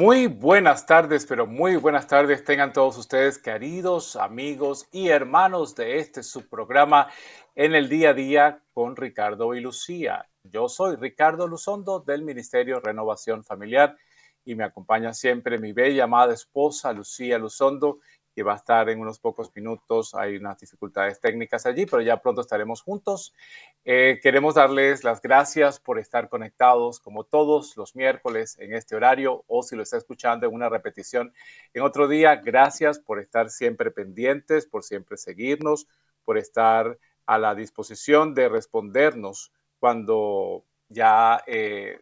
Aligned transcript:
Muy 0.00 0.28
buenas 0.28 0.86
tardes, 0.86 1.26
pero 1.26 1.44
muy 1.44 1.74
buenas 1.74 2.06
tardes 2.06 2.44
tengan 2.44 2.72
todos 2.72 2.96
ustedes, 2.98 3.36
queridos 3.36 4.14
amigos 4.14 4.86
y 4.92 5.08
hermanos 5.08 5.74
de 5.74 5.98
este 5.98 6.22
subprograma 6.22 7.08
en 7.56 7.74
el 7.74 7.88
día 7.88 8.10
a 8.10 8.14
día 8.14 8.62
con 8.72 8.94
Ricardo 8.94 9.56
y 9.56 9.60
Lucía. 9.60 10.24
Yo 10.44 10.68
soy 10.68 10.94
Ricardo 10.94 11.48
Luzondo 11.48 11.98
del 11.98 12.22
Ministerio 12.22 12.78
Renovación 12.78 13.42
Familiar 13.42 13.96
y 14.44 14.54
me 14.54 14.62
acompaña 14.62 15.12
siempre 15.12 15.58
mi 15.58 15.72
bella 15.72 16.04
amada 16.04 16.32
esposa 16.32 16.92
Lucía 16.92 17.36
Luzondo 17.36 17.98
que 18.38 18.44
va 18.44 18.52
a 18.52 18.56
estar 18.56 18.88
en 18.88 19.00
unos 19.00 19.18
pocos 19.18 19.50
minutos. 19.56 20.14
Hay 20.14 20.36
unas 20.36 20.60
dificultades 20.60 21.18
técnicas 21.18 21.66
allí, 21.66 21.86
pero 21.86 22.02
ya 22.02 22.22
pronto 22.22 22.40
estaremos 22.40 22.82
juntos. 22.82 23.34
Eh, 23.84 24.20
queremos 24.22 24.54
darles 24.54 25.02
las 25.02 25.20
gracias 25.20 25.80
por 25.80 25.98
estar 25.98 26.28
conectados 26.28 27.00
como 27.00 27.24
todos 27.24 27.76
los 27.76 27.96
miércoles 27.96 28.56
en 28.60 28.74
este 28.74 28.94
horario 28.94 29.42
o 29.48 29.64
si 29.64 29.74
lo 29.74 29.82
está 29.82 29.96
escuchando 29.96 30.46
en 30.46 30.54
una 30.54 30.68
repetición 30.68 31.32
en 31.74 31.82
otro 31.82 32.06
día. 32.06 32.36
Gracias 32.36 33.00
por 33.00 33.18
estar 33.18 33.50
siempre 33.50 33.90
pendientes, 33.90 34.66
por 34.66 34.84
siempre 34.84 35.16
seguirnos, 35.16 35.88
por 36.24 36.38
estar 36.38 36.96
a 37.26 37.38
la 37.38 37.56
disposición 37.56 38.34
de 38.34 38.48
respondernos 38.48 39.50
cuando 39.80 40.62
ya 40.88 41.42
eh, 41.48 41.98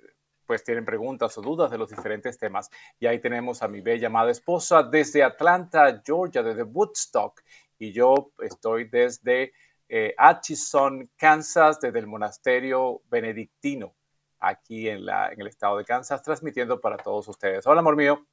pues 0.46 0.64
tienen 0.64 0.84
preguntas 0.84 1.36
o 1.38 1.42
dudas 1.42 1.70
de 1.70 1.78
los 1.78 1.90
diferentes 1.90 2.38
temas. 2.38 2.70
Y 2.98 3.06
ahí 3.06 3.18
tenemos 3.18 3.62
a 3.62 3.68
mi 3.68 3.80
bella 3.80 4.06
amada 4.06 4.30
esposa 4.30 4.82
desde 4.82 5.22
Atlanta, 5.22 6.02
Georgia, 6.04 6.42
desde 6.42 6.62
Woodstock. 6.62 7.42
Y 7.78 7.92
yo 7.92 8.30
estoy 8.38 8.84
desde 8.84 9.52
eh, 9.88 10.14
Atchison, 10.16 11.10
Kansas, 11.16 11.80
desde 11.80 11.98
el 11.98 12.06
monasterio 12.06 13.02
benedictino, 13.10 13.94
aquí 14.38 14.88
en, 14.88 15.04
la, 15.04 15.32
en 15.32 15.40
el 15.40 15.46
estado 15.48 15.78
de 15.78 15.84
Kansas, 15.84 16.22
transmitiendo 16.22 16.80
para 16.80 16.96
todos 16.96 17.28
ustedes. 17.28 17.66
Hola, 17.66 17.80
amor 17.80 17.96
mío. 17.96 18.26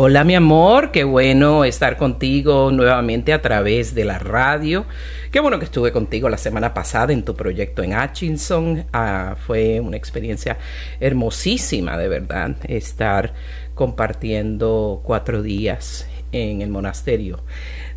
Hola 0.00 0.22
mi 0.22 0.36
amor, 0.36 0.92
qué 0.92 1.02
bueno 1.02 1.64
estar 1.64 1.96
contigo 1.96 2.70
nuevamente 2.70 3.32
a 3.32 3.42
través 3.42 3.96
de 3.96 4.04
la 4.04 4.20
radio. 4.20 4.86
Qué 5.32 5.40
bueno 5.40 5.58
que 5.58 5.64
estuve 5.64 5.90
contigo 5.90 6.28
la 6.28 6.36
semana 6.36 6.72
pasada 6.72 7.12
en 7.12 7.24
tu 7.24 7.34
proyecto 7.34 7.82
en 7.82 7.98
Hutchinson. 7.98 8.86
Ah, 8.92 9.34
fue 9.44 9.80
una 9.80 9.96
experiencia 9.96 10.56
hermosísima, 11.00 11.98
de 11.98 12.06
verdad, 12.06 12.54
estar 12.68 13.34
compartiendo 13.74 15.00
cuatro 15.02 15.42
días 15.42 16.06
en 16.30 16.62
el 16.62 16.68
monasterio 16.68 17.40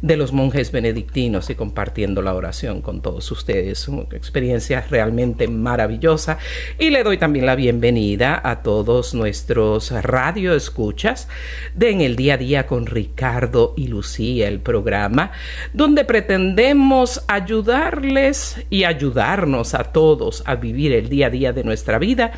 de 0.01 0.17
los 0.17 0.33
monjes 0.33 0.71
benedictinos 0.71 1.49
y 1.49 1.55
compartiendo 1.55 2.21
la 2.21 2.33
oración 2.33 2.81
con 2.81 3.01
todos 3.01 3.31
ustedes. 3.31 3.87
Una 3.87 4.03
experiencia 4.11 4.85
realmente 4.89 5.47
maravillosa. 5.47 6.37
Y 6.79 6.89
le 6.89 7.03
doy 7.03 7.17
también 7.17 7.45
la 7.45 7.55
bienvenida 7.55 8.41
a 8.43 8.63
todos 8.63 9.13
nuestros 9.13 9.91
radio 9.91 10.55
escuchas 10.55 11.27
de 11.75 11.91
En 11.91 12.01
el 12.01 12.15
Día 12.15 12.35
a 12.35 12.37
Día 12.37 12.67
con 12.67 12.85
Ricardo 12.85 13.73
y 13.77 13.87
Lucía, 13.87 14.47
el 14.47 14.59
programa 14.59 15.31
donde 15.73 16.05
pretendemos 16.05 17.23
ayudarles 17.27 18.63
y 18.69 18.83
ayudarnos 18.83 19.73
a 19.73 19.85
todos 19.85 20.43
a 20.45 20.55
vivir 20.55 20.93
el 20.93 21.09
día 21.09 21.27
a 21.27 21.29
día 21.29 21.53
de 21.53 21.63
nuestra 21.63 21.99
vida 21.99 22.31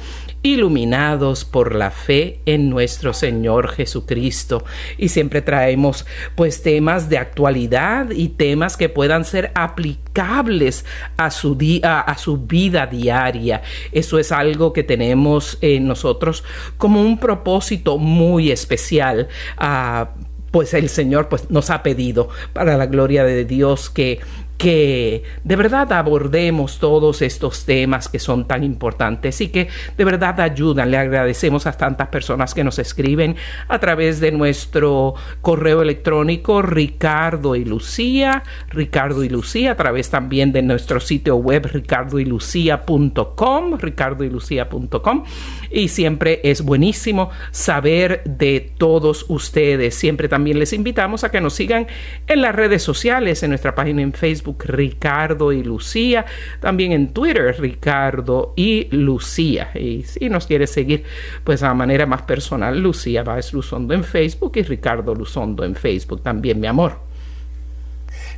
iluminados 0.44 1.46
por 1.46 1.74
la 1.74 1.90
fe 1.90 2.42
en 2.46 2.70
nuestro 2.70 3.14
Señor 3.14 3.70
Jesucristo. 3.70 4.64
Y 4.98 5.10
siempre 5.10 5.42
traemos 5.42 6.06
pues 6.36 6.62
temas 6.62 7.10
de 7.10 7.18
actualidad 7.18 8.12
y 8.12 8.28
temas 8.28 8.78
que 8.78 8.90
puedan 8.90 9.26
ser 9.26 9.52
aplicables 9.56 10.86
a 11.18 11.32
su, 11.32 11.58
a 11.84 12.18
su 12.18 12.38
vida 12.38 12.86
diaria. 12.86 13.62
Eso 13.92 14.20
es 14.20 14.32
algo 14.32 14.74
que 14.74 14.84
tenemos 14.84 15.58
en 15.62 15.88
nosotros 15.88 16.44
como 16.78 17.02
un 17.02 17.18
propósito 17.18 17.98
muy 17.98 18.52
especial. 18.52 19.30
Uh, 19.60 20.06
pues 20.54 20.76
el 20.76 20.88
Señor 20.90 21.30
pues, 21.30 21.50
nos 21.50 21.72
ha 21.72 21.82
pedido 21.82 22.30
para 22.54 22.78
la 22.78 22.86
gloria 22.86 23.24
de 23.24 23.44
Dios 23.44 23.90
que 23.90 24.20
que 24.58 25.24
de 25.44 25.56
verdad 25.56 25.92
abordemos 25.94 26.80
todos 26.80 27.22
estos 27.22 27.66
temas 27.66 28.08
que 28.08 28.20
son 28.20 28.48
tan 28.48 28.64
importantes 28.64 29.42
y 29.42 29.50
que 29.50 29.68
de 29.98 30.06
verdad 30.06 30.40
ayudan. 30.40 30.92
Le 30.92 30.98
agradecemos 30.98 31.68
a 31.68 31.74
tantas 31.74 32.08
personas 32.10 32.54
que 32.54 32.64
nos 32.64 32.80
escriben 32.80 33.36
a 33.68 33.80
través 33.80 34.20
de 34.20 34.32
nuestro 34.32 35.16
correo 35.42 35.82
electrónico 35.82 36.62
Ricardo 36.62 37.56
y 37.56 37.66
Lucía, 37.66 38.44
Ricardo 38.70 39.24
y 39.24 39.30
Lucía, 39.30 39.72
a 39.72 39.76
través 39.76 40.10
también 40.10 40.52
de 40.52 40.62
nuestro 40.62 41.00
sitio 41.00 41.38
web 41.38 41.66
ricardoylucía.com, 41.66 43.78
ricardoylucía.com 43.78 45.24
y 45.74 45.88
siempre 45.88 46.40
es 46.44 46.62
buenísimo 46.62 47.32
saber 47.52 48.24
de 48.26 48.72
todos 48.78 49.26
ustedes. 49.28 49.96
Siempre 49.96 50.28
también 50.28 50.60
les 50.60 50.72
invitamos 50.72 51.24
a 51.24 51.32
que 51.32 51.42
nos 51.42 51.54
sigan 51.54 51.88
en 52.28 52.42
las 52.42 52.56
redes 52.56 52.84
sociales, 52.84 53.42
en 53.44 53.50
nuestra 53.50 53.76
página 53.76 54.02
en 54.02 54.14
Facebook 54.14 54.64
Ricardo 54.66 55.52
y 55.52 55.64
Lucía, 55.64 56.26
también 56.60 56.92
en 56.92 57.14
Twitter 57.14 57.56
Ricardo 57.60 58.54
y 58.56 58.88
Lucía. 58.96 59.72
Y 59.76 60.04
si 60.04 60.30
nos 60.30 60.46
quiere 60.46 60.68
seguir 60.68 61.04
pues 61.44 61.64
a 61.64 61.74
manera 61.74 62.06
más 62.06 62.22
personal, 62.22 62.80
Lucía 62.80 63.24
Báez 63.24 63.54
Luzondo 63.54 63.94
en 63.94 64.04
Facebook 64.04 64.54
y 64.56 64.62
Ricardo 64.64 65.16
Luzondo 65.16 65.64
en 65.64 65.76
Facebook 65.76 66.22
también, 66.22 66.60
mi 66.60 66.68
amor. 66.68 67.13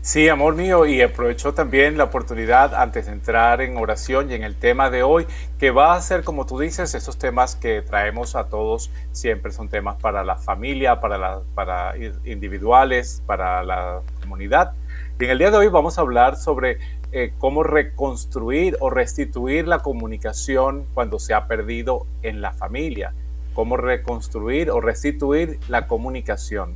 Sí, 0.06 0.30
amor 0.30 0.54
mío, 0.54 0.86
y 0.86 1.02
aprovecho 1.02 1.56
también 1.56 1.98
la 1.98 2.04
oportunidad 2.04 2.76
antes 2.76 3.08
de 3.08 3.12
entrar 3.12 3.60
en 3.60 3.76
oración 3.76 4.30
y 4.30 4.36
en 4.36 4.44
el 4.44 4.56
tema 4.56 4.92
de 4.92 5.02
hoy, 5.02 5.26
que 5.58 5.72
va 5.72 5.96
a 5.96 6.02
ser, 6.02 6.24
como 6.24 6.46
tú 6.46 6.60
dices, 6.60 6.94
esos 6.94 7.18
temas 7.18 7.56
que 7.56 7.82
traemos 7.82 8.36
a 8.36 8.46
todos, 8.46 8.92
siempre 9.14 9.52
son 9.52 9.68
temas 9.68 9.96
para 9.96 10.24
la 10.24 10.36
familia, 10.36 11.00
para, 11.00 11.40
para 11.56 11.96
individuales, 12.24 13.24
para 13.26 13.64
la 13.64 14.02
comunidad, 14.22 14.74
y 15.20 15.26
en 15.26 15.32
el 15.32 15.40
día 15.40 15.50
de 15.50 15.58
hoy 15.58 15.70
vamos 15.70 15.98
a 15.98 16.02
hablar 16.02 16.36
sobre 16.36 16.78
eh, 17.12 17.34
cómo 17.40 17.64
reconstruir 17.64 18.78
o 18.82 18.92
restituir 18.92 19.68
la 19.68 19.80
comunicación 19.80 20.86
cuando 20.94 21.18
se 21.18 21.34
ha 21.34 21.48
perdido 21.48 22.06
en 22.22 22.42
la 22.42 22.52
familia. 22.52 23.16
Cómo 23.56 23.76
reconstruir 23.76 24.70
o 24.70 24.82
restituir 24.82 25.58
la 25.68 25.88
comunicación 25.88 26.76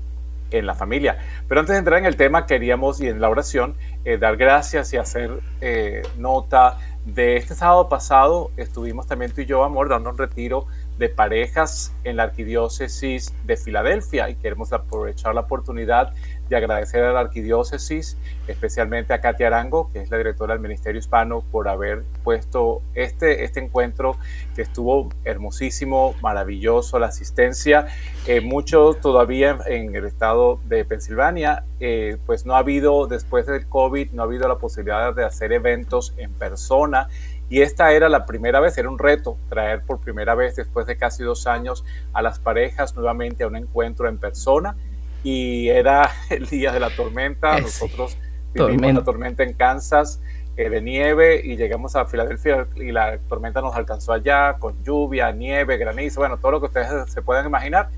en 0.51 0.65
la 0.65 0.75
familia. 0.75 1.17
Pero 1.47 1.61
antes 1.61 1.73
de 1.73 1.79
entrar 1.79 1.99
en 1.99 2.05
el 2.05 2.15
tema, 2.15 2.45
queríamos, 2.45 3.01
y 3.01 3.07
en 3.07 3.21
la 3.21 3.29
oración, 3.29 3.75
eh, 4.05 4.17
dar 4.17 4.37
gracias 4.37 4.93
y 4.93 4.97
hacer 4.97 5.39
eh, 5.61 6.03
nota 6.17 6.77
de 7.05 7.37
este 7.37 7.55
sábado 7.55 7.89
pasado. 7.89 8.51
Estuvimos 8.57 9.07
también 9.07 9.31
tú 9.31 9.41
y 9.41 9.45
yo, 9.45 9.63
amor, 9.63 9.89
dando 9.89 10.09
un 10.09 10.17
retiro 10.17 10.67
de 10.97 11.09
parejas 11.09 11.93
en 12.03 12.17
la 12.17 12.23
arquidiócesis 12.23 13.33
de 13.45 13.57
Filadelfia 13.57 14.29
y 14.29 14.35
queremos 14.35 14.73
aprovechar 14.73 15.33
la 15.33 15.41
oportunidad 15.41 16.13
de 16.49 16.57
agradecer 16.57 17.03
a 17.03 17.13
la 17.13 17.19
arquidiócesis, 17.21 18.17
especialmente 18.47 19.13
a 19.13 19.21
Katia 19.21 19.47
Arango, 19.47 19.89
que 19.93 20.01
es 20.01 20.09
la 20.09 20.17
directora 20.17 20.53
del 20.53 20.61
Ministerio 20.61 20.99
Hispano, 20.99 21.43
por 21.51 21.67
haber 21.67 22.03
puesto 22.23 22.81
este, 22.95 23.43
este 23.43 23.59
encuentro 23.59 24.17
que 24.55 24.63
estuvo 24.63 25.09
hermosísimo, 25.23 26.15
maravilloso, 26.21 26.97
la 26.99 27.07
asistencia. 27.07 27.85
Eh, 28.25 28.41
mucho 28.41 28.95
todavía 28.95 29.59
en 29.67 29.95
el 29.95 30.05
estado 30.05 30.59
de 30.65 30.83
Pensilvania, 30.85 31.63
eh, 31.79 32.17
pues 32.25 32.45
no 32.45 32.55
ha 32.55 32.59
habido, 32.59 33.07
después 33.07 33.45
del 33.45 33.67
COVID, 33.67 34.11
no 34.11 34.23
ha 34.23 34.25
habido 34.25 34.47
la 34.47 34.57
posibilidad 34.57 35.13
de 35.13 35.23
hacer 35.23 35.53
eventos 35.53 36.13
en 36.17 36.33
persona. 36.33 37.07
Y 37.49 37.61
esta 37.61 37.91
era 37.93 38.09
la 38.09 38.25
primera 38.25 38.59
vez, 38.59 38.77
era 38.77 38.89
un 38.89 38.99
reto 38.99 39.37
traer 39.49 39.81
por 39.83 39.99
primera 39.99 40.35
vez 40.35 40.55
después 40.55 40.85
de 40.85 40.97
casi 40.97 41.23
dos 41.23 41.47
años 41.47 41.83
a 42.13 42.21
las 42.21 42.39
parejas 42.39 42.95
nuevamente 42.95 43.43
a 43.43 43.47
un 43.47 43.55
encuentro 43.55 44.07
en 44.07 44.19
persona 44.19 44.75
y 45.23 45.69
era 45.69 46.09
el 46.29 46.45
día 46.47 46.71
de 46.71 46.79
la 46.79 46.89
tormenta. 46.89 47.57
Eh, 47.57 47.61
Nosotros 47.61 48.17
Vivimos 48.53 48.93
la 48.93 49.03
tormenta 49.03 49.43
en 49.43 49.53
Kansas 49.53 50.21
eh, 50.57 50.69
de 50.69 50.81
nieve 50.81 51.41
y 51.43 51.55
llegamos 51.55 51.95
a 51.95 52.05
Filadelfia 52.05 52.67
y 52.75 52.91
la 52.91 53.19
tormenta 53.29 53.61
nos 53.61 53.75
alcanzó 53.75 54.11
allá 54.11 54.57
con 54.57 54.83
lluvia, 54.83 55.31
nieve, 55.31 55.77
granizo, 55.77 56.21
bueno, 56.21 56.37
todo 56.37 56.53
lo 56.53 56.59
que 56.59 56.65
ustedes 56.65 57.11
se 57.11 57.21
puedan 57.21 57.45
imaginar. 57.45 57.89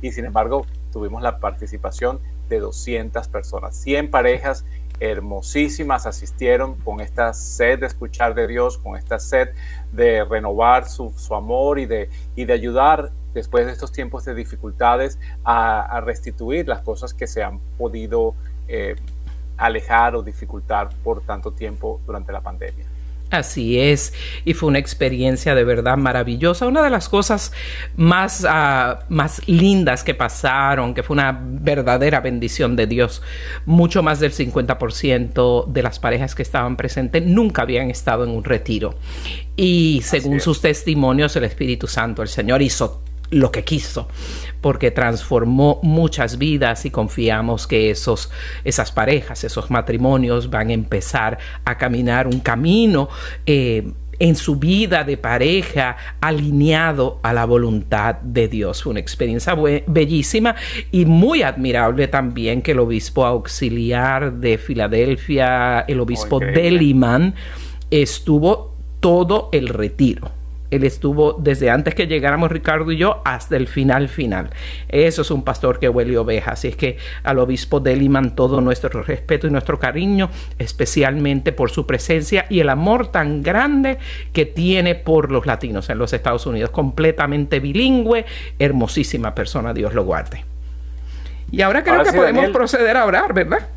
Y 0.00 0.12
sin 0.12 0.24
embargo, 0.24 0.64
tuvimos 0.92 1.22
la 1.22 1.38
participación 1.38 2.20
de 2.48 2.60
200 2.60 3.28
personas, 3.28 3.76
100 3.76 4.10
parejas 4.10 4.64
hermosísimas 5.00 6.06
asistieron 6.06 6.74
con 6.80 7.00
esta 7.00 7.32
sed 7.32 7.80
de 7.80 7.86
escuchar 7.86 8.34
de 8.34 8.48
Dios, 8.48 8.78
con 8.78 8.96
esta 8.96 9.18
sed 9.18 9.50
de 9.92 10.24
renovar 10.24 10.88
su, 10.88 11.12
amor 11.30 11.78
y 11.78 11.86
de, 11.86 12.10
y 12.34 12.46
de 12.46 12.52
ayudar 12.52 13.12
después 13.34 13.66
de 13.66 13.72
estos 13.72 13.92
tiempos 13.92 14.24
de 14.24 14.34
dificultades 14.34 15.18
a, 15.44 16.00
restituir 16.04 16.68
las 16.68 16.80
cosas 16.82 17.14
que 17.14 17.26
se 17.26 17.42
han 17.42 17.60
podido 17.76 18.34
eh, 18.68 18.96
alejar 19.56 20.14
o 20.14 20.22
dificultar 20.22 20.88
por 21.02 21.22
tanto 21.22 21.52
tiempo 21.52 22.00
durante 22.06 22.32
la 22.32 22.40
pandemia. 22.40 22.86
Así 23.30 23.78
es, 23.78 24.14
y 24.46 24.54
fue 24.54 24.70
una 24.70 24.78
experiencia 24.78 25.54
de 25.54 25.62
verdad 25.62 25.98
maravillosa. 25.98 26.66
Una 26.66 26.82
de 26.82 26.88
las 26.88 27.10
cosas 27.10 27.52
más, 27.94 28.46
ah, 28.48 29.00
más 29.10 29.46
lindas 29.46 30.02
que 30.02 30.14
pasaron, 30.14 30.94
que 30.94 31.02
fue 31.02 31.12
una 31.14 31.38
verdadera 31.42 32.20
bendición 32.20 32.74
de 32.74 32.86
Dios. 32.86 33.20
Mucho 33.66 34.02
más 34.02 34.18
del 34.20 34.32
50% 34.32 35.66
de 35.66 35.82
las 35.82 35.98
parejas 35.98 36.34
que 36.34 36.42
estaban 36.42 36.78
presentes 36.78 37.22
nunca 37.22 37.62
habían 37.62 37.90
estado 37.90 38.24
en 38.24 38.30
un 38.30 38.44
retiro. 38.44 38.94
Y 39.56 40.00
según 40.04 40.40
sus 40.40 40.62
testimonios, 40.62 41.36
el 41.36 41.44
Espíritu 41.44 41.86
Santo, 41.86 42.22
el 42.22 42.28
Señor 42.28 42.62
hizo 42.62 43.02
lo 43.30 43.50
que 43.52 43.64
quiso, 43.64 44.08
porque 44.60 44.90
transformó 44.90 45.80
muchas 45.82 46.38
vidas 46.38 46.84
y 46.86 46.90
confiamos 46.90 47.66
que 47.66 47.90
esos, 47.90 48.30
esas 48.64 48.92
parejas, 48.92 49.44
esos 49.44 49.70
matrimonios 49.70 50.50
van 50.50 50.70
a 50.70 50.72
empezar 50.72 51.38
a 51.64 51.76
caminar 51.76 52.26
un 52.26 52.40
camino 52.40 53.08
eh, 53.46 53.92
en 54.18 54.34
su 54.34 54.56
vida 54.56 55.04
de 55.04 55.16
pareja 55.16 55.96
alineado 56.20 57.20
a 57.22 57.32
la 57.32 57.44
voluntad 57.44 58.16
de 58.16 58.48
Dios. 58.48 58.82
Fue 58.82 58.90
una 58.90 59.00
experiencia 59.00 59.54
bellísima 59.86 60.56
y 60.90 61.04
muy 61.04 61.42
admirable 61.42 62.08
también 62.08 62.62
que 62.62 62.72
el 62.72 62.80
obispo 62.80 63.24
auxiliar 63.26 64.32
de 64.32 64.58
Filadelfia, 64.58 65.80
el 65.80 66.00
obispo 66.00 66.40
Deliman, 66.40 67.34
estuvo 67.90 68.74
todo 69.00 69.50
el 69.52 69.68
retiro 69.68 70.37
él 70.70 70.84
estuvo 70.84 71.34
desde 71.34 71.70
antes 71.70 71.94
que 71.94 72.06
llegáramos 72.06 72.50
Ricardo 72.50 72.92
y 72.92 72.98
yo 72.98 73.22
hasta 73.24 73.56
el 73.56 73.66
final 73.66 74.08
final. 74.08 74.50
Eso 74.88 75.22
es 75.22 75.30
un 75.30 75.44
pastor 75.44 75.78
que 75.78 75.88
huele 75.88 76.18
oveja. 76.18 76.52
Así 76.52 76.68
es 76.68 76.76
que 76.76 76.98
al 77.22 77.38
obispo 77.38 77.80
Deliman 77.80 78.34
todo 78.34 78.60
nuestro 78.60 79.02
respeto 79.02 79.46
y 79.46 79.50
nuestro 79.50 79.78
cariño, 79.78 80.30
especialmente 80.58 81.52
por 81.52 81.70
su 81.70 81.86
presencia 81.86 82.46
y 82.48 82.60
el 82.60 82.68
amor 82.68 83.08
tan 83.08 83.42
grande 83.42 83.98
que 84.32 84.46
tiene 84.46 84.94
por 84.94 85.30
los 85.30 85.46
latinos 85.46 85.88
en 85.90 85.98
los 85.98 86.12
Estados 86.12 86.46
Unidos. 86.46 86.70
Completamente 86.70 87.60
bilingüe, 87.60 88.24
hermosísima 88.58 89.34
persona, 89.34 89.72
Dios 89.72 89.94
lo 89.94 90.04
guarde. 90.04 90.44
Y 91.50 91.62
ahora 91.62 91.82
creo 91.82 92.04
que 92.04 92.12
podemos 92.12 92.50
proceder 92.50 92.96
a 92.96 93.06
orar, 93.06 93.32
¿verdad? 93.32 93.68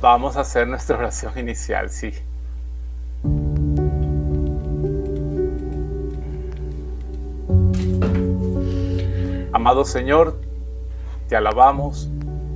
Vamos 0.00 0.36
a 0.36 0.40
hacer 0.40 0.66
nuestra 0.66 0.96
oración 0.96 1.32
inicial, 1.38 1.90
sí. 1.90 2.12
Amado 9.52 9.84
Señor, 9.84 10.36
te 11.28 11.34
alabamos, 11.34 12.08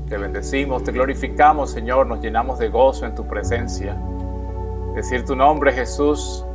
te 0.09 0.17
bendecimos, 0.17 0.85
te 0.85 0.93
glorificamos, 0.93 1.73
Señor, 1.73 2.07
nos 2.07 2.21
llenamos 2.21 2.61
de 2.61 2.69
gozo 2.69 3.05
en 3.05 3.17
tu 3.17 3.27
presencia. 3.27 4.01
Decir 4.95 5.25
tu 5.25 5.35
nombre, 5.35 5.73
Jesús, 5.73 6.47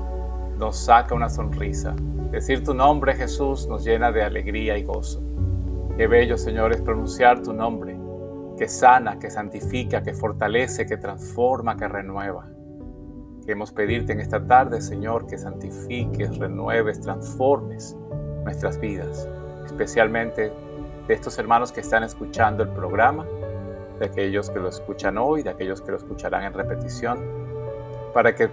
nos 0.57 0.77
saca 0.77 1.13
una 1.13 1.27
sonrisa. 1.29 1.93
Decir 2.31 2.63
tu 2.63 2.73
nombre, 2.73 3.15
Jesús, 3.15 3.67
nos 3.67 3.83
llena 3.83 4.13
de 4.13 4.23
alegría 4.23 4.77
y 4.77 4.83
gozo. 4.83 5.21
Qué 5.97 6.07
bello, 6.07 6.37
Señor, 6.37 6.71
es 6.71 6.81
pronunciar 6.81 7.41
tu 7.41 7.51
nombre, 7.51 7.99
que 8.57 8.69
sana, 8.69 9.19
que 9.19 9.29
santifica, 9.29 10.01
que 10.03 10.13
fortalece, 10.13 10.85
que 10.85 10.95
transforma, 10.95 11.75
que 11.75 11.89
renueva. 11.89 12.47
Queremos 13.41 13.73
pedirte 13.73 14.13
en 14.13 14.21
esta 14.21 14.45
tarde, 14.45 14.79
Señor, 14.79 15.27
que 15.27 15.37
santifiques, 15.37 16.37
renueves, 16.37 17.01
transformes 17.01 17.93
nuestras 18.45 18.79
vidas 18.79 19.27
especialmente 19.69 20.51
de 21.07 21.13
estos 21.13 21.37
hermanos 21.39 21.71
que 21.71 21.81
están 21.81 22.03
escuchando 22.03 22.63
el 22.63 22.69
programa, 22.69 23.25
de 23.99 24.05
aquellos 24.05 24.49
que 24.49 24.59
lo 24.59 24.69
escuchan 24.69 25.17
hoy, 25.17 25.43
de 25.43 25.49
aquellos 25.49 25.81
que 25.81 25.91
lo 25.91 25.97
escucharán 25.97 26.43
en 26.43 26.53
repetición, 26.53 27.19
para 28.13 28.33
que 28.33 28.49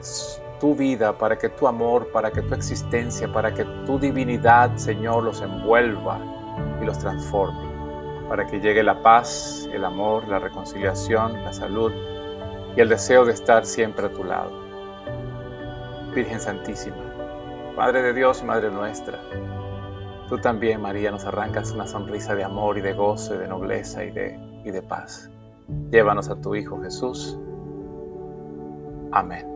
tu 0.60 0.74
vida, 0.74 1.12
para 1.12 1.36
que 1.36 1.48
tu 1.48 1.66
amor, 1.66 2.10
para 2.12 2.30
que 2.30 2.42
tu 2.42 2.54
existencia, 2.54 3.32
para 3.32 3.52
que 3.52 3.64
tu 3.86 3.98
divinidad, 3.98 4.74
Señor, 4.76 5.24
los 5.24 5.40
envuelva 5.40 6.18
y 6.80 6.84
los 6.84 6.98
transforme, 6.98 7.68
para 8.28 8.46
que 8.46 8.60
llegue 8.60 8.82
la 8.82 9.02
paz, 9.02 9.68
el 9.72 9.84
amor, 9.84 10.26
la 10.28 10.38
reconciliación, 10.38 11.44
la 11.44 11.52
salud 11.52 11.92
y 12.76 12.80
el 12.80 12.88
deseo 12.88 13.24
de 13.24 13.32
estar 13.32 13.64
siempre 13.64 14.06
a 14.06 14.12
tu 14.12 14.24
lado. 14.24 14.50
Virgen 16.14 16.40
Santísima, 16.40 16.96
Madre 17.76 18.02
de 18.02 18.14
Dios 18.14 18.40
y 18.42 18.46
Madre 18.46 18.70
nuestra, 18.70 19.18
Tú 20.28 20.38
también, 20.38 20.80
María, 20.80 21.10
nos 21.12 21.24
arrancas 21.24 21.70
una 21.70 21.86
sonrisa 21.86 22.34
de 22.34 22.42
amor 22.42 22.78
y 22.78 22.80
de 22.80 22.92
gozo 22.92 23.36
y 23.36 23.38
de 23.38 23.48
nobleza 23.48 24.04
y 24.04 24.10
de, 24.10 24.38
y 24.64 24.70
de 24.70 24.82
paz. 24.82 25.30
Llévanos 25.90 26.28
a 26.28 26.40
tu 26.40 26.54
Hijo 26.56 26.80
Jesús. 26.82 27.38
Amén. 29.12 29.46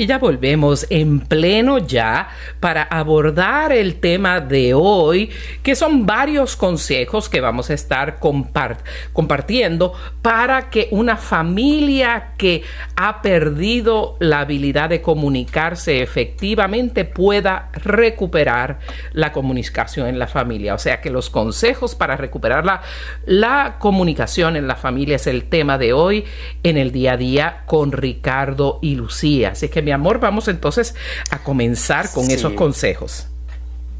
Y 0.00 0.06
ya 0.06 0.16
volvemos 0.16 0.86
en 0.88 1.20
pleno 1.20 1.76
ya 1.76 2.30
para 2.58 2.84
abordar 2.84 3.70
el 3.70 3.96
tema 3.96 4.40
de 4.40 4.72
hoy, 4.72 5.28
que 5.62 5.76
son 5.76 6.06
varios 6.06 6.56
consejos 6.56 7.28
que 7.28 7.42
vamos 7.42 7.68
a 7.68 7.74
estar 7.74 8.18
compartiendo 8.18 9.92
para 10.22 10.70
que 10.70 10.88
una 10.90 11.18
familia 11.18 12.32
que 12.38 12.62
ha 12.96 13.20
perdido 13.20 14.16
la 14.20 14.40
habilidad 14.40 14.88
de 14.88 15.02
comunicarse 15.02 16.00
efectivamente 16.00 17.04
pueda 17.04 17.68
recuperar 17.74 18.78
la 19.12 19.32
comunicación 19.32 20.06
en 20.06 20.18
la 20.18 20.28
familia. 20.28 20.72
O 20.72 20.78
sea 20.78 21.02
que 21.02 21.10
los 21.10 21.28
consejos 21.28 21.94
para 21.94 22.16
recuperar 22.16 22.64
la, 22.64 22.80
la 23.26 23.76
comunicación 23.78 24.56
en 24.56 24.66
la 24.66 24.76
familia 24.76 25.16
es 25.16 25.26
el 25.26 25.44
tema 25.44 25.76
de 25.76 25.92
hoy 25.92 26.24
en 26.62 26.78
el 26.78 26.90
día 26.90 27.12
a 27.12 27.16
día 27.18 27.64
con 27.66 27.92
Ricardo 27.92 28.78
y 28.80 28.94
Lucía. 28.94 29.50
Así 29.50 29.68
que 29.68 29.89
amor, 29.92 30.20
vamos 30.20 30.48
entonces 30.48 30.94
a 31.30 31.38
comenzar 31.38 32.10
con 32.12 32.30
esos 32.30 32.52
consejos. 32.52 33.28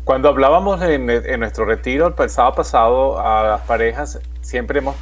Cuando 0.04 0.28
hablábamos 0.28 0.82
en, 0.82 1.06
nuestro 1.38 1.64
retiro 1.64 2.14
el 2.18 2.30
sábado 2.30 2.54
pasado 2.56 3.20
a 3.20 3.44
las 3.44 3.60
parejas, 3.62 4.18
siempre 4.40 4.80
hemos, 4.80 4.96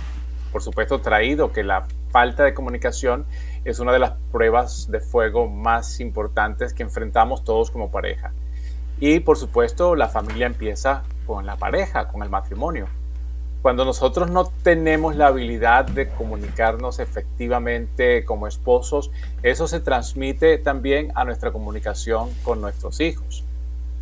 por 0.52 0.62
supuesto, 0.62 1.00
traído 1.00 1.52
que 1.52 1.62
la 1.62 1.86
falta 2.10 2.44
de 2.44 2.52
comunicación 2.54 3.26
es 3.64 3.78
una 3.78 3.92
de 3.92 4.00
las 4.00 4.12
pruebas 4.32 4.90
de 4.90 5.00
fuego 5.00 5.46
más 5.48 6.00
importantes 6.00 6.74
que 6.74 6.82
enfrentamos 6.82 7.44
todos 7.44 7.70
como 7.70 7.90
pareja. 7.90 8.32
Y 9.00 9.20
por 9.20 9.38
supuesto, 9.38 9.94
la 9.94 10.08
familia 10.08 10.46
empieza 10.46 11.04
con 11.26 11.46
la 11.46 11.56
pareja, 11.56 12.08
con 12.08 12.22
el 12.22 12.30
matrimonio. 12.30 12.88
Cuando 13.68 13.84
nosotros 13.84 14.30
no 14.30 14.50
tenemos 14.62 15.14
la 15.14 15.26
habilidad 15.26 15.84
de 15.84 16.08
comunicarnos 16.08 17.00
efectivamente 17.00 18.24
como 18.24 18.46
esposos, 18.46 19.10
eso 19.42 19.68
se 19.68 19.78
transmite 19.80 20.56
también 20.56 21.12
a 21.14 21.26
nuestra 21.26 21.52
comunicación 21.52 22.30
con 22.44 22.62
nuestros 22.62 22.98
hijos. 23.02 23.44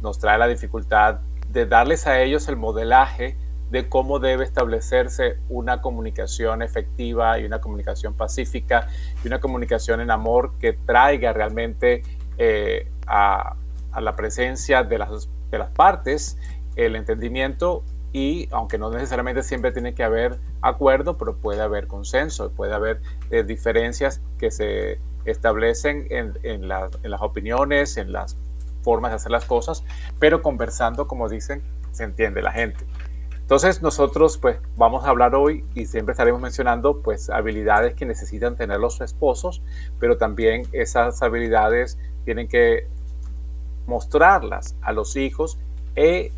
Nos 0.02 0.20
trae 0.20 0.38
la 0.38 0.46
dificultad 0.46 1.18
de 1.49 1.66
darles 1.66 2.06
a 2.06 2.23
ellos 2.23 2.46
el 2.46 2.54
modelaje 2.54 3.37
de 3.73 3.88
cómo 3.88 4.20
debe 4.20 4.44
establecerse 4.44 5.38
una 5.49 5.82
comunicación 5.82 6.62
efectiva 6.62 7.40
y 7.40 7.44
una 7.44 7.61
comunicación 7.61 8.14
pacífica 8.14 8.87
y 9.25 9.26
una 9.26 9.40
comunicación 9.40 10.00
en 10.00 10.12
amor 10.12 10.52
que 10.61 10.75
traiga 10.75 11.32
realmente 11.32 12.04
eh, 12.38 12.88
a, 13.08 13.56
la 14.00 14.14
presencia 14.14 14.85
de 14.85 14.99
las, 14.99 15.28
de 15.50 15.58
las 15.58 15.70
partes 15.70 16.38
el 16.76 16.94
entendimiento 16.94 17.82
y 18.16 18.49
aunque 18.50 18.78
no 18.78 18.88
necesariamente 18.88 19.42
siempre 19.42 19.73
tiene 19.73 19.94
que 19.94 20.02
haber 20.02 20.38
acuerdo, 20.62 21.18
pero 21.18 21.37
puede 21.37 21.61
haber 21.61 21.87
consenso, 21.87 22.50
puede 22.50 22.73
haber 22.73 23.02
eh, 23.28 23.42
diferencias 23.42 24.23
que 24.38 24.50
se 24.50 24.99
establecen 25.26 26.06
en, 26.08 26.66
las 26.66 27.20
opiniones, 27.20 27.99
en 27.99 28.12
las 28.12 28.38
formas 28.80 29.11
de 29.11 29.16
hacer 29.16 29.30
las 29.30 29.44
cosas, 29.44 29.85
pero 30.18 30.40
conversando, 30.40 31.06
como 31.06 31.28
dicen, 31.28 31.62
se 31.92 32.04
entiende 32.04 32.40
la 32.40 32.52
gente. 32.52 32.87
Entonces 33.35 33.82
nosotros 33.82 34.38
pues 34.38 34.61
vamos 34.76 35.04
a 35.04 35.11
hablar 35.11 35.35
hoy 35.35 35.66
y 35.75 35.85
siempre 35.85 36.12
estaremos 36.12 36.40
mencionando 36.40 37.02
pues 37.02 37.28
habilidades 37.28 37.96
que 37.96 38.06
necesitan 38.06 38.56
tener 38.56 38.80
los 38.80 38.99
esposos, 39.02 39.61
pero 40.00 40.16
también 40.16 40.66
esas 40.73 41.23
habilidades 41.23 41.99
tienen 42.25 42.49
que 42.49 42.88
mostrarlas 43.87 44.75
a 44.80 44.92
los 44.92 45.16
hijos 45.16 45.58
e 45.96 46.32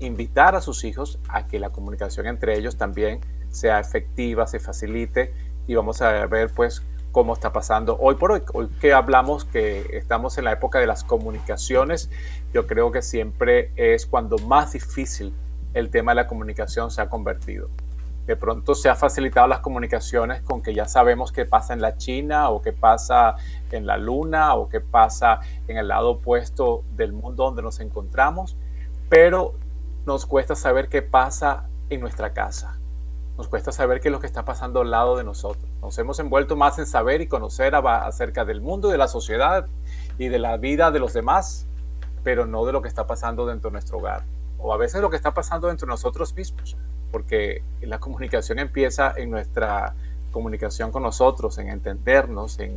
invitar 0.00 0.54
a 0.54 0.60
sus 0.60 0.84
hijos 0.84 1.18
a 1.28 1.46
que 1.46 1.58
la 1.58 1.70
comunicación 1.70 2.26
entre 2.26 2.56
ellos 2.58 2.76
también 2.76 3.20
sea 3.50 3.80
efectiva, 3.80 4.46
se 4.46 4.58
facilite 4.58 5.32
y 5.66 5.74
vamos 5.74 6.02
a 6.02 6.26
ver 6.26 6.50
pues 6.54 6.82
cómo 7.12 7.32
está 7.32 7.52
pasando 7.52 7.96
hoy 7.98 8.16
por 8.16 8.32
hoy. 8.32 8.42
Hoy 8.52 8.68
que 8.80 8.92
hablamos 8.92 9.44
que 9.44 9.86
estamos 9.96 10.36
en 10.36 10.44
la 10.44 10.52
época 10.52 10.78
de 10.78 10.86
las 10.86 11.02
comunicaciones, 11.02 12.10
yo 12.52 12.66
creo 12.66 12.92
que 12.92 13.00
siempre 13.00 13.70
es 13.76 14.06
cuando 14.06 14.36
más 14.38 14.72
difícil 14.72 15.32
el 15.72 15.90
tema 15.90 16.12
de 16.12 16.16
la 16.16 16.26
comunicación 16.26 16.90
se 16.90 17.00
ha 17.00 17.08
convertido. 17.08 17.70
De 18.26 18.36
pronto 18.36 18.74
se 18.74 18.88
ha 18.88 18.96
facilitado 18.96 19.46
las 19.46 19.60
comunicaciones 19.60 20.42
con 20.42 20.60
que 20.60 20.74
ya 20.74 20.86
sabemos 20.86 21.32
qué 21.32 21.46
pasa 21.46 21.74
en 21.74 21.80
la 21.80 21.96
China 21.96 22.50
o 22.50 22.60
qué 22.60 22.72
pasa 22.72 23.36
en 23.70 23.86
la 23.86 23.96
Luna 23.96 24.54
o 24.54 24.68
qué 24.68 24.80
pasa 24.80 25.40
en 25.68 25.78
el 25.78 25.88
lado 25.88 26.10
opuesto 26.10 26.84
del 26.96 27.12
mundo 27.12 27.44
donde 27.44 27.62
nos 27.62 27.80
encontramos, 27.80 28.56
pero 29.08 29.54
nos 30.06 30.24
cuesta 30.26 30.54
saber 30.54 30.88
qué 30.88 31.02
pasa 31.02 31.68
en 31.90 32.00
nuestra 32.00 32.32
casa 32.32 32.78
nos 33.36 33.48
cuesta 33.48 33.70
saber 33.70 34.00
qué 34.00 34.08
es 34.08 34.12
lo 34.12 34.20
que 34.20 34.26
está 34.26 34.44
pasando 34.44 34.80
al 34.80 34.90
lado 34.90 35.16
de 35.16 35.24
nosotros. 35.24 35.68
Nos 35.82 35.98
hemos 35.98 36.18
envuelto 36.18 36.56
más 36.56 36.78
en 36.78 36.86
saber 36.86 37.20
y 37.20 37.26
conocer 37.26 37.74
acerca 37.74 38.44
del 38.44 38.60
mundo 38.60 38.88
de 38.88 38.96
la 38.96 39.08
sociedad 39.08 39.66
y 40.18 40.28
de 40.28 40.38
la 40.38 40.56
vida 40.56 40.90
de 40.90 41.00
los 41.00 41.12
demás, 41.12 41.66
pero 42.24 42.46
no 42.46 42.64
de 42.64 42.72
lo 42.72 42.80
que 42.80 42.88
está 42.88 43.06
pasando 43.06 43.46
dentro 43.46 43.68
de 43.68 43.72
nuestro 43.72 43.98
hogar. 43.98 44.24
O 44.58 44.72
a 44.72 44.78
veces 44.78 45.02
lo 45.02 45.10
que 45.10 45.16
está 45.16 45.34
pasando 45.34 45.68
dentro 45.68 45.86
de 45.86 45.90
nosotros 45.90 46.34
mismos, 46.34 46.76
porque 47.12 47.62
la 47.82 47.98
comunicación 47.98 48.58
empieza 48.58 49.12
en 49.16 49.30
nuestra 49.30 49.94
comunicación 50.32 50.90
con 50.90 51.02
nosotros, 51.02 51.58
en 51.58 51.68
entendernos, 51.68 52.58
en, 52.58 52.76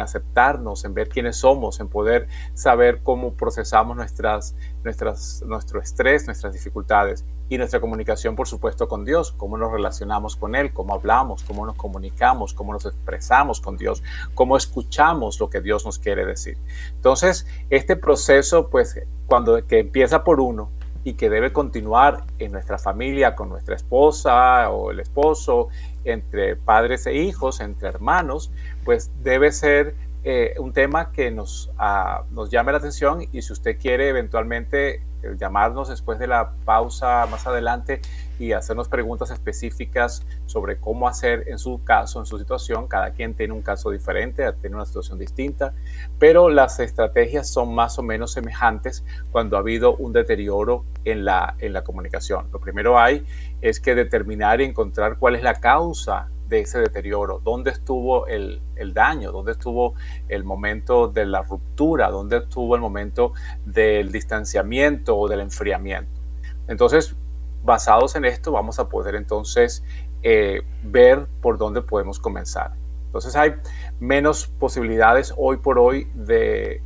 aceptarnos, 0.00 0.84
en 0.84 0.94
ver 0.94 1.08
quiénes 1.08 1.36
somos, 1.36 1.80
en 1.80 1.88
poder 1.88 2.28
saber 2.54 3.00
cómo 3.02 3.32
procesamos 3.32 3.96
nuestras, 3.96 4.54
nuestras, 4.84 5.42
nuestro 5.46 5.80
estrés, 5.80 6.26
nuestras 6.26 6.52
dificultades 6.52 7.24
y 7.48 7.58
nuestra 7.58 7.80
comunicación, 7.80 8.36
por 8.36 8.48
supuesto, 8.48 8.88
con 8.88 9.04
Dios, 9.04 9.32
cómo 9.32 9.56
nos 9.56 9.72
relacionamos 9.72 10.36
con 10.36 10.54
Él, 10.54 10.72
cómo 10.72 10.94
hablamos, 10.94 11.44
cómo 11.44 11.64
nos 11.64 11.76
comunicamos, 11.76 12.52
cómo 12.52 12.72
nos 12.72 12.86
expresamos 12.86 13.60
con 13.60 13.76
Dios, 13.76 14.02
cómo 14.34 14.56
escuchamos 14.56 15.38
lo 15.40 15.48
que 15.48 15.60
Dios 15.60 15.86
nos 15.86 15.98
quiere 15.98 16.26
decir. 16.26 16.58
Entonces, 16.94 17.46
este 17.70 17.96
proceso, 17.96 18.68
pues, 18.68 19.00
cuando 19.26 19.64
que 19.66 19.80
empieza 19.80 20.24
por 20.24 20.40
uno 20.40 20.70
y 21.06 21.14
que 21.14 21.30
debe 21.30 21.52
continuar 21.52 22.24
en 22.40 22.50
nuestra 22.50 22.78
familia, 22.78 23.36
con 23.36 23.48
nuestra 23.48 23.76
esposa 23.76 24.68
o 24.70 24.90
el 24.90 24.98
esposo, 24.98 25.68
entre 26.04 26.56
padres 26.56 27.06
e 27.06 27.14
hijos, 27.14 27.60
entre 27.60 27.88
hermanos, 27.88 28.50
pues 28.84 29.12
debe 29.22 29.52
ser 29.52 29.94
eh, 30.24 30.54
un 30.58 30.72
tema 30.72 31.12
que 31.12 31.30
nos, 31.30 31.70
ah, 31.78 32.24
nos 32.32 32.50
llame 32.50 32.72
la 32.72 32.78
atención 32.78 33.22
y 33.30 33.40
si 33.40 33.52
usted 33.52 33.78
quiere 33.78 34.08
eventualmente 34.08 35.00
llamarnos 35.38 35.88
después 35.88 36.18
de 36.18 36.26
la 36.26 36.52
pausa 36.64 37.26
más 37.26 37.46
adelante 37.46 38.00
y 38.38 38.52
hacernos 38.52 38.88
preguntas 38.88 39.30
específicas 39.30 40.26
sobre 40.46 40.78
cómo 40.78 41.08
hacer 41.08 41.44
en 41.48 41.58
su 41.58 41.82
caso, 41.82 42.20
en 42.20 42.26
su 42.26 42.38
situación. 42.38 42.86
Cada 42.86 43.12
quien 43.12 43.34
tiene 43.34 43.52
un 43.52 43.62
caso 43.62 43.90
diferente, 43.90 44.50
tiene 44.60 44.76
una 44.76 44.86
situación 44.86 45.18
distinta, 45.18 45.74
pero 46.18 46.48
las 46.48 46.78
estrategias 46.80 47.48
son 47.48 47.74
más 47.74 47.98
o 47.98 48.02
menos 48.02 48.32
semejantes 48.32 49.04
cuando 49.32 49.56
ha 49.56 49.60
habido 49.60 49.96
un 49.96 50.12
deterioro 50.12 50.84
en 51.04 51.24
la, 51.24 51.56
en 51.58 51.72
la 51.72 51.82
comunicación. 51.82 52.48
Lo 52.52 52.60
primero 52.60 52.98
hay 52.98 53.24
es 53.60 53.80
que 53.80 53.94
determinar 53.94 54.60
y 54.60 54.64
encontrar 54.64 55.18
cuál 55.18 55.36
es 55.36 55.42
la 55.42 55.54
causa 55.54 56.28
de 56.48 56.60
ese 56.60 56.78
deterioro, 56.78 57.40
dónde 57.42 57.70
estuvo 57.70 58.26
el, 58.26 58.60
daño, 58.92 59.32
dónde 59.32 59.52
estuvo 59.52 59.94
el 60.28 60.44
momento 60.44 61.08
de 61.08 61.26
la 61.26 61.42
ruptura, 61.42 62.10
dónde 62.10 62.38
estuvo 62.38 62.74
el 62.74 62.80
momento 62.80 63.32
del 63.64 64.12
distanciamiento 64.12 65.16
o 65.16 65.28
del 65.28 65.40
enfriamiento. 65.40 66.20
Entonces, 66.68 67.16
basados 67.64 68.16
en 68.16 68.24
esto, 68.24 68.52
vamos 68.52 68.78
a 68.78 68.88
poder 68.88 69.14
entonces 69.14 69.84
eh, 70.22 70.62
ver 70.82 71.26
por 71.40 71.58
dónde 71.58 71.82
podemos 71.82 72.18
comenzar. 72.20 72.72
Entonces 73.06 73.34
hay 73.36 73.54
menos 73.98 74.46
posibilidades 74.46 75.32
hoy 75.36 75.56
por 75.56 75.78
hoy 75.78 76.10
de, 76.14 76.82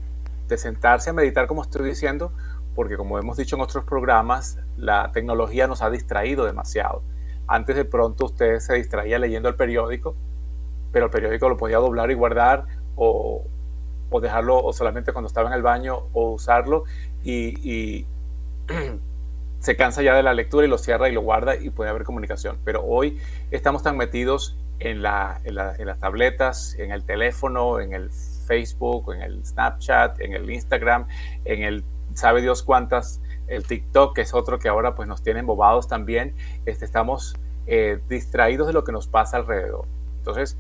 de 0.48 0.58
sentarse 0.58 1.10
a 1.10 1.12
meditar, 1.12 1.46
como 1.46 1.62
estoy 1.62 1.88
diciendo, 1.88 2.32
porque 2.74 2.96
como 2.96 3.18
hemos 3.18 3.36
dicho 3.36 3.56
en 3.56 3.62
otros 3.62 3.84
programas, 3.84 4.58
la 4.76 5.10
tecnología 5.12 5.66
nos 5.66 5.82
ha 5.82 5.90
distraído 5.90 6.44
demasiado. 6.44 7.02
Antes 7.50 7.74
de 7.74 7.84
pronto 7.84 8.26
usted 8.26 8.60
se 8.60 8.74
distraía 8.74 9.18
leyendo 9.18 9.48
el 9.48 9.56
periódico, 9.56 10.14
pero 10.92 11.06
el 11.06 11.10
periódico 11.10 11.48
lo 11.48 11.56
podía 11.56 11.78
doblar 11.78 12.08
y 12.12 12.14
guardar 12.14 12.64
o, 12.94 13.42
dejarlo 14.22 14.62
o 14.62 14.72
solamente 14.72 15.12
cuando 15.12 15.26
estaba 15.26 15.48
en 15.48 15.54
el 15.54 15.62
baño 15.62 16.06
o 16.12 16.30
usarlo 16.30 16.84
y, 17.24 18.06
se 19.58 19.76
cansa 19.76 20.00
ya 20.00 20.14
de 20.14 20.22
la 20.22 20.32
lectura 20.32 20.64
y 20.64 20.68
lo 20.70 20.78
cierra 20.78 21.08
y 21.08 21.12
lo 21.12 21.22
guarda 21.22 21.56
y 21.56 21.70
puede 21.70 21.90
haber 21.90 22.04
comunicación. 22.04 22.56
Pero 22.64 22.84
hoy 22.84 23.18
estamos 23.50 23.82
tan 23.82 23.96
metidos 23.96 24.56
en, 24.78 24.98
en 24.98 25.54
las 25.86 25.98
tabletas, 25.98 26.76
en 26.78 26.92
el 26.92 27.02
teléfono, 27.02 27.80
en 27.80 27.94
el 27.94 28.10
Facebook, 28.46 29.12
en 29.12 29.22
el 29.22 29.44
Snapchat, 29.44 30.20
en 30.20 30.34
el 30.34 30.48
Instagram, 30.48 31.08
en 31.44 31.64
el 31.64 31.84
sabe 32.14 32.42
Dios 32.42 32.62
cuántas 32.62 33.20
el 33.50 33.66
TikTok, 33.66 34.14
que 34.14 34.22
es 34.22 34.32
otro 34.32 34.58
que 34.58 34.68
ahora 34.68 34.94
pues 34.94 35.08
nos 35.08 35.22
tiene 35.22 35.40
embobados 35.40 35.88
también, 35.88 36.34
este, 36.64 36.84
estamos 36.84 37.34
eh, 37.66 38.00
distraídos 38.08 38.66
de 38.66 38.72
lo 38.72 38.84
que 38.84 38.92
nos 38.92 39.06
pasa 39.06 39.36
alrededor. 39.36 39.86
Entonces, 40.18 40.56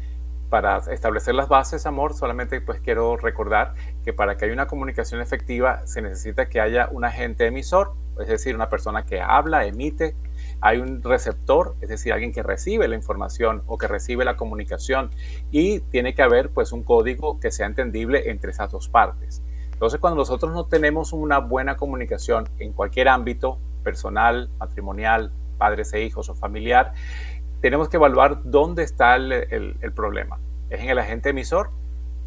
para 0.50 0.78
establecer 0.78 1.34
las 1.34 1.48
bases, 1.48 1.86
amor, 1.86 2.12
solamente 2.12 2.60
pues 2.60 2.80
quiero 2.80 3.16
recordar 3.16 3.74
que 4.04 4.12
para 4.12 4.36
que 4.36 4.44
haya 4.44 4.54
una 4.54 4.66
comunicación 4.66 5.20
efectiva 5.20 5.86
se 5.86 6.02
necesita 6.02 6.48
que 6.48 6.60
haya 6.60 6.88
un 6.90 7.04
agente 7.04 7.46
emisor, 7.46 7.94
es 8.18 8.26
decir, 8.26 8.54
una 8.56 8.68
persona 8.68 9.06
que 9.06 9.20
habla, 9.20 9.64
emite, 9.64 10.16
hay 10.60 10.78
un 10.78 11.02
receptor, 11.02 11.76
es 11.80 11.88
decir, 11.88 12.12
alguien 12.12 12.32
que 12.32 12.42
recibe 12.42 12.88
la 12.88 12.96
información 12.96 13.62
o 13.66 13.78
que 13.78 13.86
recibe 13.86 14.24
la 14.24 14.36
comunicación 14.36 15.10
y 15.52 15.80
tiene 15.80 16.14
que 16.14 16.22
haber 16.22 16.50
pues 16.50 16.72
un 16.72 16.82
código 16.82 17.38
que 17.38 17.52
sea 17.52 17.66
entendible 17.66 18.28
entre 18.30 18.50
esas 18.50 18.72
dos 18.72 18.88
partes. 18.88 19.42
Entonces, 19.80 19.98
cuando 19.98 20.18
nosotros 20.18 20.52
no 20.52 20.66
tenemos 20.66 21.14
una 21.14 21.38
buena 21.38 21.78
comunicación 21.78 22.46
en 22.58 22.74
cualquier 22.74 23.08
ámbito, 23.08 23.58
personal, 23.82 24.50
matrimonial, 24.58 25.32
padres 25.56 25.94
e 25.94 26.02
hijos 26.02 26.28
o 26.28 26.34
familiar, 26.34 26.92
tenemos 27.62 27.88
que 27.88 27.96
evaluar 27.96 28.42
dónde 28.44 28.82
está 28.82 29.16
el, 29.16 29.92
problema. 29.96 30.38
¿Es 30.68 30.80
en 30.80 30.90
el 30.90 30.98
agente 30.98 31.30
emisor? 31.30 31.70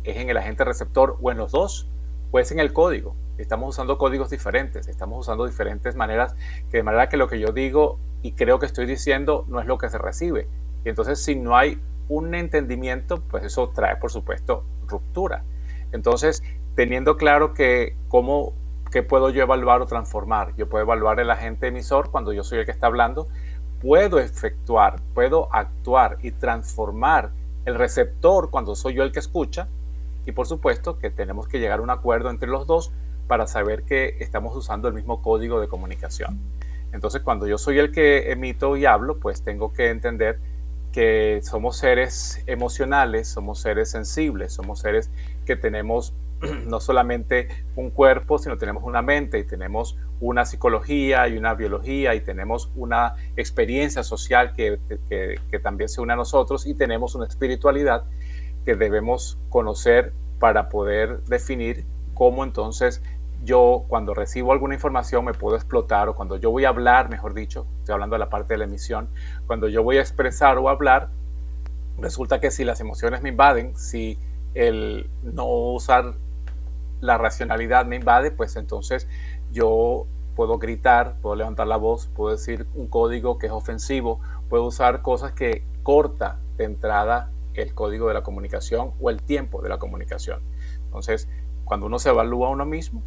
¿Es 0.04 0.18
en 0.18 0.32
el 0.32 0.38
agente 0.38 0.64
receptor 0.64 1.20
o 1.22 1.30
en 1.30 1.38
los 1.38 1.52
dos? 1.52 1.88
¿O 2.32 2.40
es 2.40 2.52
en 2.52 2.60
el 2.60 2.74
código? 2.74 3.16
Estamos 3.38 3.70
usando 3.70 4.00
códigos 4.00 4.32
diferentes, 4.32 4.88
estamos 4.88 5.20
usando 5.20 5.46
diferentes 5.46 5.96
maneras, 5.96 6.36
que 6.72 6.78
de 6.78 6.84
manera 6.84 7.08
que 7.08 7.18
lo 7.18 7.28
que 7.28 7.40
yo 7.40 7.50
digo 7.50 8.00
y 8.24 8.32
creo 8.32 8.58
que 8.58 8.66
estoy 8.66 8.88
diciendo 8.88 9.46
no 9.48 9.62
es 9.62 9.68
lo 9.68 9.78
que 9.78 9.92
se 9.92 10.00
recibe. 10.00 10.48
Y 10.84 10.90
entonces 10.90 11.24
si 11.24 11.36
no 11.36 11.56
hay 11.56 11.80
un 12.10 12.34
entendimiento, 12.34 13.22
pues 13.22 13.44
eso 13.44 13.70
trae, 13.70 13.98
por 13.98 14.10
supuesto, 14.10 14.66
ruptura. 14.88 15.44
Entonces, 15.92 16.42
teniendo 16.76 17.18
claro 17.18 17.54
que 17.54 17.96
cómo 18.08 18.54
qué 18.94 19.02
puedo 19.02 19.32
yo 19.32 19.42
evaluar 19.42 19.82
o 19.82 19.88
transformar. 19.88 20.56
Yo 20.56 20.70
puedo 20.70 20.84
evaluar 20.84 21.20
el 21.20 21.32
agente 21.32 21.68
emisor 21.68 22.12
cuando 22.12 22.32
yo 22.32 22.44
soy 22.44 22.60
el 22.60 22.66
que 22.66 22.72
está 22.72 22.86
hablando. 22.88 23.28
Puedo 23.82 24.20
efectuar, 24.20 25.02
puedo 25.16 25.50
actuar 25.52 26.20
y 26.22 26.32
transformar 26.32 27.32
el 27.66 27.74
receptor 27.74 28.52
cuando 28.52 28.76
soy 28.76 28.94
yo 28.94 29.04
el 29.04 29.12
que 29.12 29.18
escucha. 29.20 29.68
Y 30.28 30.32
por 30.32 30.46
supuesto 30.46 31.00
que 31.00 31.10
tenemos 31.10 31.48
que 31.48 31.60
llegar 31.60 31.80
a 31.80 31.82
un 31.82 31.90
acuerdo 31.90 32.30
entre 32.30 32.48
los 32.48 32.68
dos 32.68 32.92
para 33.28 33.48
saber 33.48 33.82
que 33.84 34.18
estamos 34.20 34.56
usando 34.56 34.88
el 34.88 34.94
mismo 34.94 35.24
código 35.24 35.60
de 35.60 35.68
comunicación. 35.68 36.40
Entonces, 36.92 37.24
cuando 37.24 37.48
yo 37.48 37.58
soy 37.58 37.80
el 37.80 37.92
que 37.92 38.32
emito 38.32 38.78
y 38.78 38.86
hablo, 38.86 39.18
pues 39.18 39.42
tengo 39.42 39.74
que 39.74 39.90
entender 39.90 40.40
que 40.92 41.40
somos 41.42 41.78
seres 41.78 42.44
emocionales, 42.46 43.28
somos 43.28 43.60
seres 43.60 43.90
sensibles, 43.90 44.54
somos 44.54 44.80
seres 44.80 45.10
que 45.46 45.56
tenemos 45.56 46.14
no 46.68 46.80
solamente 46.80 47.48
un 47.76 47.90
cuerpo, 47.90 48.38
sino 48.38 48.58
tenemos 48.58 48.84
una 48.84 49.02
mente 49.02 49.40
y 49.40 49.44
tenemos 49.44 49.98
una 50.20 50.46
psicología 50.46 51.28
y 51.28 51.38
una 51.38 51.54
biología 51.54 52.16
y 52.16 52.22
tenemos 52.22 52.72
una 52.76 53.16
experiencia 53.36 54.04
social 54.04 54.54
que, 54.56 54.80
también 55.62 55.90
se 55.90 56.02
une 56.02 56.14
a 56.14 56.16
nosotros 56.16 56.66
y 56.66 56.74
tenemos 56.74 57.16
una 57.16 57.26
espiritualidad 57.26 58.04
que 58.66 58.76
debemos 58.76 59.38
conocer 59.50 60.14
para 60.40 60.70
poder 60.70 61.24
definir 61.24 61.86
cómo 62.14 62.44
entonces 62.44 63.02
yo 63.44 63.84
cuando 63.88 64.14
recibo 64.14 64.54
alguna 64.54 64.76
información 64.76 65.26
me 65.26 65.34
puedo 65.34 65.56
explotar 65.56 66.08
o 66.08 66.16
cuando 66.16 66.38
yo 66.38 66.52
voy 66.52 66.64
a 66.64 66.70
hablar, 66.70 67.10
mejor 67.10 67.34
dicho, 67.34 67.66
estoy 67.80 67.94
hablando 67.94 68.16
de 68.16 68.20
la 68.20 68.30
parte 68.30 68.54
de 68.54 68.60
la 68.60 68.64
emisión, 68.64 69.10
cuando 69.48 69.68
yo 69.68 69.84
voy 69.84 69.98
a 69.98 70.02
expresar 70.02 70.58
o 70.58 70.70
hablar, 70.70 71.10
resulta 71.98 72.40
que 72.40 72.52
si 72.52 72.64
las 72.64 72.80
emociones 72.80 73.22
me 73.22 73.30
invaden, 73.30 73.76
si 73.76 74.18
el 74.54 75.10
no 75.24 75.46
usar 75.46 76.14
la 77.04 77.18
racionalidad 77.18 77.86
me 77.86 77.98
invade, 77.98 78.32
pues 78.32 78.56
entonces 78.56 79.08
yo 79.52 80.08
puedo 80.36 80.58
gritar, 80.58 81.18
puedo 81.22 81.36
levantar 81.36 81.68
la 81.68 81.78
voz, 81.78 82.08
puedo 82.08 82.32
decir 82.32 82.66
un 82.74 82.88
código 82.88 83.38
que 83.38 83.48
es 83.48 83.52
ofensivo, 83.52 84.20
puedo 84.50 84.64
usar 84.66 85.02
cosas 85.02 85.34
que 85.34 85.66
corta 85.84 86.40
de 86.58 86.64
entrada 86.64 87.30
el 87.54 87.74
código 87.74 88.08
de 88.08 88.16
la 88.16 88.24
comunicación 88.24 88.94
o 89.00 89.10
el 89.10 89.22
tiempo 89.22 89.62
de 89.62 89.70
la 89.70 89.78
comunicación. 89.78 90.42
Entonces, 90.86 91.28
cuando 91.66 91.86
uno 91.86 92.00
se 92.00 92.10
evalúa 92.10 92.48
a 92.48 92.52
uno 92.52 92.66
mismo, 92.66 93.04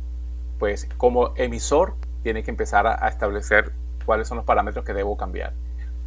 pues 0.58 0.88
como 0.96 1.32
emisor 1.36 1.96
tiene 2.22 2.42
que 2.42 2.50
empezar 2.50 2.86
a, 2.86 3.08
establecer 3.08 3.72
cuáles 4.04 4.28
son 4.28 4.36
los 4.36 4.46
parámetros 4.46 4.84
que 4.84 4.92
debo 4.92 5.16
cambiar. 5.16 5.54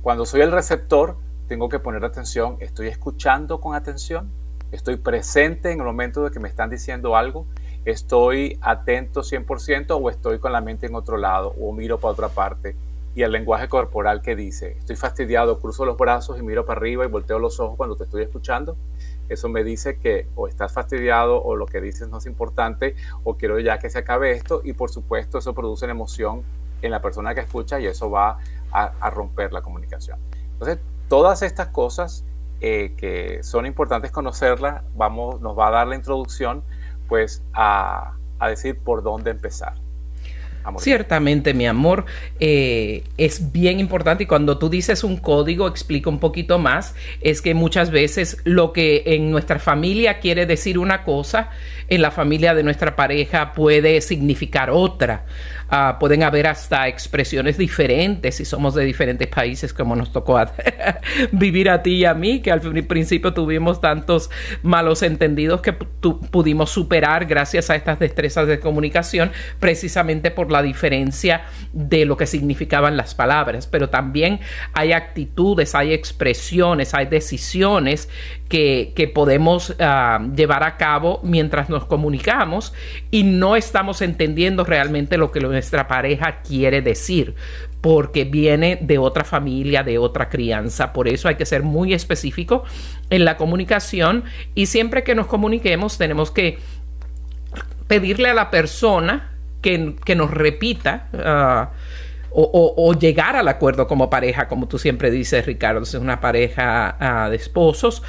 Cuando 0.01 0.25
soy 0.25 0.41
el 0.41 0.51
receptor, 0.51 1.17
tengo 1.48 1.69
que 1.69 1.79
poner 1.79 2.05
atención, 2.05 2.58
estoy 2.60 2.88
escuchando 2.88 3.60
con 3.60 3.75
atención, 3.75 4.31
estoy 4.72 4.98
presente 4.98 5.72
en 5.72 5.79
el 5.79 5.86
momento 5.86 6.24
de 6.24 6.31
que 6.31 6.39
me 6.39 6.48
están 6.48 6.69
diciendo 6.69 7.15
algo, 7.15 7.46
estoy 7.91 8.58
atento 8.62 9.22
100% 9.22 10.00
o 10.01 10.10
estoy 10.10 10.39
con 10.39 10.51
la 10.51 10.62
mente 10.62 10.88
en 10.88 10.96
otro 10.96 11.17
lado 11.17 11.55
o 11.60 11.72
miro 11.74 12.00
para 12.00 12.13
otra 12.13 12.29
parte. 12.29 12.75
Y 13.15 13.24
el 13.24 13.31
lenguaje 13.31 13.67
corporal 13.67 14.22
que 14.22 14.36
dice, 14.36 14.77
estoy 14.77 14.96
fastidiado, 14.96 15.60
cruzo 15.60 15.84
los 15.84 15.98
brazos 15.98 16.39
y 16.39 16.43
miro 16.43 16.65
para 16.65 16.79
arriba 16.79 17.05
y 17.05 17.08
volteo 17.08 17.39
los 17.39 17.60
ojos 17.60 17.75
cuando 17.75 17.96
te 17.96 18.03
estoy 18.03 18.24
escuchando. 18.24 18.77
Eso 19.29 19.50
me 19.50 19.63
dice 19.63 19.98
que 19.98 20.27
o 20.36 20.48
estás 20.48 20.72
fastidiado 20.72 21.41
o 21.41 21.55
lo 21.55 21.65
que 21.65 21.81
dices 21.81 22.08
no 22.10 22.17
es 22.17 22.25
importante 22.25 22.96
o 23.24 23.36
quiero 23.36 23.60
ya 23.60 23.79
que 23.79 23.89
se 23.89 24.00
acabe 24.00 24.31
esto 24.31 24.62
y 24.63 24.74
por 24.74 24.89
supuesto 24.89 25.38
eso 25.38 25.53
produce 25.53 25.86
una 25.86 25.93
emoción 25.93 26.43
en 26.81 26.91
la 26.91 27.01
persona 27.01 27.36
que 27.36 27.41
escucha 27.41 27.79
y 27.79 27.88
eso 27.88 28.10
va 28.10 28.39
a, 28.72 29.10
romper 29.10 29.51
la 29.51 29.62
comunicación. 29.62 30.19
Entonces, 30.53 30.79
todas 31.08 31.41
estas 31.41 31.67
cosas 31.67 32.24
eh, 32.62 32.93
que 32.98 33.43
son 33.43 33.65
importantes 33.65 34.12
conocerlas, 34.12 34.84
vamos, 34.96 35.41
nos 35.41 35.58
va 35.58 35.67
a 35.67 35.72
dar 35.72 35.88
la 35.88 35.96
introducción 35.96 36.63
pues 37.10 37.44
a, 37.54 38.13
decir 38.48 38.78
por 38.78 39.04
dónde 39.04 39.32
empezar. 39.32 39.74
Ciertamente, 40.78 41.54
mi 41.54 41.66
amor, 41.66 42.06
eh, 42.39 43.04
es 43.18 43.51
bien 43.51 43.80
importante 43.80 44.24
y 44.24 44.28
cuando 44.28 44.60
tú 44.60 44.70
dices 44.70 45.04
un 45.04 45.18
código, 45.18 45.68
explica 45.68 46.10
un 46.10 46.20
poquito 46.20 46.60
más, 46.60 46.96
es 47.22 47.42
que 47.42 47.54
muchas 47.54 47.89
veces 47.89 48.38
lo 48.44 48.72
que 48.72 49.04
en 49.08 49.32
nuestra 49.32 49.58
familia 49.58 50.20
quiere 50.20 50.46
decir 50.46 50.78
una 50.78 51.04
cosa, 51.04 51.50
en 51.88 52.01
la 52.01 52.12
familia 52.12 52.54
de 52.54 52.63
nuestra 52.63 52.96
pareja 52.96 53.54
puede 53.54 54.00
significar 54.01 54.70
otra. 54.70 55.25
Ah, 55.72 55.98
pueden 56.00 56.24
haber 56.24 56.48
hasta 56.48 56.88
expresiones 56.88 57.58
diferentes 57.58 58.36
si 58.36 58.46
somos 58.46 58.74
de 58.74 58.84
diferentes 58.86 59.28
países 59.28 59.72
como 59.72 59.96
nos 59.96 60.12
tocó 60.12 60.40
vivir 61.32 61.70
a 61.70 61.84
ti 61.84 61.98
y 61.98 62.06
a 62.06 62.14
mí, 62.16 62.42
que 62.42 62.52
al 62.52 62.62
principio 62.62 63.34
tuvimos 63.34 63.80
tantos 63.80 64.32
malos 64.64 65.04
entendidos 65.04 65.62
que 65.62 65.74
pudimos 65.74 66.72
superar 66.72 67.26
gracias 67.26 67.70
a 67.70 67.76
estas 67.76 68.00
destrezas 68.00 68.48
de 68.48 68.60
comunicación 68.60 69.32
precisamente 69.60 70.32
por 70.32 70.52
la 70.52 70.64
diferencia 70.64 71.42
de 71.72 72.06
lo 72.06 72.18
que 72.18 72.26
significaban 72.26 72.98
las 72.98 73.14
palabras. 73.14 73.68
Pero 73.68 73.90
también 73.90 74.40
hay 74.74 74.94
actitudes, 74.94 75.76
hay 75.76 75.94
expresiones, 75.94 76.94
hay 76.94 77.06
decisiones 77.06 78.10
que, 78.50 79.12
podemos 79.13 79.75
ah, 79.79 80.20
llevar 80.36 80.63
a 80.63 80.75
cabo 80.75 81.22
mientras 81.24 81.70
nos 81.70 81.86
comunicamos 81.86 82.74
y 83.12 83.24
no 83.24 83.56
estamos 83.56 84.01
entendiendo 84.01 84.63
realmente 84.63 85.18
lo 85.18 85.32
que 85.32 85.39
nuestra 85.39 85.88
pareja 85.88 86.41
quiere 86.41 86.82
decir 86.82 87.36
porque 87.82 88.25
viene 88.25 88.77
de 88.82 88.98
otra 88.98 89.24
familia, 89.24 89.84
de 89.84 90.00
otra 90.00 90.29
crianza. 90.29 90.91
Por 90.91 91.08
eso 91.08 91.29
hay 91.29 91.36
que 91.36 91.46
ser 91.46 91.63
muy 91.63 91.94
específico 91.94 92.63
en 93.10 93.24
la 93.24 93.38
comunicación 93.38 94.24
y 94.56 94.65
siempre 94.65 95.03
que 95.03 95.15
nos 95.15 95.27
comuniquemos 95.27 95.98
tenemos 95.98 96.32
que 96.32 96.58
pedirle 97.88 98.29
a 98.29 98.34
la 98.34 98.50
persona 98.50 99.32
que, 99.62 99.96
nos 100.15 100.32
repita. 100.32 101.72
Ah, 102.31 102.75
o, 102.77 102.93
llegar 102.93 103.36
al 103.36 103.48
acuerdo 103.48 103.88
como 103.88 104.09
pareja, 104.09 104.48
como 104.48 104.67
tú 104.67 104.77
siempre 104.77 105.12
dices, 105.12 105.45
Ricardo, 105.45 105.81
es 105.81 105.93
una 105.93 106.21
pareja 106.21 106.95
ah, 107.00 107.29
de 107.29 107.36
esposos, 107.36 108.03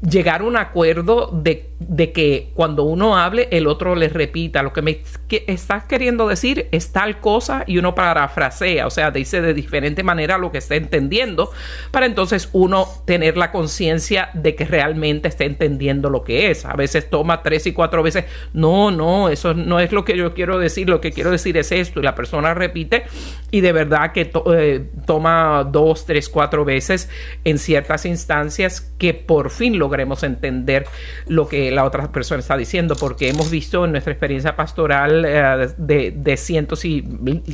llegar 0.00 0.42
a 0.42 0.44
un 0.44 0.56
acuerdo 0.56 1.30
de, 1.32 1.72
que 2.12 2.50
cuando 2.54 2.84
uno 2.84 3.16
hable, 3.16 3.48
el 3.50 3.66
otro 3.66 3.96
le 3.96 4.08
repita 4.08 4.62
lo 4.62 4.72
que 4.72 4.82
me 4.82 5.02
estás 5.28 5.84
queriendo 5.84 6.28
decir 6.28 6.68
es 6.70 6.92
tal 6.92 7.20
cosa 7.20 7.64
y 7.66 7.78
uno 7.78 7.94
parafrasea, 7.94 8.86
o 8.86 8.90
sea, 8.90 9.10
dice 9.10 9.40
de 9.40 9.54
diferente 9.54 10.04
manera 10.04 10.38
lo 10.38 10.52
que 10.52 10.58
está 10.58 10.76
entendiendo, 10.76 11.50
para 11.90 12.06
entonces 12.06 12.48
uno 12.52 12.86
tener 13.06 13.36
la 13.36 13.50
conciencia 13.50 14.30
de 14.34 14.54
que 14.54 14.64
realmente 14.64 15.28
está 15.28 15.44
entendiendo 15.44 16.10
lo 16.10 16.22
que 16.22 16.50
es. 16.50 16.64
A 16.64 16.74
veces 16.74 17.10
toma 17.10 17.42
tres 17.42 17.66
y 17.66 17.72
cuatro 17.72 18.02
veces, 18.02 18.24
no, 18.52 18.90
no, 18.90 19.28
eso 19.28 19.54
no 19.54 19.80
es 19.80 19.90
lo 19.90 20.04
que 20.04 20.16
yo 20.16 20.32
quiero 20.32 20.58
decir, 20.58 20.88
lo 20.88 21.00
que 21.00 21.12
quiero 21.12 21.30
decir 21.30 21.56
es 21.56 21.72
esto, 21.72 22.00
y 22.00 22.04
la 22.04 22.14
persona 22.14 22.54
repite 22.54 23.04
y 23.50 23.62
de 23.62 23.72
verdad 23.72 24.12
que 24.12 24.30
eh, 24.54 24.90
toma 25.06 25.64
dos, 25.64 26.06
tres, 26.06 26.28
cuatro 26.28 26.64
veces 26.64 27.08
en 27.44 27.58
ciertas 27.58 28.06
instancias 28.06 28.80
que 28.98 29.14
por 29.14 29.50
fin 29.50 29.78
lo 29.78 29.88
logremos 29.88 30.22
entender 30.22 30.84
lo 31.28 31.48
que 31.48 31.70
la 31.70 31.84
otra 31.84 32.12
persona 32.12 32.40
está 32.40 32.58
diciendo, 32.58 32.94
porque 32.94 33.30
hemos 33.30 33.50
visto 33.50 33.86
en 33.86 33.92
nuestra 33.92 34.12
experiencia 34.12 34.54
pastoral 34.54 35.24
eh, 35.26 35.68
de, 35.78 36.36
cientos 36.36 36.84
y 36.84 37.02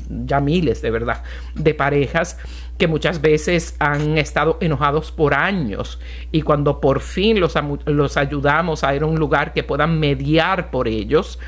ya 0.09 0.41
miles, 0.41 0.83
de 0.83 0.91
verdad, 0.91 1.23
de 1.55 1.75
parejas 1.75 2.39
que 2.77 2.89
muchas 2.89 3.21
veces 3.21 3.77
han 3.79 4.19
estado 4.19 4.59
enojados 4.61 5.13
por 5.13 5.33
años 5.33 6.01
y 6.33 6.43
cuando 6.43 6.81
por 6.81 6.99
fin 7.01 7.39
los, 7.39 7.55
los 7.87 8.17
ayudamos 8.17 8.83
a 8.83 8.97
ir 8.97 9.03
a 9.03 9.07
un 9.07 9.21
lugar 9.21 9.53
que 9.53 9.63
puedan 9.63 10.01
mediar 10.01 10.73
por 10.73 10.89
ellos, 10.89 11.39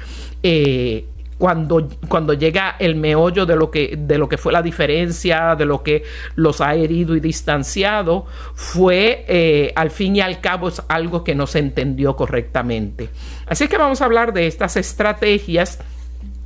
eh, 0.44 1.06
cuando, 1.38 1.88
cuando 2.09 2.33
llega 2.33 2.77
el 2.79 2.94
meollo 2.94 3.44
de 3.44 3.57
lo, 3.57 3.70
que, 3.70 3.96
de 3.99 4.16
lo 4.16 4.29
que 4.29 4.38
fue 4.38 4.53
la 4.53 4.62
diferencia, 4.62 5.55
de 5.55 5.66
lo 5.66 5.83
que 5.83 6.03
los 6.35 6.61
ha 6.61 6.75
herido 6.75 7.14
y 7.14 7.20
distanciado, 7.20 8.27
fue 8.55 9.25
eh, 9.29 9.72
al 9.77 9.90
fin 9.90 10.16
y 10.16 10.20
al 10.20 10.40
cabo 10.40 10.68
es 10.68 10.83
algo 10.88 11.25
que 11.25 11.35
no 11.35 11.46
se 11.46 11.59
entendió 11.59 12.16
correctamente. 12.16 13.11
Así 13.46 13.68
que 13.68 13.77
vamos 13.77 14.01
a 14.01 14.07
hablar 14.07 14.33
de 14.33 14.46
estas 14.46 14.77
estrategias. 14.77 15.79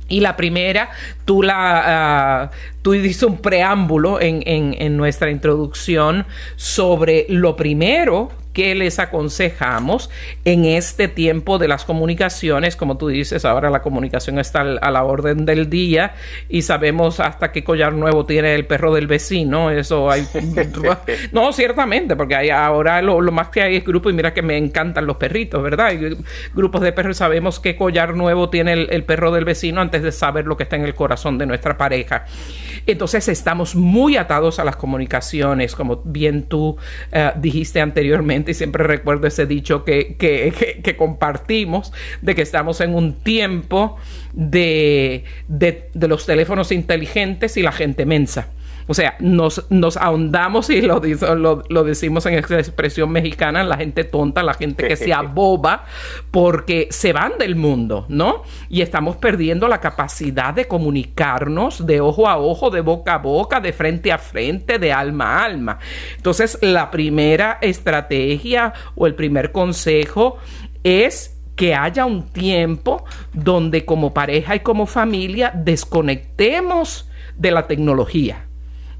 Y 0.09 0.19
la 0.19 0.35
primera, 0.35 0.89
tú 1.23 1.41
la 1.41 2.51
uh, 2.51 2.55
tú 2.81 2.91
dices 2.91 3.23
un 3.23 3.37
preámbulo 3.37 4.19
en, 4.19 4.43
en 4.45 4.97
nuestra 4.97 5.31
introducción 5.31 6.25
sobre 6.57 7.27
lo 7.29 7.55
primero 7.55 8.29
¿Qué 8.53 8.75
les 8.75 8.99
aconsejamos 8.99 10.09
en 10.43 10.65
este 10.65 11.07
tiempo 11.07 11.57
de 11.57 11.69
las 11.69 11.85
comunicaciones? 11.85 12.75
Como 12.75 12.97
tú 12.97 13.07
dices, 13.07 13.45
ahora 13.45 13.69
la 13.69 13.81
comunicación 13.81 14.39
está 14.39 14.61
a 14.61 14.91
la 14.91 15.03
orden 15.03 15.45
del 15.45 15.69
día 15.69 16.15
y 16.49 16.63
sabemos 16.63 17.21
hasta 17.21 17.53
qué 17.53 17.63
collar 17.63 17.93
nuevo 17.93 18.25
tiene 18.25 18.53
el 18.55 18.65
perro 18.65 18.93
del 18.93 19.07
vecino. 19.07 19.71
Eso 19.71 20.11
hay. 20.11 20.27
no, 21.31 21.53
ciertamente, 21.53 22.17
porque 22.17 22.35
hay, 22.35 22.49
ahora 22.49 23.01
lo, 23.01 23.21
más 23.31 23.49
que 23.49 23.61
hay 23.61 23.77
es 23.77 23.85
grupo 23.85 24.09
y 24.09 24.13
mira 24.13 24.33
que 24.33 24.41
me 24.41 24.57
encantan 24.57 25.05
los 25.05 25.15
perritos, 25.15 25.63
¿verdad? 25.63 25.93
Grupos 26.53 26.81
de 26.81 26.91
perros 26.91 27.17
sabemos 27.17 27.59
qué 27.59 27.77
collar 27.77 28.15
nuevo 28.15 28.49
tiene 28.49 28.73
el, 28.73 29.03
perro 29.05 29.31
del 29.31 29.45
vecino 29.45 29.79
antes 29.79 30.03
de 30.03 30.11
saber 30.11 30.45
lo 30.45 30.57
que 30.57 30.63
está 30.63 30.75
en 30.75 30.83
el 30.83 30.93
corazón 30.93 31.37
de 31.37 31.45
nuestra 31.45 31.77
pareja. 31.77 32.25
Entonces 32.85 33.27
estamos 33.27 33.75
muy 33.75 34.17
atados 34.17 34.59
a 34.59 34.65
las 34.65 34.75
comunicaciones, 34.75 35.75
como 35.75 36.01
bien 36.03 36.43
tú 36.43 36.77
eh, 37.11 37.31
dijiste 37.35 37.79
anteriormente 37.79 38.40
y 38.49 38.53
siempre 38.53 38.83
recuerdo 38.83 39.27
ese 39.27 39.45
dicho 39.45 39.85
que, 39.85 40.15
que, 40.17 40.95
compartimos, 40.97 41.93
de 42.21 42.33
que 42.33 42.41
estamos 42.41 42.81
en 42.81 42.95
un 42.95 43.19
tiempo 43.19 43.97
de, 44.33 45.25
de, 45.47 45.89
de 45.93 46.07
los 46.07 46.25
teléfonos 46.25 46.71
inteligentes 46.71 47.57
y 47.57 47.61
la 47.61 47.71
gente 47.71 48.05
mensa. 48.05 48.49
O 48.87 48.93
sea, 48.93 49.15
nos, 49.19 49.65
nos 49.69 49.97
ahondamos 49.97 50.69
y 50.69 50.81
lo, 50.81 51.01
lo, 51.35 51.63
lo, 51.69 51.83
decimos 51.83 52.25
en 52.25 52.35
expresión 52.35 53.11
mexicana, 53.11 53.63
la 53.63 53.77
gente 53.77 54.03
tonta, 54.03 54.43
la 54.43 54.53
gente 54.53 54.87
que 54.87 54.95
se 54.97 55.13
aboba 55.13 55.85
porque 56.31 56.87
se 56.89 57.13
van 57.13 57.37
del 57.37 57.55
mundo, 57.55 58.05
¿no? 58.09 58.43
Y 58.69 58.81
estamos 58.81 59.17
perdiendo 59.17 59.67
la 59.67 59.79
capacidad 59.79 60.53
de 60.53 60.67
comunicarnos 60.67 61.85
de 61.85 62.01
ojo 62.01 62.27
a 62.27 62.37
ojo, 62.37 62.69
de 62.69 62.81
boca 62.81 63.15
a 63.15 63.17
boca, 63.19 63.59
de 63.59 63.73
frente 63.73 64.11
a 64.11 64.17
frente, 64.17 64.79
de 64.79 64.91
alma 64.91 65.37
a 65.37 65.45
alma. 65.45 65.79
Entonces, 66.17 66.57
la 66.61 66.91
primera 66.91 67.57
estrategia 67.61 68.73
o 68.95 69.07
el 69.07 69.15
primer 69.15 69.51
consejo 69.51 70.37
es 70.83 71.37
que 71.55 71.75
haya 71.75 72.05
un 72.05 72.27
tiempo 72.29 73.05
donde 73.33 73.85
como 73.85 74.13
pareja 74.13 74.55
y 74.55 74.61
como 74.61 74.85
familia 74.85 75.51
desconectemos 75.53 77.09
de 77.35 77.51
la 77.51 77.67
tecnología 77.67 78.47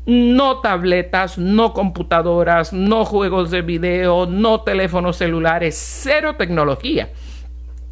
no 0.06 0.62
tabletas, 0.62 1.38
no 1.38 1.74
computadoras, 1.74 2.74
no 2.74 3.06
juegos 3.06 3.52
de 3.52 3.62
video, 3.62 4.26
no 4.26 4.62
teléfonos 4.62 5.18
celulares, 5.18 5.76
cero 5.76 6.36
tecnología. 6.38 7.10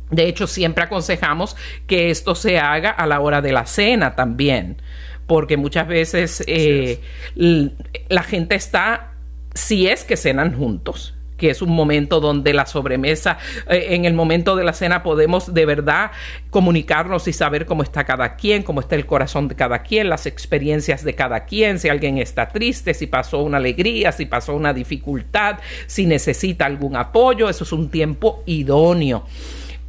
De 0.09 0.27
hecho, 0.27 0.47
siempre 0.47 0.83
aconsejamos 0.83 1.55
que 1.85 2.09
esto 2.09 2.33
se 2.33 2.59
haga 2.59 2.89
a 2.89 3.05
la 3.05 3.19
hora 3.19 3.41
de 3.41 3.51
la 3.51 3.65
cena 3.65 4.15
también, 4.15 4.81
porque 5.27 5.55
muchas 5.55 5.87
veces 5.87 6.43
eh, 6.47 6.99
la 7.35 8.23
gente 8.23 8.55
está, 8.55 9.13
si 9.53 9.87
es 9.87 10.03
que 10.03 10.17
cenan 10.17 10.57
juntos, 10.57 11.15
que 11.39 11.49
es 11.49 11.63
un 11.63 11.71
momento 11.71 12.19
donde 12.19 12.53
la 12.53 12.67
sobremesa, 12.67 13.39
eh, 13.67 13.87
en 13.89 14.05
el 14.05 14.13
momento 14.13 14.55
de 14.55 14.63
la 14.63 14.73
cena 14.73 15.01
podemos 15.01 15.51
de 15.51 15.65
verdad 15.65 16.11
comunicarnos 16.51 17.27
y 17.27 17.33
saber 17.33 17.65
cómo 17.65 17.81
está 17.81 18.03
cada 18.03 18.35
quien, 18.35 18.61
cómo 18.61 18.81
está 18.81 18.95
el 18.95 19.07
corazón 19.07 19.47
de 19.47 19.55
cada 19.55 19.81
quien, 19.81 20.09
las 20.09 20.27
experiencias 20.27 21.03
de 21.03 21.15
cada 21.15 21.45
quien, 21.45 21.79
si 21.79 21.89
alguien 21.89 22.19
está 22.19 22.49
triste, 22.49 22.93
si 22.93 23.07
pasó 23.07 23.39
una 23.41 23.57
alegría, 23.57 24.11
si 24.11 24.27
pasó 24.27 24.53
una 24.53 24.73
dificultad, 24.73 25.57
si 25.87 26.05
necesita 26.05 26.65
algún 26.65 26.95
apoyo, 26.95 27.49
eso 27.49 27.63
es 27.63 27.71
un 27.71 27.89
tiempo 27.89 28.43
idóneo. 28.45 29.25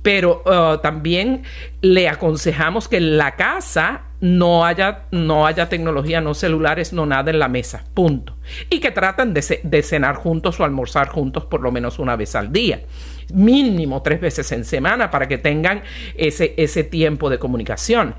pero 0.03 0.43
uh, 0.47 0.79
también 0.79 1.43
le 1.83 2.09
aconsejamos 2.09 2.89
que 2.89 2.97
en 2.97 3.19
la 3.19 3.37
casa 3.37 4.05
no 4.21 4.65
haya, 4.65 5.05
no 5.11 5.47
haya 5.47 5.69
tecnología, 5.69 6.21
no 6.21 6.35
celulares, 6.35 6.93
no 6.93 7.07
nada 7.07 7.31
en 7.31 7.39
la 7.39 7.49
mesa, 7.49 7.85
punto. 7.95 8.37
Y 8.69 8.81
que 8.81 8.91
traten 8.91 9.33
de, 9.33 9.61
de, 9.63 9.83
cenar 9.83 10.17
juntos 10.17 10.61
o 10.61 10.65
almorzar 10.65 11.09
juntos 11.09 11.47
por 11.47 11.61
lo 11.61 11.73
menos 11.73 11.99
una 11.99 12.17
vez 12.17 12.35
al 12.35 12.53
día, 12.53 12.83
mínimo 13.33 14.03
tres 14.03 14.21
veces 14.21 14.53
en 14.53 14.65
semana 14.65 15.11
para 15.11 15.27
que 15.27 15.39
tengan 15.39 15.83
ese, 16.15 16.55
ese 16.57 16.85
tiempo 16.85 17.31
de 17.31 17.39
comunicación. 17.39 18.15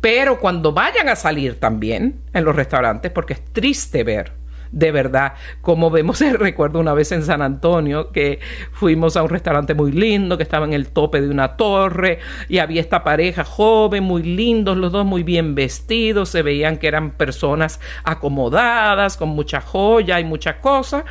Pero 0.00 0.40
cuando 0.40 0.72
vayan 0.72 1.08
a 1.08 1.16
salir 1.16 1.60
también 1.60 2.22
en 2.32 2.44
los 2.44 2.56
restaurantes, 2.56 3.12
porque 3.12 3.34
es 3.34 3.44
triste 3.52 4.02
ver 4.02 4.39
de 4.72 4.92
verdad, 4.92 5.34
como 5.60 5.90
vemos, 5.90 6.20
recuerdo 6.38 6.78
una 6.78 6.94
vez 6.94 7.12
en 7.12 7.24
San 7.24 7.42
Antonio 7.42 8.12
que 8.12 8.40
fuimos 8.72 9.16
a 9.16 9.22
un 9.22 9.30
restaurante 9.30 9.74
muy 9.74 9.92
lindo 9.92 10.36
que 10.36 10.42
estaba 10.42 10.66
en 10.66 10.72
el 10.72 10.88
tope 10.88 11.20
de 11.20 11.28
una 11.28 11.56
torre 11.56 12.18
y 12.48 12.58
había 12.58 12.80
esta 12.80 13.02
pareja 13.04 13.44
joven, 13.44 14.04
muy 14.04 14.22
lindos, 14.22 14.76
los 14.76 14.92
dos 14.92 15.04
muy 15.04 15.22
bien 15.22 15.54
vestidos, 15.54 16.28
se 16.28 16.42
veían 16.42 16.78
que 16.78 16.88
eran 16.88 17.12
personas 17.12 17.80
acomodadas, 18.04 19.16
con 19.16 19.30
mucha 19.30 19.60
joya 19.60 20.20
y 20.20 20.24
mucha 20.24 20.58
cosa. 20.58 21.04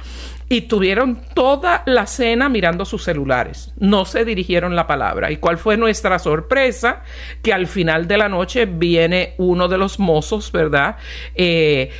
Y 0.51 0.61
tuvieron 0.61 1.21
toda 1.35 1.83
la 1.85 2.07
cena 2.07 2.49
mirando 2.49 2.83
sus 2.83 3.03
celulares. 3.03 3.71
No 3.77 4.05
se 4.05 4.25
dirigieron 4.25 4.75
la 4.75 4.87
palabra. 4.87 5.31
¿Y 5.31 5.37
cuál 5.37 5.59
fue 5.59 5.77
nuestra 5.77 6.17
sorpresa? 6.17 7.03
Que 7.43 7.53
al 7.53 7.67
final 7.67 8.07
de 8.07 8.17
la 8.17 8.29
noche 8.29 8.65
viene 8.65 9.35
uno 9.37 9.67
de 9.67 9.77
los 9.77 9.99
mozos, 9.99 10.51
¿verdad? 10.51 10.95
Eh, 11.35 11.91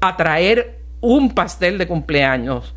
a 0.00 0.16
traer 0.16 0.80
un 1.00 1.34
pastel 1.34 1.78
de 1.78 1.86
cumpleaños 1.86 2.74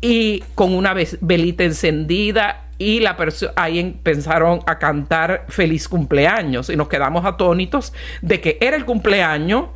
y 0.00 0.42
con 0.54 0.74
una 0.74 0.94
velita 1.20 1.64
encendida 1.64 2.70
y 2.78 2.98
la 2.98 3.16
ahí 3.54 3.78
empezaron 3.78 4.60
a 4.66 4.78
cantar 4.78 5.46
feliz 5.48 5.88
cumpleaños 5.88 6.68
y 6.68 6.76
nos 6.76 6.88
quedamos 6.88 7.24
atónitos 7.24 7.92
de 8.20 8.40
que 8.40 8.58
era 8.60 8.76
el 8.76 8.84
cumpleaños 8.84 9.66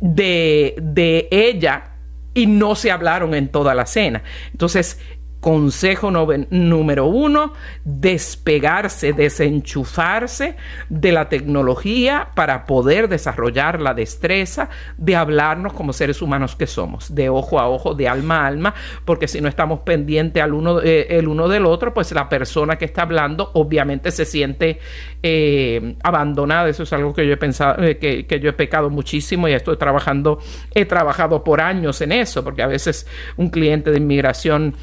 de, 0.00 0.76
de 0.80 1.28
ella 1.30 1.92
y 2.34 2.46
no 2.46 2.74
se 2.76 2.90
hablaron 2.90 3.34
en 3.34 3.48
toda 3.48 3.74
la 3.74 3.86
cena. 3.86 4.22
Entonces, 4.52 5.00
Consejo 5.42 6.12
número 6.12 7.06
uno, 7.06 7.52
despegarse, 7.84 9.12
desenchufarse 9.12 10.54
de 10.88 11.10
la 11.10 11.28
tecnología 11.28 12.28
para 12.36 12.64
poder 12.64 13.08
desarrollar 13.08 13.80
la 13.80 13.92
destreza 13.92 14.68
de 14.98 15.16
hablarnos 15.16 15.72
como 15.72 15.92
seres 15.92 16.22
humanos 16.22 16.54
que 16.54 16.68
somos, 16.68 17.12
de 17.12 17.28
ojo 17.28 17.58
a 17.58 17.68
ojo, 17.68 17.94
de 17.94 18.06
alma 18.06 18.44
a 18.44 18.46
alma, 18.46 18.74
porque 19.04 19.26
si 19.26 19.40
no 19.40 19.48
estamos 19.48 19.80
pendientes 19.80 20.40
al 20.40 20.54
uno, 20.54 20.80
eh, 20.80 21.08
el 21.10 21.26
uno 21.26 21.48
del 21.48 21.66
otro, 21.66 21.92
pues 21.92 22.12
la 22.12 22.28
persona 22.28 22.78
que 22.78 22.84
está 22.84 23.02
hablando 23.02 23.50
obviamente 23.54 24.12
se 24.12 24.24
siente 24.24 24.78
eh, 25.24 25.96
abandonada. 26.04 26.68
Eso 26.68 26.84
es 26.84 26.92
algo 26.92 27.12
que 27.12 27.26
yo 27.26 27.32
he 27.32 27.36
pensado, 27.36 27.82
eh, 27.82 27.98
que, 27.98 28.26
que 28.26 28.38
yo 28.38 28.50
he 28.50 28.52
pecado 28.52 28.90
muchísimo 28.90 29.48
y 29.48 29.54
estoy 29.54 29.76
trabajando, 29.76 30.38
he 30.72 30.84
trabajado 30.84 31.42
por 31.42 31.60
años 31.60 32.00
en 32.00 32.12
eso, 32.12 32.44
porque 32.44 32.62
a 32.62 32.68
veces 32.68 33.08
un 33.36 33.50
cliente 33.50 33.90
de 33.90 33.96
inmigración 33.96 34.76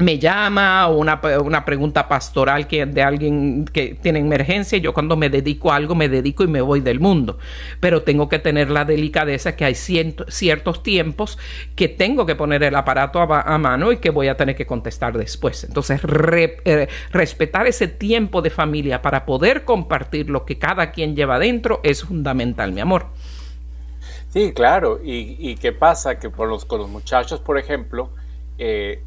me 0.00 0.18
llama 0.18 0.88
o 0.88 0.96
una, 0.96 1.20
una, 1.42 1.64
pregunta 1.64 2.08
pastoral 2.08 2.66
que 2.66 2.86
de 2.86 3.02
alguien 3.02 3.64
que 3.66 3.94
tiene 3.94 4.18
emergencia, 4.18 4.78
yo 4.78 4.94
cuando 4.94 5.16
me 5.16 5.28
dedico 5.28 5.72
a 5.72 5.76
algo 5.76 5.94
me 5.94 6.08
dedico 6.08 6.42
y 6.42 6.48
me 6.48 6.60
voy 6.60 6.80
del 6.80 7.00
mundo, 7.00 7.38
pero 7.80 8.02
tengo 8.02 8.28
que 8.28 8.38
tener 8.38 8.70
la 8.70 8.84
delicadeza 8.84 9.56
que 9.56 9.64
hay 9.64 9.74
ciertos 9.74 10.82
tiempos 10.82 11.38
que 11.76 11.88
tengo 11.88 12.26
que 12.26 12.34
poner 12.34 12.62
el 12.62 12.74
aparato 12.74 13.20
a, 13.20 13.58
mano 13.58 13.92
y 13.92 13.98
que 13.98 14.10
voy 14.10 14.28
a 14.28 14.36
tener 14.36 14.56
que 14.56 14.66
contestar 14.66 15.16
después. 15.16 15.64
Entonces, 15.64 16.00
eh, 16.04 16.88
respetar 17.12 17.66
ese 17.66 17.88
tiempo 17.88 18.42
de 18.42 18.50
familia 18.50 19.02
para 19.02 19.26
poder 19.26 19.64
compartir 19.64 20.30
lo 20.30 20.44
que 20.44 20.58
cada 20.58 20.92
quien 20.92 21.14
lleva 21.14 21.38
dentro 21.38 21.80
es 21.82 22.02
fundamental, 22.04 22.72
mi 22.72 22.80
amor. 22.80 23.06
Sí, 24.32 24.52
claro. 24.52 25.00
¿Y, 25.02 25.56
qué 25.56 25.72
pasa? 25.72 26.18
Que 26.18 26.30
por 26.30 26.48
los, 26.48 26.64
con 26.64 26.78
los 26.78 26.88
muchachos, 26.88 27.40
por 27.40 27.58
ejemplo, 27.58 28.10
eh, 28.58 29.02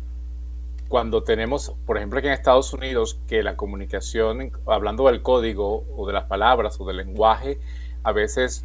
cuando 0.93 1.23
tenemos, 1.23 1.73
por 1.87 1.97
ejemplo, 1.97 2.19
aquí 2.19 2.27
en 2.27 2.33
Estados 2.33 2.71
Unidos, 2.71 3.19
que 3.27 3.41
la 3.41 3.57
comunicación, 3.57 4.51
hablando 4.67 5.07
del 5.07 5.23
código 5.23 5.83
o 5.97 6.05
de 6.05 6.13
las 6.13 6.25
palabras 6.25 6.79
o 6.79 6.85
del 6.85 6.97
lenguaje, 6.97 7.59
a 8.03 8.11
veces 8.11 8.63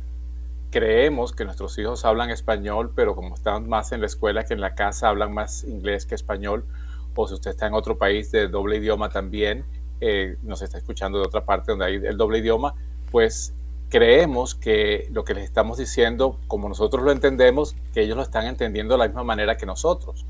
creemos 0.71 1.33
que 1.33 1.47
nuestros 1.47 1.79
hijos 1.79 2.05
hablan 2.05 2.29
español, 2.29 2.93
pero 2.95 3.15
como 3.15 3.35
están 3.35 3.67
más 3.67 3.93
en 3.93 4.01
la 4.01 4.09
escuela 4.09 4.45
que 4.45 4.53
en 4.53 4.61
la 4.61 4.75
casa, 4.75 5.09
hablan 5.09 5.33
más 5.33 5.65
inglés 5.65 6.05
que 6.05 6.15
español, 6.15 6.67
o 7.15 7.27
si 7.27 7.33
usted 7.33 7.53
está 7.53 7.67
en 7.67 7.73
otro 7.73 7.97
país 7.97 8.31
de 8.31 8.47
doble 8.49 8.77
idioma 8.77 9.09
también, 9.09 9.65
eh, 10.03 10.37
nos 10.43 10.61
está 10.61 10.77
escuchando 10.77 11.21
de 11.21 11.25
otra 11.25 11.47
parte 11.47 11.73
donde 11.73 11.87
hay 11.87 11.95
el 11.95 12.19
doble 12.19 12.41
idioma, 12.41 12.75
pues 13.11 13.55
creemos 13.89 14.55
que 14.55 15.09
lo 15.13 15.25
que 15.25 15.33
les 15.33 15.45
estamos 15.45 15.79
diciendo, 15.79 16.39
como 16.47 16.69
nosotros 16.69 17.03
lo 17.03 17.11
entendemos, 17.11 17.75
que 17.95 18.03
ellos 18.03 18.19
lo 18.19 18.23
están 18.23 18.47
entendiendo 18.47 18.95
de 18.95 18.99
la 18.99 19.07
misma 19.07 19.25
manera 19.25 19.57
que 19.57 19.65
nosotros. 19.65 20.27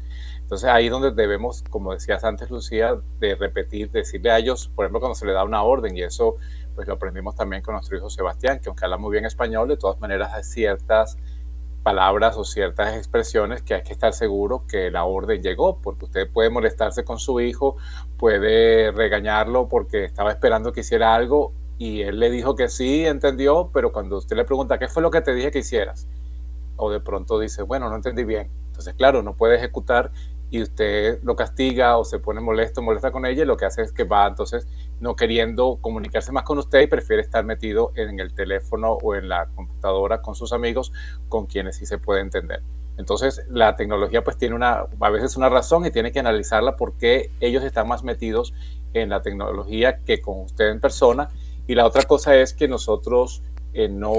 Entonces 0.48 0.70
ahí 0.70 0.88
donde 0.88 1.10
debemos, 1.10 1.62
como 1.68 1.92
decías 1.92 2.24
antes 2.24 2.50
Lucía, 2.50 2.98
de 3.20 3.34
repetir, 3.34 3.90
decirle 3.90 4.30
a 4.30 4.38
ellos, 4.38 4.72
por 4.74 4.86
ejemplo, 4.86 5.00
cuando 5.00 5.14
se 5.14 5.26
le 5.26 5.32
da 5.32 5.44
una 5.44 5.62
orden, 5.62 5.94
y 5.94 6.00
eso 6.00 6.36
pues 6.74 6.88
lo 6.88 6.94
aprendimos 6.94 7.36
también 7.36 7.60
con 7.60 7.74
nuestro 7.74 7.98
hijo 7.98 8.08
Sebastián, 8.08 8.58
que 8.58 8.70
aunque 8.70 8.86
habla 8.86 8.96
muy 8.96 9.12
bien 9.12 9.26
español, 9.26 9.68
de 9.68 9.76
todas 9.76 10.00
maneras 10.00 10.32
hay 10.32 10.44
ciertas 10.44 11.18
palabras 11.82 12.38
o 12.38 12.44
ciertas 12.44 12.96
expresiones 12.96 13.60
que 13.60 13.74
hay 13.74 13.82
que 13.82 13.92
estar 13.92 14.14
seguro 14.14 14.64
que 14.66 14.90
la 14.90 15.04
orden 15.04 15.42
llegó, 15.42 15.82
porque 15.82 16.06
usted 16.06 16.32
puede 16.32 16.48
molestarse 16.48 17.04
con 17.04 17.18
su 17.18 17.40
hijo, 17.40 17.76
puede 18.16 18.90
regañarlo 18.90 19.68
porque 19.68 20.04
estaba 20.04 20.30
esperando 20.30 20.72
que 20.72 20.80
hiciera 20.80 21.14
algo 21.14 21.52
y 21.76 22.00
él 22.00 22.20
le 22.20 22.30
dijo 22.30 22.54
que 22.54 22.70
sí, 22.70 23.04
entendió, 23.04 23.68
pero 23.70 23.92
cuando 23.92 24.16
usted 24.16 24.34
le 24.34 24.46
pregunta, 24.46 24.78
¿qué 24.78 24.88
fue 24.88 25.02
lo 25.02 25.10
que 25.10 25.20
te 25.20 25.34
dije 25.34 25.50
que 25.50 25.58
hicieras? 25.58 26.08
O 26.76 26.90
de 26.90 27.00
pronto 27.00 27.38
dice, 27.38 27.60
bueno, 27.60 27.90
no 27.90 27.96
entendí 27.96 28.24
bien. 28.24 28.50
Entonces, 28.78 28.94
claro, 28.94 29.24
no 29.24 29.34
puede 29.34 29.56
ejecutar 29.56 30.12
y 30.50 30.62
usted 30.62 31.20
lo 31.22 31.36
castiga 31.36 31.98
o 31.98 32.04
se 32.04 32.18
pone 32.18 32.40
molesto, 32.40 32.82
molesta 32.82 33.10
con 33.10 33.26
ella, 33.26 33.42
y 33.42 33.46
lo 33.46 33.56
que 33.56 33.66
hace 33.66 33.82
es 33.82 33.92
que 33.92 34.04
va 34.04 34.26
entonces 34.26 34.66
no 35.00 35.14
queriendo 35.16 35.78
comunicarse 35.80 36.32
más 36.32 36.44
con 36.44 36.58
usted 36.58 36.80
y 36.80 36.86
prefiere 36.86 37.22
estar 37.22 37.44
metido 37.44 37.92
en 37.96 38.18
el 38.18 38.34
teléfono 38.34 38.92
o 39.02 39.14
en 39.14 39.28
la 39.28 39.46
computadora 39.54 40.22
con 40.22 40.34
sus 40.34 40.52
amigos, 40.52 40.92
con 41.28 41.46
quienes 41.46 41.76
sí 41.76 41.86
se 41.86 41.98
puede 41.98 42.20
entender. 42.20 42.62
Entonces, 42.96 43.46
la 43.48 43.76
tecnología 43.76 44.24
pues 44.24 44.36
tiene 44.36 44.56
una, 44.56 44.86
a 45.00 45.10
veces 45.10 45.36
una 45.36 45.48
razón 45.48 45.86
y 45.86 45.90
tiene 45.92 46.10
que 46.10 46.18
analizarla 46.18 46.76
porque 46.76 47.30
ellos 47.38 47.62
están 47.62 47.86
más 47.86 48.02
metidos 48.02 48.52
en 48.92 49.10
la 49.10 49.22
tecnología 49.22 49.98
que 50.04 50.20
con 50.20 50.40
usted 50.40 50.70
en 50.70 50.80
persona. 50.80 51.28
Y 51.68 51.76
la 51.76 51.86
otra 51.86 52.02
cosa 52.02 52.34
es 52.34 52.54
que 52.54 52.66
nosotros 52.66 53.42
eh, 53.72 53.88
no 53.88 54.14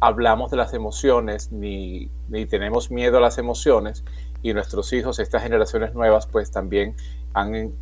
hablamos 0.00 0.50
de 0.50 0.56
las 0.56 0.72
emociones 0.72 1.52
ni, 1.52 2.10
ni 2.28 2.46
tenemos 2.46 2.90
miedo 2.90 3.18
a 3.18 3.20
las 3.20 3.36
emociones 3.36 4.02
y 4.44 4.52
nuestros 4.52 4.92
hijos, 4.92 5.18
estas 5.18 5.42
generaciones 5.42 5.94
nuevas, 5.94 6.26
pues 6.26 6.50
también 6.50 6.94
han, 7.32 7.72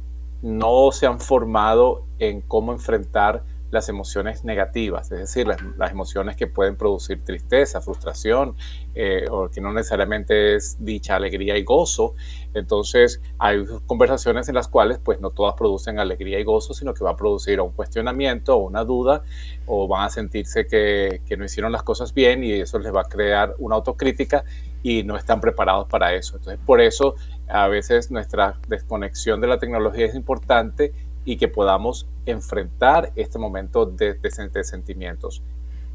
no 0.42 0.92
se 0.92 1.06
han 1.06 1.18
formado 1.18 2.06
en 2.20 2.40
cómo 2.40 2.72
enfrentar 2.72 3.42
las 3.72 3.88
emociones 3.88 4.44
negativas, 4.44 5.10
es 5.10 5.18
decir, 5.18 5.46
las, 5.46 5.90
emociones 5.90 6.36
que 6.36 6.46
pueden 6.46 6.76
producir 6.76 7.24
tristeza, 7.24 7.80
frustración, 7.80 8.54
eh, 8.94 9.24
o 9.30 9.48
que 9.48 9.62
no 9.62 9.72
necesariamente 9.72 10.54
es 10.54 10.76
dicha 10.78 11.16
alegría 11.16 11.56
y 11.56 11.64
gozo. 11.64 12.14
Entonces, 12.52 13.22
hay 13.38 13.64
conversaciones 13.86 14.48
en 14.50 14.56
las 14.56 14.68
cuales, 14.68 14.98
pues, 14.98 15.20
no 15.20 15.30
todas 15.30 15.54
producen 15.54 15.98
alegría 15.98 16.38
y 16.38 16.44
gozo, 16.44 16.74
sino 16.74 16.92
que 16.92 17.02
va 17.02 17.12
a 17.12 17.16
producir 17.16 17.60
un 17.62 17.72
cuestionamiento 17.72 18.56
o 18.56 18.66
una 18.66 18.84
duda, 18.84 19.22
o 19.66 19.88
van 19.88 20.04
a 20.04 20.10
sentirse 20.10 20.66
que, 20.66 21.22
que 21.26 21.38
no 21.38 21.46
hicieron 21.46 21.72
las 21.72 21.82
cosas 21.82 22.12
bien 22.12 22.44
y 22.44 22.52
eso 22.52 22.78
les 22.78 22.94
va 22.94 23.00
a 23.00 23.04
crear 23.04 23.54
una 23.58 23.76
autocrítica 23.76 24.44
y 24.82 25.02
no 25.02 25.16
están 25.16 25.40
preparados 25.40 25.88
para 25.88 26.12
eso. 26.14 26.36
Entonces, 26.36 26.60
por 26.66 26.82
eso 26.82 27.14
a 27.48 27.68
veces 27.68 28.10
nuestra 28.10 28.58
desconexión 28.68 29.40
de 29.40 29.46
la 29.46 29.58
tecnología 29.58 30.04
es 30.04 30.14
importante 30.14 30.92
y 31.24 31.36
que 31.36 31.48
podamos 31.48 32.08
enfrentar 32.26 33.12
este 33.16 33.38
momento 33.38 33.86
de, 33.86 34.18
sentimientos. 34.64 35.42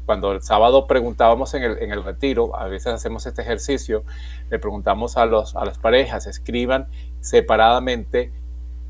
Cuando 0.06 0.32
el 0.32 0.40
sábado 0.40 0.86
preguntábamos 0.86 1.52
en 1.54 1.62
el, 1.64 2.02
retiro, 2.02 2.56
a 2.56 2.66
veces 2.66 2.94
hacemos 2.94 3.26
este 3.26 3.42
ejercicio, 3.42 4.04
le 4.50 4.58
preguntamos 4.58 5.18
a, 5.18 5.26
los, 5.26 5.54
las 5.54 5.78
parejas, 5.78 6.26
escriban 6.26 6.88
separadamente 7.20 8.32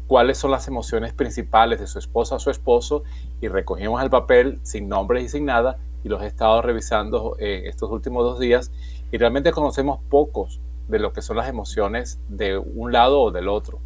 cuáles 0.07 0.39
son 0.39 0.53
las 0.53 0.69
emociones 0.69 1.13
principales 1.13 1.81
de 1.81 1.87
su 1.87 1.99
esposa 1.99 2.37
o 2.37 2.39
su 2.39 2.51
esposo 2.51 3.03
y 3.41 3.49
recogimos 3.49 4.03
el 4.03 4.11
papel 4.11 4.59
sin 4.63 4.89
nombres 4.89 5.25
y 5.25 5.29
sin 5.29 5.45
nada 5.45 5.77
y 6.05 6.09
los 6.09 6.23
he 6.23 6.27
estado 6.27 6.63
revisando 6.63 7.37
eh, 7.39 7.65
estos 7.67 7.91
últimos 7.91 8.25
dos 8.25 8.39
días 8.39 8.71
y 9.11 9.19
realmente 9.19 9.53
conocemos 9.53 10.01
pocos 10.09 10.61
de 10.89 10.99
lo 10.99 11.13
que 11.13 11.23
son 11.23 11.37
las 11.37 11.49
emociones 11.49 12.19
de 12.29 12.59
un 12.59 12.93
lado 12.93 13.21
o 13.21 13.31
del 13.31 13.49
otro. 13.49 13.79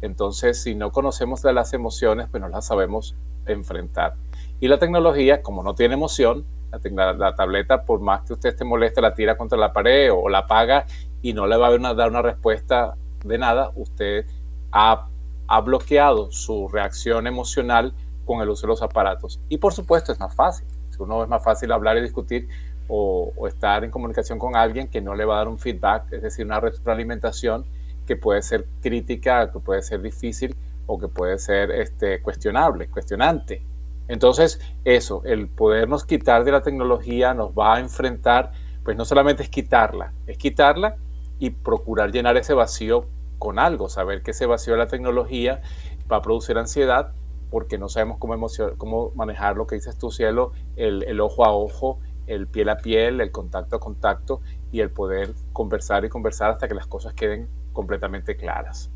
Entonces, 0.00 0.62
si 0.62 0.74
no 0.74 0.92
conocemos 0.92 1.42
de 1.42 1.52
las 1.52 1.72
emociones, 1.72 2.28
pues 2.30 2.40
no 2.40 2.48
las 2.48 2.66
sabemos 2.66 3.16
enfrentar. 3.46 4.14
Y 4.60 4.68
la 4.68 4.78
tecnología, 4.78 5.42
como 5.42 5.62
no 5.62 5.74
tiene 5.74 5.94
emoción, 5.94 6.44
la, 6.70 7.34
tableta, 7.34 7.84
por 7.84 8.00
más 8.00 8.22
que 8.22 8.34
usted 8.34 8.50
esté 8.50 8.64
molesta, 8.64 9.00
la 9.00 9.14
tira 9.14 9.36
contra 9.36 9.58
la 9.58 9.72
pared 9.72 10.10
o, 10.12 10.28
la 10.28 10.38
apaga 10.40 10.86
y 11.22 11.32
no 11.32 11.46
le 11.46 11.56
va 11.56 11.68
a 11.68 11.94
dar 11.94 12.10
una 12.10 12.22
respuesta 12.22 12.94
de 13.24 13.38
nada, 13.38 13.72
usted 13.74 14.26
ha 14.70 15.08
ha 15.48 15.62
bloqueado 15.62 16.30
su 16.30 16.68
reacción 16.68 17.26
emocional 17.26 17.94
con 18.26 18.40
el 18.42 18.50
uso 18.50 18.66
de 18.66 18.68
los 18.68 18.82
aparatos. 18.82 19.40
Y 19.48 19.56
por 19.56 19.72
supuesto 19.72 20.12
es 20.12 20.20
más 20.20 20.34
fácil. 20.34 20.66
Si 20.90 21.02
uno 21.02 21.22
es 21.22 21.28
más 21.28 21.42
fácil 21.42 21.72
hablar 21.72 21.96
y 21.96 22.02
discutir 22.02 22.48
o, 22.86 23.32
estar 23.48 23.82
en 23.82 23.90
comunicación 23.90 24.38
con 24.38 24.54
alguien 24.54 24.88
que 24.88 25.00
no 25.00 25.14
le 25.14 25.24
va 25.24 25.34
a 25.34 25.38
dar 25.38 25.48
un 25.48 25.58
feedback, 25.58 26.12
es 26.12 26.22
decir, 26.22 26.44
una 26.44 26.60
retroalimentación 26.60 27.64
que 28.08 28.16
puede 28.16 28.40
ser 28.40 28.66
crítica, 28.80 29.52
que 29.52 29.60
puede 29.60 29.82
ser 29.82 30.00
difícil 30.00 30.56
o 30.86 30.98
que 30.98 31.08
puede 31.08 31.38
ser 31.38 31.70
este, 31.70 32.22
cuestionable, 32.22 32.88
cuestionante. 32.88 33.62
Entonces, 34.08 34.58
eso, 34.86 35.20
el 35.26 35.48
podernos 35.48 36.06
quitar 36.06 36.42
de 36.44 36.52
la 36.52 36.62
tecnología 36.62 37.34
nos 37.34 37.50
va 37.50 37.76
a 37.76 37.80
enfrentar, 37.80 38.52
pues 38.82 38.96
no 38.96 39.04
solamente 39.04 39.42
es 39.42 39.50
quitarla, 39.50 40.14
es 40.26 40.38
quitarla 40.38 40.96
y 41.38 41.50
procurar 41.50 42.10
llenar 42.10 42.38
ese 42.38 42.54
vacío 42.54 43.04
con 43.38 43.58
algo, 43.58 43.90
saber 43.90 44.22
que 44.22 44.30
ese 44.30 44.46
vacío 44.46 44.72
de 44.72 44.78
la 44.78 44.86
tecnología 44.86 45.60
va 46.10 46.16
a 46.16 46.22
producir 46.22 46.56
ansiedad 46.56 47.12
porque 47.50 47.76
no 47.76 47.90
sabemos 47.90 48.16
cómo, 48.78 49.12
manejar 49.14 49.56
lo 49.56 49.66
que 49.66 49.74
dices 49.74 49.98
tú, 49.98 50.10
cielo, 50.10 50.52
el, 50.76 51.02
el 51.02 51.20
ojo 51.20 51.44
a 51.44 51.52
ojo, 51.52 51.98
el 52.26 52.46
piel 52.46 52.70
a 52.70 52.78
piel, 52.78 53.20
el 53.20 53.30
contacto 53.30 53.76
a 53.76 53.80
contacto 53.80 54.40
y 54.72 54.80
el 54.80 54.90
poder 54.90 55.34
conversar 55.52 56.06
y 56.06 56.08
conversar 56.08 56.52
hasta 56.52 56.68
que 56.68 56.74
las 56.74 56.86
cosas 56.86 57.12
queden 57.12 57.48
completamente 57.78 58.36
claras. 58.36 58.90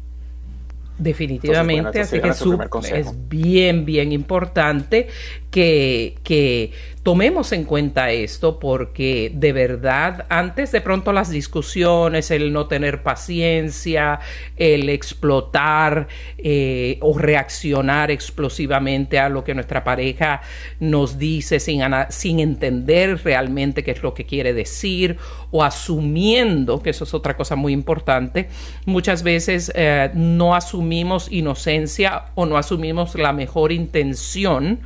Definitivamente, 0.99 2.01
así 2.01 2.21
que 2.21 2.31
es 2.31 3.29
bien, 3.29 3.85
bien 3.85 4.11
importante 4.11 5.07
que, 5.53 6.17
que 6.25 6.73
tomemos 7.03 7.51
en 7.51 7.65
cuenta 7.65 8.13
esto 8.13 8.61
porque 8.61 9.33
de 9.35 9.53
verdad 9.53 10.25
antes 10.29 10.71
de 10.71 10.81
pronto 10.81 11.13
las 11.13 11.31
discusiones, 11.31 12.31
el 12.31 12.53
no 12.53 12.67
tener 12.67 13.03
paciencia, 13.03 14.21
el 14.57 14.89
explotar 14.89 16.07
eh, 16.39 16.99
o 17.01 17.19
reaccionar 17.19 18.13
explosivamente 18.13 19.19
a 19.19 19.29
lo 19.29 19.43
que 19.43 19.55
nuestra 19.55 19.83
pareja 19.83 20.43
nos 20.79 21.19
dice 21.19 21.59
sin, 21.59 21.83
sin 22.11 22.39
entender 22.39 23.21
realmente 23.25 23.83
qué 23.83 23.91
es 23.91 24.03
lo 24.03 24.15
que 24.15 24.25
quiere 24.25 24.53
decir 24.53 25.17
o 25.51 25.65
asumiendo, 25.65 26.83
que 26.83 26.91
eso 26.91 27.03
es 27.03 27.15
otra 27.15 27.37
cosa 27.37 27.57
muy 27.57 27.73
importante, 27.73 28.49
muchas 28.87 29.25
veces 29.25 29.73
eh, 29.75 30.11
no 30.15 30.55
asumimos 30.55 31.31
inocencia 31.33 32.27
o 32.37 32.47
no 32.47 32.57
asumimos 32.57 33.17
la 33.17 33.33
mejor 33.33 33.73
intención 33.73 34.81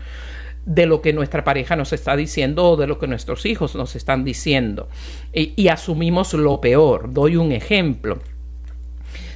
de 0.66 0.84
lo 0.84 1.00
que 1.00 1.12
nuestra 1.12 1.44
pareja 1.44 1.76
nos 1.76 1.92
está 1.92 2.16
diciendo 2.16 2.70
o 2.70 2.76
de 2.76 2.88
lo 2.88 2.98
que 2.98 3.06
nuestros 3.06 3.46
hijos 3.46 3.76
nos 3.76 3.94
están 3.94 4.24
diciendo. 4.24 4.88
Y, 5.32 5.68
asumimos 5.68 6.34
lo 6.34 6.60
peor. 6.60 7.12
Doy 7.12 7.36
un 7.36 7.52
ejemplo. 7.52 8.18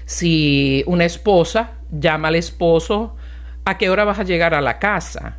Si 0.04 0.82
una 0.86 1.04
esposa 1.04 1.78
llama 1.90 2.28
al 2.28 2.34
esposo, 2.34 3.14
¿a 3.64 3.78
qué 3.78 3.88
hora 3.90 4.04
vas 4.04 4.18
a 4.18 4.24
llegar 4.24 4.54
a 4.54 4.60
la 4.60 4.80
casa? 4.80 5.36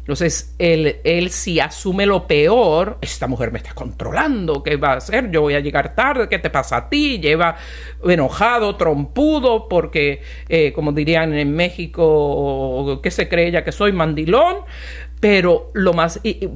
Entonces, 0.00 0.54
él, 0.58 1.00
él 1.04 1.28
si 1.28 1.60
asume 1.60 2.06
lo 2.06 2.26
peor, 2.26 2.96
esta 3.02 3.26
mujer 3.26 3.52
me 3.52 3.58
está 3.58 3.74
controlando, 3.74 4.62
¿qué 4.62 4.76
va 4.76 4.92
a 4.92 4.96
hacer? 4.96 5.30
Yo 5.30 5.42
voy 5.42 5.52
a 5.52 5.60
llegar 5.60 5.94
tarde, 5.94 6.28
¿qué 6.30 6.38
te 6.38 6.48
pasa 6.48 6.78
a 6.78 6.88
ti? 6.88 7.18
Lleva 7.18 7.56
enojado, 8.02 8.76
trompudo, 8.76 9.68
porque, 9.68 10.22
eh, 10.48 10.72
como 10.72 10.92
dirían 10.92 11.34
en 11.34 11.54
México, 11.54 13.00
¿qué 13.02 13.10
se 13.10 13.28
cree 13.28 13.48
ella 13.48 13.64
que 13.64 13.72
soy 13.72 13.92
mandilón? 13.92 14.58
Pero 15.20 15.70
lo 15.74 15.92
más, 15.92 16.20
y, 16.22 16.50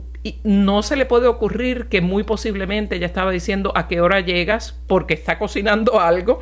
no 0.44 0.82
se 0.82 0.96
le 0.96 1.06
puede 1.06 1.26
ocurrir 1.26 1.86
que 1.86 2.00
muy 2.00 2.22
posiblemente 2.22 2.96
ella 2.96 3.06
estaba 3.06 3.32
diciendo 3.32 3.72
a 3.74 3.88
qué 3.88 4.00
hora 4.00 4.20
llegas 4.20 4.78
porque 4.86 5.14
está 5.14 5.36
cocinando 5.38 6.00
algo 6.00 6.40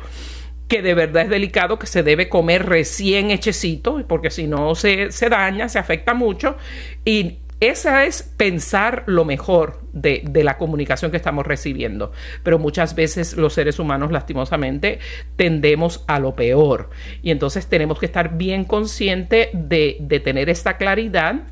que 0.67 0.81
de 0.81 0.93
verdad 0.93 1.23
es 1.23 1.29
delicado, 1.29 1.77
que 1.77 1.87
se 1.87 2.01
debe 2.01 2.29
comer 2.29 2.65
recién 2.65 3.29
hechecito, 3.29 4.01
porque 4.07 4.29
si 4.29 4.47
no 4.47 4.73
se, 4.73 5.11
se 5.11 5.27
daña, 5.27 5.67
se 5.67 5.79
afecta 5.79 6.13
mucho. 6.13 6.55
Y 7.03 7.39
esa 7.59 8.05
es 8.05 8.23
pensar 8.23 9.03
lo 9.05 9.25
mejor 9.25 9.81
de, 9.91 10.23
de, 10.23 10.45
la 10.45 10.57
comunicación 10.57 11.11
que 11.11 11.17
estamos 11.17 11.45
recibiendo. 11.45 12.13
Pero 12.41 12.57
muchas 12.57 12.95
veces 12.95 13.35
los 13.35 13.53
seres 13.53 13.79
humanos, 13.79 14.13
lastimosamente, 14.13 14.99
tendemos 15.35 16.05
a 16.07 16.19
lo 16.19 16.35
peor. 16.35 16.89
Y 17.21 17.31
entonces 17.31 17.67
tenemos 17.67 17.99
que 17.99 18.05
estar 18.05 18.37
bien 18.37 18.63
conscientes 18.63 19.49
de, 19.51 19.97
de 19.99 20.19
tener 20.21 20.49
esta 20.49 20.77
claridad 20.77 21.43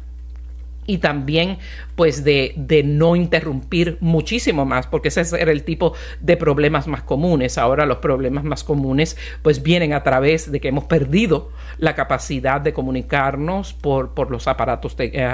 y 0.90 0.98
también 0.98 1.60
pues 1.96 2.24
de, 2.24 2.54
de, 2.56 2.82
no 2.82 3.16
interrumpir 3.16 4.00
muchísimo 4.02 4.66
más, 4.66 4.88
porque 4.88 5.10
ese 5.10 5.22
era 5.40 5.52
el 5.52 5.64
tipo 5.64 5.94
de 6.20 6.36
problemas 6.36 6.88
más 6.88 7.04
comunes. 7.04 7.60
Ahora 7.60 7.86
los 7.86 8.00
problemas 8.00 8.44
más 8.44 8.64
comunes 8.64 9.16
pues 9.44 9.62
vienen 9.62 9.94
a 9.94 10.02
través 10.02 10.52
de 10.52 10.60
que 10.60 10.70
hemos 10.70 10.86
perdido 10.86 11.52
la 11.78 11.94
capacidad 11.94 12.60
de 12.60 12.74
comunicarnos 12.74 13.74
por, 13.74 14.16
por 14.16 14.32
los 14.32 14.48
aparatos 14.48 14.96
eh, 14.98 15.30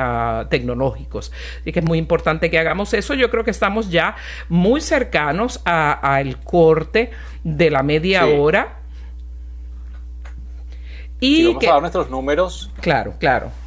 tecnológicos. 0.50 1.32
Así 1.62 1.72
que 1.72 1.80
es 1.80 1.86
muy 1.86 2.00
importante 2.00 2.52
que 2.52 2.60
hagamos 2.60 2.94
eso. 2.94 3.14
Yo 3.14 3.30
creo 3.30 3.46
que 3.46 3.52
estamos 3.52 3.90
ya 3.90 4.18
muy 4.50 4.82
cercanos 4.82 5.62
al 5.64 6.42
corte 6.42 7.12
de 7.46 7.70
la 7.70 7.82
media 7.82 8.26
hora. 8.26 8.80
Y, 11.22 11.46
vamos 11.46 11.64
a 11.64 11.68
dar 11.68 11.82
nuestros 11.82 12.10
números. 12.10 12.72
Claro, 12.82 13.14
claro 13.20 13.65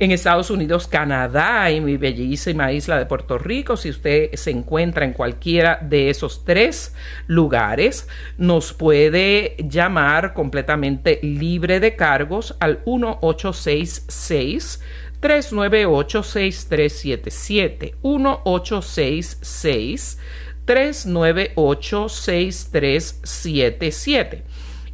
en 0.00 0.12
Estados 0.12 0.50
Unidos, 0.50 0.86
Canadá 0.86 1.72
y 1.72 1.80
mi 1.80 1.96
bellísima 1.96 2.70
isla 2.72 2.98
de 2.98 3.06
Puerto 3.06 3.36
Rico. 3.36 3.76
Si 3.76 3.90
usted 3.90 4.30
se 4.34 4.52
encuentra 4.52 5.04
en 5.04 5.12
cualquiera 5.12 5.80
de 5.82 6.08
esos 6.10 6.44
tres 6.44 6.94
lugares, 7.26 8.06
nos 8.36 8.72
puede 8.72 9.56
llamar 9.58 10.34
completamente 10.34 11.18
libre 11.22 11.80
de 11.80 11.96
cargos 11.96 12.54
al 12.60 12.78
1866 12.86 14.80
398 15.18 16.22
6377 16.22 17.96
1866 18.02 20.18
398 20.64 22.08
6377 22.08 24.44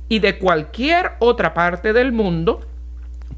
y 0.08 0.20
de 0.20 0.38
cualquier 0.38 1.10
otra 1.18 1.52
parte 1.52 1.92
del 1.92 2.12
mundo 2.12 2.66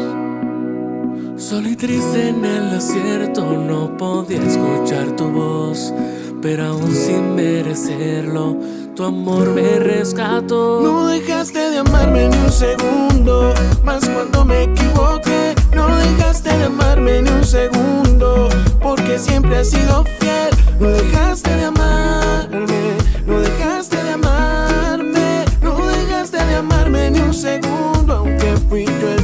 Solo 1.50 1.68
y 1.68 1.76
triste 1.76 2.30
en 2.30 2.46
el 2.46 2.72
desierto 2.72 3.44
no 3.44 3.98
podía 3.98 4.42
escuchar 4.42 5.14
tu 5.18 5.30
voz, 5.30 5.94
pero 6.42 6.68
aún 6.68 6.96
sin 6.96 7.36
merecerlo, 7.36 8.56
tu 8.96 9.04
amor 9.04 9.50
me 9.50 9.78
rescató. 9.78 10.80
No 10.82 11.06
dejaste 11.08 11.60
de 11.60 11.80
amarme 11.80 12.30
ni 12.30 12.38
un 12.38 12.50
segundo, 12.50 13.54
más 13.84 14.08
cuando 14.08 14.46
me 14.46 14.64
equivoqué. 14.64 15.54
No 15.76 15.94
dejaste 15.98 16.58
de 16.58 16.64
amarme 16.64 17.22
ni 17.24 17.30
un 17.30 17.44
segundo, 17.44 18.48
porque 18.82 19.20
siempre 19.20 19.58
has 19.58 19.70
sido 19.70 20.06
fiel. 20.20 20.50
No 20.80 20.88
dejaste 20.92 21.50
de 21.58 21.66
amarme, 21.66 22.96
no 23.28 23.40
dejaste 23.42 24.02
de 24.02 24.12
amarme, 24.12 25.44
no 25.62 25.76
dejaste 25.88 26.38
de 26.38 26.56
amarme 26.56 27.12
ni 27.12 27.20
un 27.20 27.34
segundo, 27.34 28.14
aunque 28.14 28.56
fui 28.70 28.86
yo 28.86 29.12
el 29.12 29.23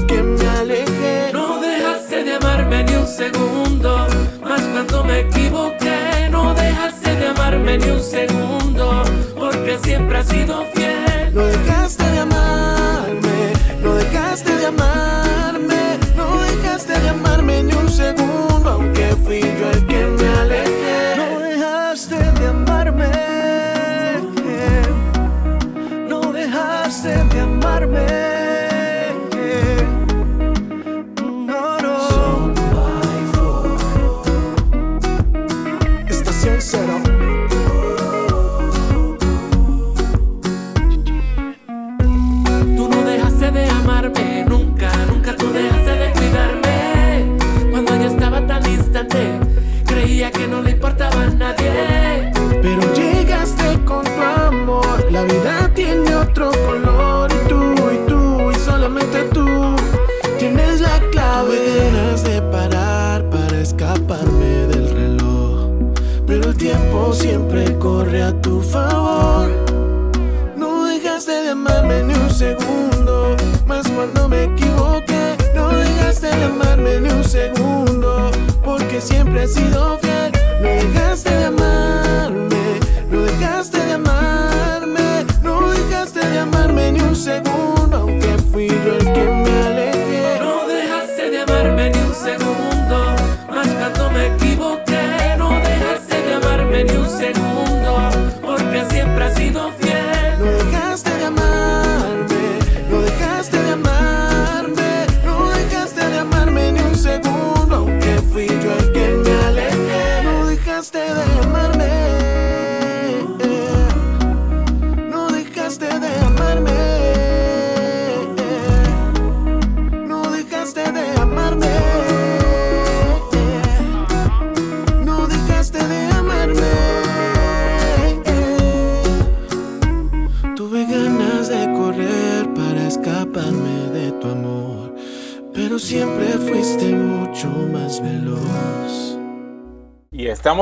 segundo, 3.19 4.07
más 4.41 4.61
cuando 4.61 5.03
me 5.03 5.19
equivoqué. 5.19 6.29
No 6.31 6.53
dejaste 6.53 7.15
de 7.15 7.27
amarme 7.27 7.77
ni 7.77 7.89
un 7.89 8.01
segundo, 8.01 9.03
porque 9.37 9.77
siempre 9.83 10.19
has 10.19 10.27
sido 10.27 10.63
fiel. 10.73 10.78
Tan 49.09 49.48
Siempre 79.01 79.43
he 79.43 79.47
sido 79.47 79.98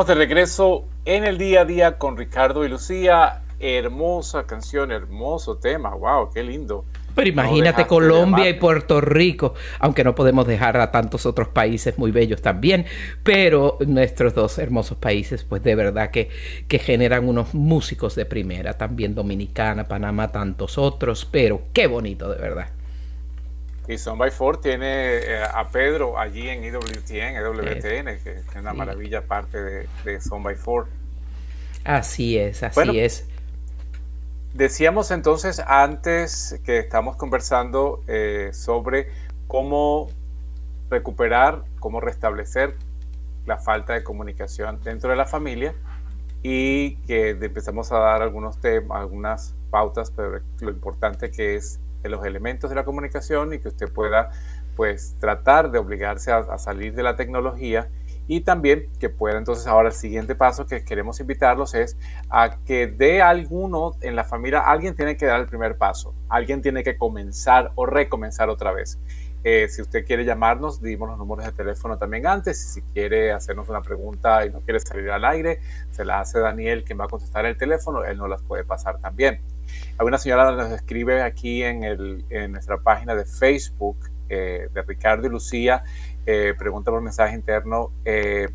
estamos 0.07 0.19
de 0.19 0.25
regreso 0.25 0.85
en 1.05 1.25
el 1.25 1.37
día 1.37 1.61
a 1.61 1.65
día 1.65 1.97
con 1.97 2.15
Ricardo 2.15 2.63
y 2.63 2.69
Lucía. 2.69 3.41
Hermosa 3.59 4.45
canción, 4.45 4.91
hermoso 4.91 5.57
tema. 5.57 5.93
Wow, 5.95 6.29
qué 6.33 6.43
lindo. 6.43 6.85
Pero 7.13 7.27
imagínate 7.27 7.87
Colombia 7.87 8.49
y. 8.49 8.53
Puerto 8.53 9.01
Rico, 9.01 9.53
aunque 9.79 10.03
no 10.03 10.13
podemos 10.15 10.47
dejar 10.47 10.77
a 10.77 10.91
tantos 10.91 11.25
otros 11.25 11.49
países 11.49 11.97
muy 11.97 12.11
bellos 12.11 12.41
también, 12.41 12.85
pero 13.23 13.77
nuestros 13.85 14.33
dos 14.33 14.57
hermosos 14.59 14.97
países, 14.97 15.43
pues 15.43 15.63
de 15.63 15.75
verdad 15.75 16.11
que, 16.11 16.29
que 16.67 16.79
generan 16.79 17.27
unos 17.27 17.53
músicos 17.53 18.15
de 18.15 18.25
primera, 18.25 18.77
también 18.77 19.15
Dominicana, 19.15 19.87
Panamá, 19.87 20.31
tantos 20.31 20.77
otros, 20.77 21.27
pero 21.29 21.63
qué 21.73 21.87
bonito 21.87 22.29
de 22.31 22.39
verdad. 22.39 22.76
Y 23.88 23.97
Son 23.97 24.17
by 24.17 24.32
Four 24.32 24.60
tiene 24.60 25.17
eh, 25.17 25.43
a 25.43 25.69
Pedro 25.69 26.19
allí 26.19 26.50
en 26.50 26.63
IWTN, 26.63 27.38
EWTN, 27.38 28.21
que 28.21 28.32
es 28.39 28.56
una 28.56 28.71
Sí. 28.71 28.78
maravilla 28.78 29.21
parte 29.26 29.62
de, 29.62 29.88
de 30.04 30.21
Son 30.21 30.43
by 30.43 30.56
Four. 30.56 30.88
Así 31.86 32.38
es, 32.38 32.63
así 32.63 32.76
Bueno, 32.76 32.93
es. 32.93 33.26
Decíamos 34.54 35.12
entonces 35.12 35.62
antes 35.65 36.60
que 36.65 36.80
estamos 36.80 37.15
conversando 37.15 38.04
eh, 38.08 38.50
sobre 38.54 39.08
cómo 39.47 40.10
recuperar, 40.89 41.63
cómo 41.80 42.02
restablecer 42.02 42.76
la 43.45 43.58
falta 43.58 43.93
de 43.93 44.04
comunicación 44.04 44.82
dentro 44.84 45.10
de 45.12 45.15
la 45.15 45.26
familia 45.26 45.73
y 46.43 46.95
que 47.08 47.30
empezamos 47.32 47.91
a 47.91 48.00
dar 48.00 48.21
algunos 48.21 48.60
temas, 48.60 49.00
algunas 49.00 49.54
pautas, 49.69 50.12
pero 50.12 50.39
lo 50.60 50.71
importante 50.71 51.30
que 51.32 51.56
es 51.56 51.80
de 52.01 52.10
los 52.10 52.25
elementos 52.25 52.69
de 52.69 52.75
la 52.75 52.86
comunicación 52.86 53.53
y 53.53 53.60
que 53.60 53.67
usted 53.67 53.91
pueda 53.91 54.31
pues 54.75 55.15
tratar 55.19 55.71
de 55.71 55.79
obligarse 55.79 56.31
a, 56.31 56.38
a 56.38 56.57
salir 56.57 56.93
de 56.93 57.03
la 57.03 57.15
tecnología 57.15 57.89
y 58.27 58.41
también 58.41 58.89
que 58.99 59.10
pueda 59.10 59.38
entonces 59.38 59.65
ahora 59.67 59.89
el 59.89 59.93
siguiente 59.93 60.36
paso 60.36 60.65
que 60.65 60.83
queremos 60.83 61.19
invitarlos 61.19 61.73
es 61.73 61.97
a 62.29 62.57
que 62.65 62.88
de 62.88 63.21
alguno 63.21 63.93
en 64.01 64.15
la 64.15 64.25
familia, 64.25 64.60
alguien 64.60 64.95
tiene 64.95 65.15
que 65.15 65.25
dar 65.25 65.39
el 65.39 65.47
primer 65.47 65.77
paso, 65.77 66.13
alguien 66.29 66.62
tiene 66.62 66.83
que 66.83 66.97
comenzar 66.97 67.71
o 67.75 67.86
recomenzar 67.86 68.49
otra 68.49 68.73
vez. 68.73 68.99
Eh, 69.43 69.69
si 69.69 69.81
usted 69.81 70.05
quiere 70.05 70.25
llamarnos, 70.25 70.81
dimos 70.81 71.07
los 71.07 71.17
números 71.17 71.45
de 71.45 71.53
teléfono 71.53 71.97
también 71.97 72.27
antes. 72.27 72.73
Si 72.73 72.81
quiere 72.81 73.31
hacernos 73.31 73.69
una 73.69 73.81
pregunta 73.81 74.45
y 74.45 74.49
no 74.49 74.60
quiere 74.60 74.79
salir 74.79 75.10
al 75.10 75.23
aire, 75.23 75.62
se 75.91 76.03
la 76.03 76.19
hace 76.19 76.39
Daniel, 76.39 76.83
quien 76.83 76.99
va 76.99 77.05
a 77.05 77.07
contestar 77.07 77.45
el 77.45 77.55
teléfono, 77.55 78.03
él 78.03 78.17
nos 78.17 78.29
las 78.29 78.41
puede 78.41 78.65
pasar 78.65 78.99
también. 78.99 79.39
Hay 79.97 80.06
una 80.06 80.17
señora 80.17 80.51
nos 80.51 80.71
escribe 80.71 81.21
aquí 81.21 81.63
en, 81.63 81.84
el, 81.84 82.25
en 82.30 82.51
nuestra 82.51 82.77
página 82.77 83.15
de 83.15 83.25
Facebook 83.25 83.97
eh, 84.30 84.69
de 84.73 84.82
Ricardo 84.82 85.27
y 85.27 85.30
Lucía, 85.30 85.84
eh, 86.25 86.53
pregunta 86.58 86.91
por 86.91 87.01
mensaje 87.01 87.36
interno, 87.36 87.91
eh, 88.03 88.49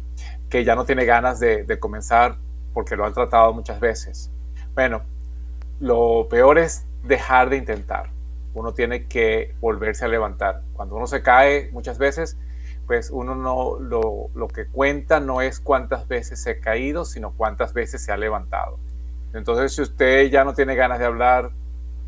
que 0.51 0.65
ya 0.65 0.75
no 0.75 0.85
tiene 0.85 1.05
ganas 1.05 1.41
de, 1.41 1.65
de 1.65 1.79
comenzar 1.79 2.37
porque 2.75 2.97
lo 2.97 3.07
han 3.07 3.13
tratado 3.13 3.53
muchas 3.53 3.81
veces. 3.81 4.31
Bueno, 4.75 5.03
lo 5.81 6.29
peor 6.29 6.59
es 6.59 6.87
dejar 7.05 7.51
de 7.51 7.57
intentar. 7.57 8.11
Uno 8.55 8.75
tiene 8.75 9.07
que 9.07 9.55
volverse 9.61 10.05
a 10.05 10.09
levantar. 10.09 10.63
Cuando 10.75 10.97
uno 10.97 11.07
se 11.07 11.23
cae 11.23 11.71
muchas 11.73 11.99
veces, 11.99 12.37
pues 12.87 13.11
uno 13.11 13.35
no 13.35 13.79
lo, 13.79 14.29
lo 14.35 14.49
que 14.49 14.67
cuenta 14.67 15.21
no 15.21 15.41
es 15.41 15.61
cuántas 15.61 16.07
veces 16.09 16.43
se 16.43 16.51
ha 16.51 16.61
caído, 16.61 17.05
sino 17.05 17.33
cuántas 17.33 17.73
veces 17.73 18.05
se 18.05 18.13
ha 18.13 18.17
levantado. 18.17 18.79
Entonces, 19.35 19.75
si 19.75 19.83
usted 19.83 20.31
ya 20.31 20.45
no 20.45 20.55
tiene 20.55 20.75
ganas 20.75 20.99
de 20.99 21.07
hablar, 21.07 21.51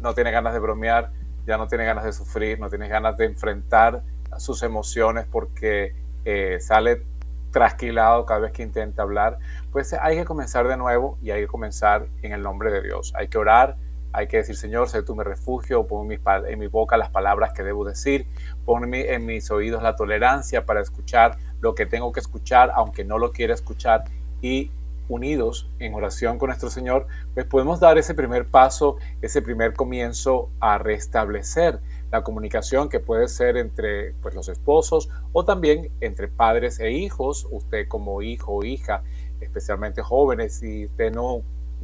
no 0.00 0.14
tiene 0.14 0.30
ganas 0.30 0.52
de 0.52 0.58
bromear, 0.58 1.10
ya 1.46 1.56
no 1.56 1.66
tiene 1.66 1.84
ganas 1.84 2.04
de 2.04 2.12
sufrir, 2.12 2.58
no 2.58 2.68
tiene 2.68 2.88
ganas 2.88 3.16
de 3.16 3.26
enfrentar 3.26 4.02
sus 4.38 4.62
emociones 4.62 5.26
porque 5.30 5.94
eh, 6.24 6.58
sale 6.60 7.02
trasquilado 7.50 8.26
cada 8.26 8.40
vez 8.40 8.52
que 8.52 8.62
intenta 8.62 9.02
hablar, 9.02 9.38
pues 9.70 9.92
hay 9.92 10.16
que 10.16 10.24
comenzar 10.24 10.66
de 10.66 10.76
nuevo 10.76 11.18
y 11.22 11.30
hay 11.30 11.42
que 11.42 11.46
comenzar 11.46 12.06
en 12.22 12.32
el 12.32 12.42
nombre 12.42 12.70
de 12.72 12.82
Dios. 12.82 13.12
Hay 13.16 13.28
que 13.28 13.38
orar, 13.38 13.76
hay 14.12 14.26
que 14.26 14.38
decir, 14.38 14.56
Señor, 14.56 14.88
sé 14.88 15.02
tú 15.02 15.14
mi 15.14 15.22
refugio, 15.22 15.86
pon 15.86 16.10
en 16.10 16.58
mi, 16.58 16.66
boca 16.66 16.96
las 16.96 17.10
palabras 17.10 17.52
que 17.52 17.62
debo 17.62 17.84
decir, 17.84 18.26
pon 18.64 18.92
en 18.92 19.26
mis 19.26 19.50
oídos 19.50 19.82
la 19.82 19.94
tolerancia 19.94 20.66
para 20.66 20.80
escuchar 20.80 21.38
lo 21.60 21.74
que 21.74 21.86
tengo 21.86 22.12
que 22.12 22.20
escuchar, 22.20 22.72
aunque 22.74 23.04
no 23.04 23.18
lo 23.18 23.32
quiera 23.32 23.54
escuchar, 23.54 24.04
y 24.42 24.70
unidos 25.08 25.68
en 25.78 25.94
oración 25.94 26.38
con 26.38 26.48
nuestro 26.48 26.70
Señor, 26.70 27.06
pues 27.34 27.46
podemos 27.46 27.80
dar 27.80 27.98
ese 27.98 28.14
primer 28.14 28.46
paso, 28.46 28.96
ese 29.22 29.42
primer 29.42 29.74
comienzo 29.74 30.48
a 30.60 30.78
restablecer 30.78 31.80
la 32.10 32.22
comunicación 32.22 32.88
que 32.88 33.00
puede 33.00 33.28
ser 33.28 33.56
entre 33.56 34.12
pues, 34.22 34.34
los 34.34 34.48
esposos 34.48 35.08
o 35.32 35.44
también 35.44 35.90
entre 36.00 36.28
padres 36.28 36.78
e 36.80 36.92
hijos, 36.92 37.46
usted 37.50 37.88
como 37.88 38.22
hijo 38.22 38.52
o 38.52 38.64
hija, 38.64 39.02
especialmente 39.40 40.02
jóvenes, 40.02 40.54
si 40.54 40.86
usted 40.86 41.12
no 41.12 41.42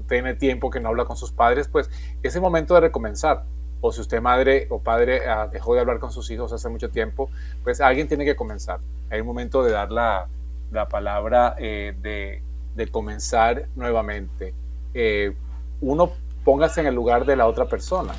tiene 0.09 0.35
tiempo 0.35 0.71
que 0.71 0.81
no 0.81 0.89
habla 0.89 1.05
con 1.05 1.17
sus 1.17 1.33
padres, 1.33 1.69
pues 1.69 1.91
es 2.23 2.35
el 2.35 2.41
momento 2.41 2.75
de 2.75 2.81
recomenzar. 2.81 3.45
O 3.83 3.93
si 3.93 4.01
usted 4.03 4.21
madre 4.21 4.67
o 4.71 4.79
padre 4.81 5.27
ah, 5.27 5.49
dejó 5.51 5.75
de 5.75 5.81
hablar 5.81 5.99
con 6.01 6.13
sus 6.13 6.31
hijos 6.31 6.53
hace 6.53 6.69
mucho 6.69 6.91
tiempo, 6.91 7.31
pues 7.65 7.81
alguien 7.81 8.09
tiene 8.09 8.25
que 8.25 8.37
comenzar. 8.37 8.81
Hay 9.11 9.21
un 9.21 9.27
momento 9.27 9.63
de 9.63 9.73
dar 9.73 9.91
la, 9.91 10.29
la 10.71 10.89
palabra 10.89 11.57
eh, 11.59 11.95
de, 12.01 12.43
de, 12.85 12.91
comenzar 12.91 13.69
nuevamente. 13.75 14.55
Eh, 14.95 15.37
uno 15.81 16.13
póngase 16.45 16.81
en 16.81 16.87
el 16.87 16.95
lugar 16.95 17.25
de 17.27 17.37
la 17.37 17.47
otra 17.47 17.67
persona. 17.67 18.15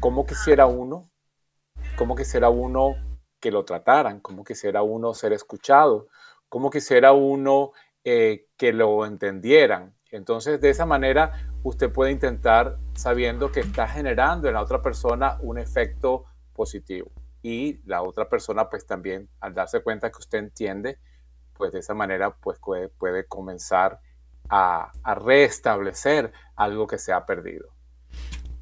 ¿Cómo 0.00 0.26
quisiera 0.26 0.66
uno? 0.66 1.08
¿Cómo 1.96 2.14
quisiera 2.14 2.48
uno 2.48 2.96
que 3.40 3.50
lo 3.50 3.64
trataran? 3.64 4.20
¿Cómo 4.20 4.44
quisiera 4.44 4.82
uno 4.82 5.14
ser 5.14 5.32
escuchado? 5.32 6.08
¿Cómo 6.48 6.70
quisiera 6.70 7.12
uno 7.12 7.72
eh, 8.04 8.46
que 8.56 8.72
lo 8.72 9.06
entendieran? 9.06 9.94
Entonces, 10.10 10.60
de 10.60 10.70
esa 10.70 10.86
manera, 10.86 11.50
usted 11.62 11.92
puede 11.92 12.12
intentar 12.12 12.78
sabiendo 12.94 13.52
que 13.52 13.60
está 13.60 13.86
generando 13.86 14.48
en 14.48 14.54
la 14.54 14.62
otra 14.62 14.82
persona 14.82 15.38
un 15.42 15.58
efecto 15.58 16.24
positivo. 16.52 17.10
Y 17.42 17.80
la 17.86 18.02
otra 18.02 18.28
persona, 18.28 18.68
pues 18.68 18.86
también, 18.86 19.28
al 19.40 19.54
darse 19.54 19.80
cuenta 19.80 20.10
que 20.10 20.18
usted 20.18 20.38
entiende, 20.38 20.98
pues 21.58 21.72
de 21.72 21.80
esa 21.80 21.94
manera, 21.94 22.30
pues 22.30 22.58
puede, 22.58 22.88
puede 22.88 23.26
comenzar 23.26 24.00
a, 24.48 24.92
a 25.02 25.14
restablecer 25.14 26.32
algo 26.56 26.86
que 26.86 26.98
se 26.98 27.12
ha 27.12 27.26
perdido. 27.26 27.68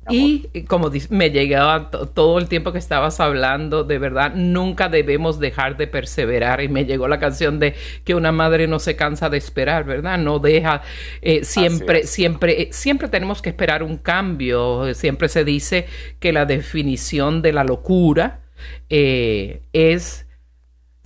Y 0.08 0.62
como 0.64 0.90
me 1.10 1.30
llegaba 1.30 1.90
todo 1.90 2.38
el 2.38 2.48
tiempo 2.48 2.72
que 2.72 2.78
estabas 2.78 3.18
hablando, 3.18 3.82
de 3.82 3.98
verdad, 3.98 4.32
nunca 4.34 4.88
debemos 4.88 5.40
dejar 5.40 5.76
de 5.76 5.86
perseverar. 5.86 6.60
Y 6.62 6.68
me 6.68 6.84
llegó 6.84 7.08
la 7.08 7.18
canción 7.18 7.58
de 7.58 7.74
que 8.04 8.14
una 8.14 8.30
madre 8.30 8.68
no 8.68 8.78
se 8.78 8.94
cansa 8.94 9.28
de 9.28 9.38
esperar, 9.38 9.84
¿verdad? 9.84 10.18
No 10.18 10.38
deja, 10.38 10.82
eh, 11.22 11.44
siempre, 11.44 12.06
siempre, 12.06 12.62
eh, 12.62 12.68
siempre 12.72 13.08
tenemos 13.08 13.42
que 13.42 13.50
esperar 13.50 13.82
un 13.82 13.96
cambio. 13.96 14.94
Siempre 14.94 15.28
se 15.28 15.44
dice 15.44 15.86
que 16.20 16.32
la 16.32 16.44
definición 16.44 17.42
de 17.42 17.52
la 17.52 17.64
locura 17.64 18.42
eh, 18.88 19.62
es 19.72 20.25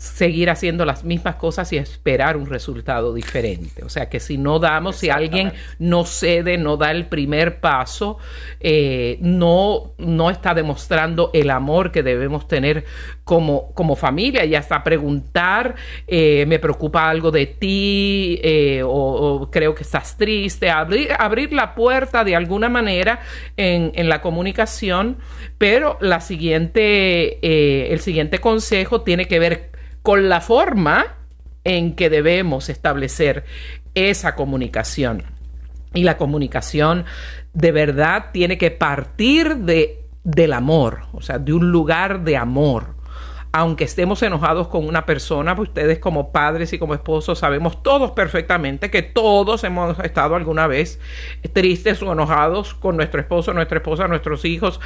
seguir 0.00 0.48
haciendo 0.48 0.86
las 0.86 1.04
mismas 1.04 1.36
cosas 1.36 1.70
y 1.74 1.76
esperar 1.76 2.38
un 2.38 2.46
resultado 2.46 3.12
diferente. 3.12 3.84
O 3.84 3.90
sea 3.90 4.08
que 4.08 4.18
si 4.18 4.38
no 4.38 4.58
damos, 4.58 4.96
si 4.96 5.10
alguien 5.10 5.52
no 5.78 6.06
cede, 6.06 6.56
no 6.56 6.78
da 6.78 6.90
el 6.90 7.04
primer 7.04 7.60
paso, 7.60 8.16
eh, 8.60 9.18
no, 9.20 9.92
no 9.98 10.30
está 10.30 10.54
demostrando 10.54 11.30
el 11.34 11.50
amor 11.50 11.92
que 11.92 12.02
debemos 12.02 12.48
tener 12.48 12.86
como, 13.24 13.74
como 13.74 13.94
familia. 13.94 14.46
Y 14.46 14.54
hasta 14.54 14.82
preguntar, 14.82 15.74
eh, 16.06 16.46
me 16.48 16.58
preocupa 16.58 17.10
algo 17.10 17.30
de 17.30 17.44
ti 17.44 18.40
eh, 18.42 18.80
o, 18.82 19.50
creo 19.52 19.74
que 19.74 19.82
estás 19.82 20.16
triste, 20.16 20.70
abrir, 20.70 21.10
abrir 21.18 21.52
la 21.52 21.74
puerta 21.74 22.24
de 22.24 22.34
alguna 22.34 22.70
manera 22.70 23.20
en, 23.58 23.92
en 23.94 24.08
la 24.08 24.22
comunicación, 24.22 25.18
pero 25.58 25.98
la 26.00 26.22
siguiente, 26.22 27.92
el 27.92 28.00
siguiente 28.00 28.38
consejo 28.38 29.02
tiene 29.02 29.28
que 29.28 29.38
ver 29.38 29.69
con 30.02 30.28
la 30.28 30.40
forma 30.40 31.16
en 31.64 31.94
que 31.94 32.10
debemos 32.10 32.68
establecer 32.68 33.44
esa 33.94 34.34
comunicación. 34.34 35.24
Y 35.92 36.04
la 36.04 36.16
comunicación 36.16 37.04
de 37.52 37.72
verdad 37.72 38.26
tiene 38.32 38.58
que 38.58 38.70
partir 38.70 39.56
de, 39.56 40.04
del 40.22 40.52
amor, 40.52 41.00
o 41.12 41.20
sea, 41.20 41.38
de 41.38 41.52
un 41.52 41.70
lugar 41.70 42.22
de 42.22 42.36
amor. 42.36 42.94
Aunque 43.52 43.82
estemos 43.82 44.22
enojados 44.22 44.68
con 44.68 44.86
una 44.86 45.04
persona, 45.04 45.56
pues 45.56 45.70
ustedes 45.70 45.98
como 45.98 46.30
padres 46.30 46.72
y 46.72 46.78
como 46.78 46.94
esposos 46.94 47.40
sabemos 47.40 47.82
todos 47.82 48.12
perfectamente 48.12 48.92
que 48.92 49.02
todos 49.02 49.64
hemos 49.64 49.98
estado 49.98 50.36
alguna 50.36 50.68
vez 50.68 51.00
tristes 51.52 52.00
o 52.00 52.12
enojados 52.12 52.74
con 52.74 52.96
nuestro 52.96 53.20
esposo, 53.20 53.52
nuestra 53.52 53.78
esposa, 53.78 54.06
nuestros 54.06 54.44
hijos. 54.44 54.80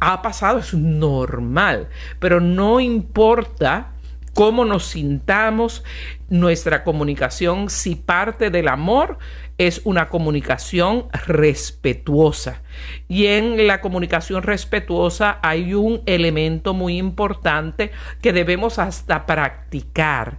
Ha 0.00 0.22
pasado, 0.22 0.58
es 0.58 0.74
normal, 0.74 1.88
pero 2.18 2.40
no 2.40 2.80
importa 2.80 3.92
cómo 4.34 4.64
nos 4.64 4.86
sintamos, 4.86 5.84
nuestra 6.28 6.84
comunicación, 6.84 7.70
si 7.70 7.96
parte 7.96 8.50
del 8.50 8.68
amor, 8.68 9.18
es 9.58 9.82
una 9.84 10.08
comunicación 10.08 11.06
respetuosa. 11.26 12.62
Y 13.08 13.26
en 13.26 13.66
la 13.66 13.80
comunicación 13.80 14.42
respetuosa 14.42 15.38
hay 15.42 15.74
un 15.74 16.02
elemento 16.06 16.72
muy 16.72 16.96
importante 16.96 17.90
que 18.22 18.32
debemos 18.32 18.78
hasta 18.78 19.26
practicar, 19.26 20.38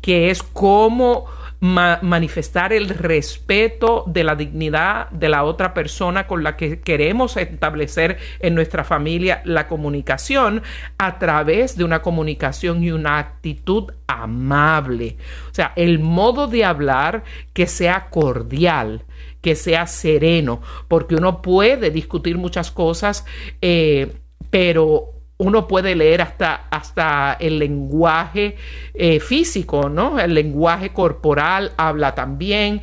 que 0.00 0.30
es 0.30 0.42
cómo 0.42 1.26
manifestar 1.60 2.72
el 2.72 2.88
respeto 2.88 4.04
de 4.06 4.24
la 4.24 4.34
dignidad 4.34 5.10
de 5.10 5.28
la 5.28 5.44
otra 5.44 5.74
persona 5.74 6.26
con 6.26 6.42
la 6.42 6.56
que 6.56 6.80
queremos 6.80 7.36
establecer 7.36 8.18
en 8.40 8.54
nuestra 8.54 8.82
familia 8.82 9.42
la 9.44 9.68
comunicación 9.68 10.62
a 10.96 11.18
través 11.18 11.76
de 11.76 11.84
una 11.84 12.00
comunicación 12.00 12.82
y 12.82 12.92
una 12.92 13.18
actitud 13.18 13.92
amable. 14.06 15.18
O 15.50 15.54
sea, 15.54 15.72
el 15.76 15.98
modo 15.98 16.46
de 16.46 16.64
hablar 16.64 17.24
que 17.52 17.66
sea 17.66 18.08
cordial, 18.08 19.04
que 19.42 19.54
sea 19.54 19.86
sereno, 19.86 20.62
porque 20.88 21.14
uno 21.14 21.42
puede 21.42 21.90
discutir 21.90 22.38
muchas 22.38 22.70
cosas, 22.70 23.26
eh, 23.60 24.16
pero 24.48 25.19
uno 25.40 25.66
puede 25.66 25.94
leer 25.96 26.20
hasta, 26.20 26.66
hasta 26.70 27.32
el 27.40 27.58
lenguaje 27.58 28.56
eh, 28.92 29.20
físico, 29.20 29.88
¿no? 29.88 30.20
El 30.20 30.34
lenguaje 30.34 30.90
corporal 30.90 31.72
habla 31.78 32.14
también. 32.14 32.82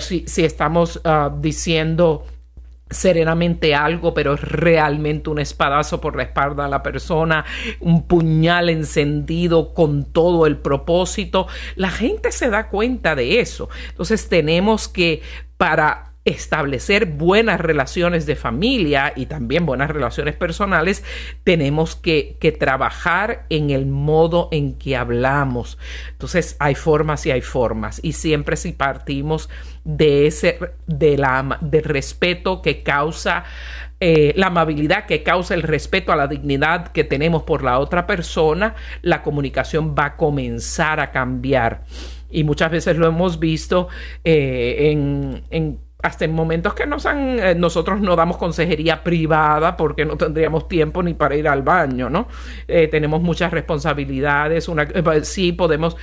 Si, 0.00 0.24
estamos 0.38 1.00
ah, 1.04 1.32
diciendo 1.38 2.26
serenamente 2.90 3.76
algo, 3.76 4.12
pero 4.12 4.34
es 4.34 4.40
realmente 4.40 5.30
un 5.30 5.38
espadazo 5.38 6.00
por 6.00 6.16
la 6.16 6.24
espalda 6.24 6.64
a 6.64 6.68
la 6.68 6.82
persona, 6.82 7.44
un 7.78 8.08
puñal 8.08 8.70
encendido 8.70 9.72
con 9.72 10.04
todo 10.04 10.46
el 10.46 10.56
propósito. 10.56 11.46
La 11.76 11.90
gente 11.90 12.32
se 12.32 12.50
da 12.50 12.70
cuenta 12.70 13.14
de 13.14 13.38
eso. 13.38 13.68
Entonces 13.90 14.28
tenemos 14.28 14.88
que, 14.88 15.22
para 15.56 16.13
establecer 16.24 17.04
buenas 17.06 17.60
relaciones 17.60 18.24
de 18.24 18.34
familia 18.34 19.12
y 19.14 19.26
también 19.26 19.66
buenas 19.66 19.90
relaciones 19.90 20.34
personales, 20.34 21.04
tenemos 21.44 21.96
que, 21.96 22.36
trabajar 22.58 23.46
en 23.50 23.70
el 23.70 23.86
modo 23.86 24.48
en 24.52 24.74
que 24.74 24.96
hablamos. 24.96 25.78
Entonces 26.12 26.56
hay 26.60 26.74
formas 26.74 27.26
y 27.26 27.30
hay 27.30 27.40
formas. 27.40 28.00
Y 28.02 28.12
siempre 28.12 28.56
si 28.56 28.72
partimos 28.72 29.50
de 29.84 30.26
ese, 30.26 30.58
de 30.86 31.18
la, 31.18 31.58
del 31.60 31.84
respeto 31.84 32.62
que 32.62 32.82
causa 32.82 33.44
eh, 34.00 34.34
la 34.36 34.48
amabilidad 34.48 35.06
que 35.06 35.22
causa 35.22 35.54
el 35.54 35.62
respeto 35.62 36.12
a 36.12 36.16
la 36.16 36.26
dignidad 36.26 36.88
que 36.88 37.04
tenemos 37.04 37.42
por 37.42 37.62
la 37.62 37.78
otra 37.78 38.06
persona, 38.06 38.74
la 39.02 39.22
comunicación 39.22 39.94
va 39.98 40.04
a 40.06 40.16
comenzar 40.16 41.00
a 41.00 41.10
cambiar. 41.10 41.84
Y 42.30 42.44
muchas 42.44 42.70
veces 42.70 42.96
lo 42.96 43.06
hemos 43.06 43.38
visto 43.38 43.88
eh, 44.24 44.90
en 45.50 45.83
hasta 46.04 46.26
en 46.26 46.34
momentos 46.34 46.74
que 46.74 46.86
nos 46.86 47.06
han, 47.06 47.38
eh, 47.38 47.54
nosotros 47.54 47.98
no 47.98 48.14
damos 48.14 48.36
consejería 48.36 49.02
privada 49.02 49.74
porque 49.74 50.04
no 50.04 50.18
tendríamos 50.18 50.68
tiempo 50.68 51.02
ni 51.02 51.14
para 51.14 51.34
ir 51.34 51.48
al 51.48 51.62
baño, 51.62 52.10
¿no? 52.10 52.28
Eh, 52.68 52.88
tenemos 52.88 53.22
muchas 53.22 53.50
responsabilidades, 53.50 54.68
una, 54.68 54.82
eh, 54.82 55.24
sí 55.24 55.52
podemos 55.52 55.96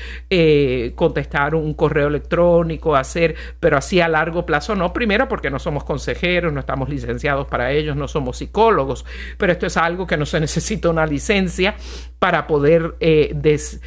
contestar 0.96 1.54
un 1.54 1.76
correo 1.76 2.08
electrónico, 2.08 2.96
hacer, 2.96 3.36
pero 3.60 3.78
así 3.78 4.02
a 4.02 4.08
largo 4.08 4.44
plazo 4.44 4.76
no, 4.76 4.92
primero 4.92 5.28
porque 5.28 5.52
no 5.52 5.60
somos 5.60 5.84
consejeros, 5.84 6.52
no 6.52 6.62
estamos 6.62 6.90
licenciados 6.90 7.46
para 7.46 7.72
ellos, 7.72 7.96
no 7.96 8.08
somos 8.08 8.38
psicólogos, 8.38 9.06
pero 9.38 9.52
esto 9.52 9.68
es 9.68 9.78
algo 9.78 10.08
que 10.08 10.18
no 10.18 10.26
se 10.26 10.40
necesita 10.40 10.90
una 10.90 11.06
licencia 11.06 11.76
para 12.18 12.48
poder 12.48 12.96
des, 13.00 13.82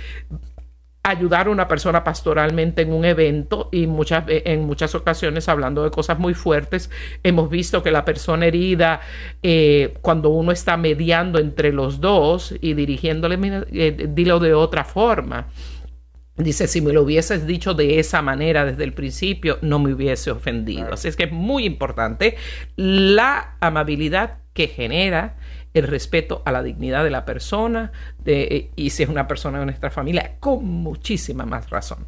ayudar 1.04 1.48
a 1.48 1.50
una 1.50 1.68
persona 1.68 2.02
pastoralmente 2.02 2.80
en 2.82 2.92
un 2.92 3.04
evento 3.04 3.68
y 3.70 3.86
muchas, 3.86 4.24
en 4.26 4.64
muchas 4.64 4.94
ocasiones 4.94 5.50
hablando 5.50 5.84
de 5.84 5.90
cosas 5.90 6.18
muy 6.18 6.32
fuertes, 6.32 6.90
hemos 7.22 7.50
visto 7.50 7.82
que 7.82 7.90
la 7.90 8.06
persona 8.06 8.46
herida, 8.46 9.02
eh, 9.42 9.94
cuando 10.00 10.30
uno 10.30 10.50
está 10.50 10.78
mediando 10.78 11.38
entre 11.38 11.72
los 11.72 12.00
dos 12.00 12.54
y 12.58 12.72
dirigiéndole, 12.72 13.66
eh, 13.70 14.08
dilo 14.08 14.40
de 14.40 14.54
otra 14.54 14.84
forma. 14.84 15.48
Dice, 16.36 16.66
si 16.66 16.80
me 16.80 16.94
lo 16.94 17.02
hubieses 17.02 17.46
dicho 17.46 17.74
de 17.74 18.00
esa 18.00 18.22
manera 18.22 18.64
desde 18.64 18.82
el 18.82 18.94
principio, 18.94 19.58
no 19.60 19.78
me 19.78 19.92
hubiese 19.92 20.30
ofendido. 20.30 20.94
Así 20.94 21.06
es 21.06 21.16
que 21.16 21.24
es 21.24 21.32
muy 21.32 21.66
importante 21.66 22.36
la 22.76 23.56
amabilidad 23.60 24.38
que 24.54 24.68
genera 24.68 25.36
el 25.74 25.88
respeto 25.88 26.42
a 26.44 26.52
la 26.52 26.62
dignidad 26.62 27.04
de 27.04 27.10
la 27.10 27.24
persona 27.24 27.92
de, 28.18 28.70
y 28.76 28.90
si 28.90 29.02
es 29.02 29.08
una 29.08 29.26
persona 29.26 29.58
de 29.58 29.66
nuestra 29.66 29.90
familia, 29.90 30.36
con 30.40 30.64
muchísima 30.64 31.44
más 31.44 31.68
razón. 31.68 32.06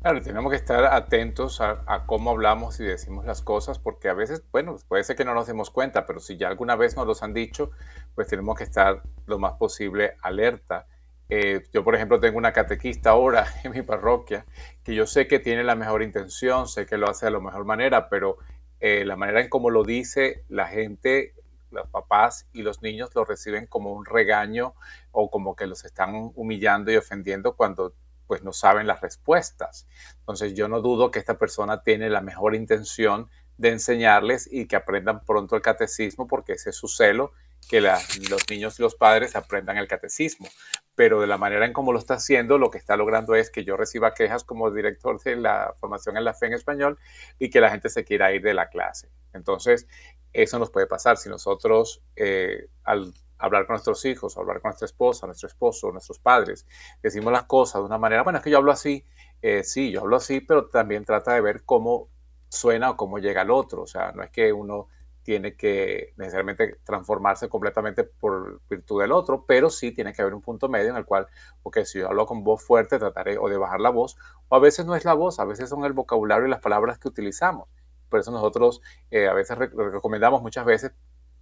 Claro, 0.00 0.20
tenemos 0.22 0.50
que 0.50 0.56
estar 0.56 0.84
atentos 0.84 1.60
a, 1.60 2.04
cómo 2.06 2.30
hablamos 2.30 2.78
y 2.78 2.84
decimos 2.84 3.24
las 3.24 3.42
cosas, 3.42 3.78
porque 3.78 4.08
a 4.08 4.14
veces, 4.14 4.42
bueno, 4.52 4.76
puede 4.86 5.02
ser 5.02 5.16
que 5.16 5.24
no 5.24 5.34
nos 5.34 5.46
demos 5.46 5.70
cuenta, 5.70 6.06
pero 6.06 6.20
si 6.20 6.36
ya 6.36 6.48
alguna 6.48 6.76
vez 6.76 6.96
nos 6.96 7.06
los 7.06 7.22
han 7.22 7.34
dicho, 7.34 7.70
pues 8.14 8.28
tenemos 8.28 8.56
que 8.56 8.64
estar 8.64 9.02
lo 9.26 9.38
más 9.38 9.54
posible 9.54 10.14
alerta. 10.22 10.86
Eh, 11.28 11.64
yo, 11.72 11.84
por 11.84 11.94
ejemplo, 11.94 12.20
tengo 12.20 12.38
una 12.38 12.52
catequista 12.52 13.10
ahora 13.10 13.46
en 13.64 13.72
mi 13.72 13.82
parroquia, 13.82 14.46
que 14.84 14.94
yo 14.94 15.06
sé 15.06 15.26
que 15.26 15.40
tiene 15.40 15.64
la 15.64 15.74
mejor 15.74 16.02
intención, 16.02 16.68
sé 16.68 16.86
que 16.86 16.96
lo 16.96 17.08
hace 17.08 17.26
de 17.26 17.32
la 17.32 17.40
mejor 17.40 17.64
manera, 17.64 18.08
pero 18.08 18.38
eh, 18.80 19.04
la 19.04 19.16
manera 19.16 19.40
en 19.40 19.48
cómo 19.48 19.68
lo 19.68 19.82
dice, 19.82 20.44
la 20.48 20.68
gente, 20.68 21.34
los 21.70 21.88
papás 21.88 22.48
y 22.52 22.62
los 22.62 22.82
niños 22.82 23.14
lo 23.14 23.24
reciben 23.24 23.66
como 23.66 23.92
un 23.92 24.04
regaño 24.04 24.74
o 25.12 25.30
como 25.30 25.56
que 25.56 25.66
los 25.66 25.84
están 25.84 26.32
humillando 26.34 26.90
y 26.90 26.96
ofendiendo 26.96 27.56
cuando 27.56 27.94
pues 28.26 28.42
no 28.42 28.52
saben 28.52 28.86
las 28.86 29.00
respuestas. 29.00 29.88
Entonces 30.20 30.54
yo 30.54 30.68
no 30.68 30.80
dudo 30.80 31.10
que 31.10 31.18
esta 31.18 31.38
persona 31.38 31.82
tiene 31.82 32.10
la 32.10 32.20
mejor 32.20 32.54
intención 32.54 33.28
de 33.56 33.70
enseñarles 33.70 34.48
y 34.52 34.66
que 34.66 34.76
aprendan 34.76 35.24
pronto 35.24 35.56
el 35.56 35.62
catecismo 35.62 36.28
porque 36.28 36.52
ese 36.52 36.70
es 36.70 36.76
su 36.76 36.88
celo, 36.88 37.32
que 37.68 37.80
los 37.80 38.48
niños 38.50 38.78
y 38.78 38.82
los 38.82 38.94
padres 38.94 39.36
aprendan 39.36 39.76
el 39.76 39.88
catecismo. 39.88 40.48
Pero 40.94 41.20
de 41.20 41.26
la 41.26 41.38
manera 41.38 41.64
en 41.64 41.72
cómo 41.72 41.92
lo 41.92 41.98
está 41.98 42.14
haciendo, 42.14 42.58
lo 42.58 42.70
que 42.70 42.78
está 42.78 42.96
logrando 42.96 43.34
es 43.34 43.50
que 43.50 43.64
yo 43.64 43.76
reciba 43.76 44.14
quejas 44.14 44.44
como 44.44 44.70
director 44.70 45.22
de 45.22 45.36
la 45.36 45.74
formación 45.78 46.16
en 46.16 46.24
la 46.24 46.34
fe 46.34 46.46
en 46.46 46.54
español 46.54 46.98
y 47.38 47.50
que 47.50 47.60
la 47.60 47.70
gente 47.70 47.88
se 47.88 48.04
quiera 48.04 48.32
ir 48.32 48.42
de 48.42 48.54
la 48.54 48.68
clase. 48.68 49.10
Entonces, 49.32 49.86
eso 50.32 50.58
nos 50.58 50.70
puede 50.70 50.86
pasar 50.86 51.16
si 51.16 51.28
nosotros 51.28 52.02
eh, 52.16 52.68
al 52.84 53.12
hablar 53.38 53.66
con 53.66 53.74
nuestros 53.74 54.04
hijos, 54.04 54.36
hablar 54.36 54.60
con 54.60 54.70
nuestra 54.70 54.86
esposa, 54.86 55.26
nuestro 55.26 55.46
esposo, 55.46 55.92
nuestros 55.92 56.18
padres, 56.18 56.66
decimos 57.02 57.32
las 57.32 57.44
cosas 57.44 57.80
de 57.80 57.86
una 57.86 57.98
manera, 57.98 58.22
bueno, 58.22 58.38
es 58.38 58.44
que 58.44 58.50
yo 58.50 58.58
hablo 58.58 58.72
así, 58.72 59.04
eh, 59.42 59.62
sí, 59.62 59.92
yo 59.92 60.00
hablo 60.00 60.16
así, 60.16 60.40
pero 60.40 60.66
también 60.66 61.04
trata 61.04 61.34
de 61.34 61.40
ver 61.40 61.64
cómo 61.64 62.08
suena 62.48 62.90
o 62.90 62.96
cómo 62.96 63.18
llega 63.18 63.42
al 63.42 63.50
otro, 63.50 63.82
o 63.82 63.86
sea, 63.86 64.12
no 64.12 64.22
es 64.22 64.30
que 64.30 64.52
uno 64.52 64.88
tiene 65.28 65.56
que 65.56 66.14
necesariamente 66.16 66.78
transformarse 66.84 67.50
completamente 67.50 68.02
por 68.02 68.62
virtud 68.70 69.02
del 69.02 69.12
otro, 69.12 69.44
pero 69.46 69.68
sí 69.68 69.92
tiene 69.92 70.14
que 70.14 70.22
haber 70.22 70.32
un 70.32 70.40
punto 70.40 70.70
medio 70.70 70.88
en 70.88 70.96
el 70.96 71.04
cual, 71.04 71.26
ok, 71.64 71.80
si 71.84 71.98
yo 71.98 72.08
hablo 72.08 72.24
con 72.24 72.44
voz 72.44 72.64
fuerte, 72.64 72.98
trataré 72.98 73.36
o 73.36 73.46
de 73.50 73.58
bajar 73.58 73.78
la 73.78 73.90
voz, 73.90 74.16
o 74.48 74.56
a 74.56 74.58
veces 74.58 74.86
no 74.86 74.96
es 74.96 75.04
la 75.04 75.12
voz, 75.12 75.38
a 75.38 75.44
veces 75.44 75.68
son 75.68 75.84
el 75.84 75.92
vocabulario 75.92 76.46
y 76.46 76.50
las 76.50 76.60
palabras 76.60 76.98
que 76.98 77.08
utilizamos. 77.08 77.68
Por 78.08 78.20
eso 78.20 78.30
nosotros 78.30 78.80
eh, 79.10 79.28
a 79.28 79.34
veces 79.34 79.58
recomendamos 79.58 80.40
muchas 80.40 80.64
veces 80.64 80.92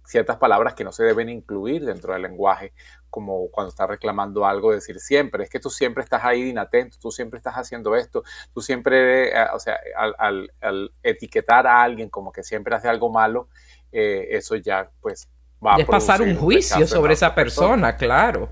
ciertas 0.07 0.37
palabras 0.37 0.73
que 0.73 0.85
no 0.85 0.93
se 0.93 1.03
deben 1.03 1.27
incluir 1.27 1.85
dentro 1.85 2.13
del 2.13 2.21
lenguaje, 2.21 2.71
como 3.09 3.51
cuando 3.51 3.69
está 3.69 3.85
reclamando 3.85 4.45
algo, 4.45 4.71
decir 4.71 4.99
siempre, 4.99 5.43
es 5.43 5.49
que 5.49 5.59
tú 5.59 5.69
siempre 5.69 6.01
estás 6.01 6.23
ahí 6.23 6.49
inatento, 6.49 6.97
tú 6.99 7.11
siempre 7.11 7.37
estás 7.37 7.55
haciendo 7.55 7.93
esto, 7.93 8.23
tú 8.53 8.61
siempre, 8.61 9.29
eh, 9.29 9.47
o 9.53 9.59
sea, 9.59 9.77
al, 10.17 10.91
etiquetar 11.03 11.67
a 11.67 11.83
alguien 11.83 12.09
como 12.09 12.31
que 12.31 12.41
siempre 12.41 12.73
hace 12.73 12.87
algo 12.87 13.09
malo, 13.09 13.49
eh, 13.91 14.29
eso 14.31 14.55
ya 14.55 14.89
pues 15.01 15.27
va 15.65 15.75
a 15.75 15.85
pasar 15.85 16.21
un 16.21 16.35
juicio 16.35 16.87
sobre 16.87 17.13
esa 17.13 17.35
persona, 17.35 17.97
claro 17.97 18.49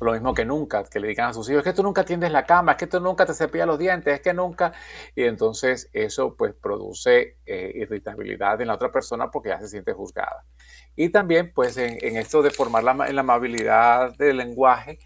lo 0.00 0.12
mismo 0.12 0.34
que 0.34 0.44
nunca, 0.44 0.84
que 0.84 1.00
le 1.00 1.08
digan 1.08 1.30
a 1.30 1.34
sus 1.34 1.48
hijos, 1.48 1.60
es 1.60 1.72
que 1.72 1.76
tú 1.76 1.82
nunca 1.82 2.04
tiendes 2.04 2.30
la 2.30 2.44
cama, 2.44 2.72
es 2.72 2.78
que 2.78 2.86
tú 2.86 3.00
nunca 3.00 3.26
te 3.26 3.34
cepillas 3.34 3.66
los 3.66 3.78
dientes, 3.78 4.14
es 4.14 4.20
que 4.20 4.34
nunca, 4.34 4.72
y 5.14 5.24
entonces 5.24 5.88
eso 5.92 6.34
pues 6.36 6.54
produce 6.54 7.38
eh, 7.46 7.72
irritabilidad 7.74 8.60
en 8.60 8.68
la 8.68 8.74
otra 8.74 8.90
persona 8.90 9.30
porque 9.30 9.50
ya 9.50 9.60
se 9.60 9.68
siente 9.68 9.92
juzgada. 9.92 10.44
Y 10.96 11.10
también 11.10 11.52
pues 11.54 11.76
en, 11.76 12.16
esto 12.16 12.42
de 12.42 12.50
formar 12.50 12.84
la, 12.84 13.06
en 13.08 13.14
la 13.14 13.20
amabilidad 13.20 14.16
del 14.16 14.36
lenguaje, 14.38 14.98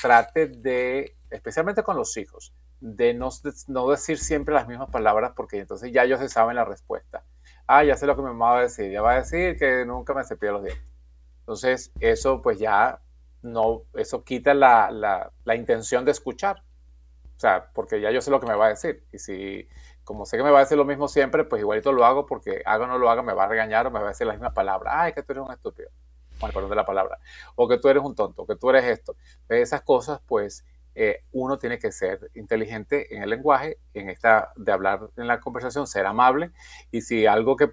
trate 0.00 0.48
de, 0.48 1.16
especialmente 1.30 1.82
con 1.82 1.96
los 1.96 2.16
hijos, 2.16 2.54
de 2.80 3.14
no, 3.14 3.30
no 3.68 3.90
decir 3.90 4.18
siempre 4.18 4.54
las 4.54 4.68
mismas 4.68 4.90
palabras 4.90 5.32
porque 5.34 5.58
entonces 5.58 5.92
ya 5.92 6.04
ellos 6.04 6.20
se 6.20 6.28
saben 6.28 6.56
la 6.56 6.64
respuesta. 6.64 7.24
Ah, 7.66 7.82
ya 7.82 7.96
sé 7.96 8.06
lo 8.06 8.14
que 8.14 8.22
mi 8.22 8.28
mamá 8.28 8.52
va 8.52 8.58
a 8.58 8.62
decir, 8.62 8.90
ya 8.90 9.00
va 9.00 9.12
a 9.12 9.16
decir 9.16 9.56
que 9.56 9.86
nunca 9.86 10.12
me 10.12 10.24
cepillo 10.24 10.52
los 10.52 10.64
dientes. 10.64 10.84
Entonces, 11.40 11.92
eso 12.00 12.42
pues 12.42 12.58
ya 12.58 13.00
no, 13.44 13.82
eso 13.94 14.24
quita 14.24 14.54
la, 14.54 14.90
la, 14.90 15.54
intención 15.54 16.04
de 16.04 16.10
escuchar. 16.12 16.62
O 17.36 17.38
sea, 17.38 17.70
porque 17.74 18.00
ya 18.00 18.10
yo 18.10 18.22
sé 18.22 18.30
lo 18.30 18.40
que 18.40 18.46
me 18.46 18.54
va 18.54 18.66
a 18.66 18.70
decir. 18.70 19.04
Y 19.12 19.18
si, 19.18 19.68
como 20.02 20.24
sé 20.24 20.38
que 20.38 20.42
me 20.42 20.50
va 20.50 20.58
a 20.58 20.62
decir 20.62 20.78
lo 20.78 20.86
mismo 20.86 21.08
siempre, 21.08 21.44
pues 21.44 21.60
igualito 21.60 21.92
lo 21.92 22.06
hago 22.06 22.24
porque 22.26 22.62
haga 22.64 22.84
o 22.84 22.88
no 22.88 22.98
lo 22.98 23.10
haga, 23.10 23.22
me 23.22 23.34
va 23.34 23.44
a 23.44 23.48
regañar 23.48 23.86
o 23.86 23.90
me 23.90 24.00
va 24.00 24.06
a 24.06 24.08
decir 24.08 24.26
la 24.26 24.32
misma 24.32 24.54
palabra. 24.54 25.02
Ay, 25.02 25.12
que 25.12 25.22
tú 25.22 25.32
eres 25.32 25.44
un 25.44 25.52
estúpido. 25.52 25.90
Bueno, 26.40 26.54
perdón 26.54 26.70
de 26.70 26.76
la 26.76 26.86
palabra. 26.86 27.18
O 27.54 27.68
que 27.68 27.76
tú 27.78 27.88
eres 27.88 28.02
un 28.02 28.14
tonto, 28.14 28.42
o 28.42 28.46
que 28.46 28.56
tú 28.56 28.70
eres 28.70 28.84
esto. 28.84 29.14
Esas 29.48 29.82
cosas, 29.82 30.20
pues, 30.26 30.64
eh, 30.94 31.22
uno 31.32 31.58
tiene 31.58 31.78
que 31.78 31.92
ser 31.92 32.30
inteligente 32.34 33.14
en 33.14 33.22
el 33.22 33.30
lenguaje, 33.30 33.78
en 33.92 34.08
esta, 34.08 34.52
de 34.56 34.72
hablar 34.72 35.10
en 35.16 35.26
la 35.26 35.40
conversación, 35.40 35.86
ser 35.86 36.06
amable. 36.06 36.50
Y 36.90 37.02
si 37.02 37.26
algo 37.26 37.56
que, 37.56 37.72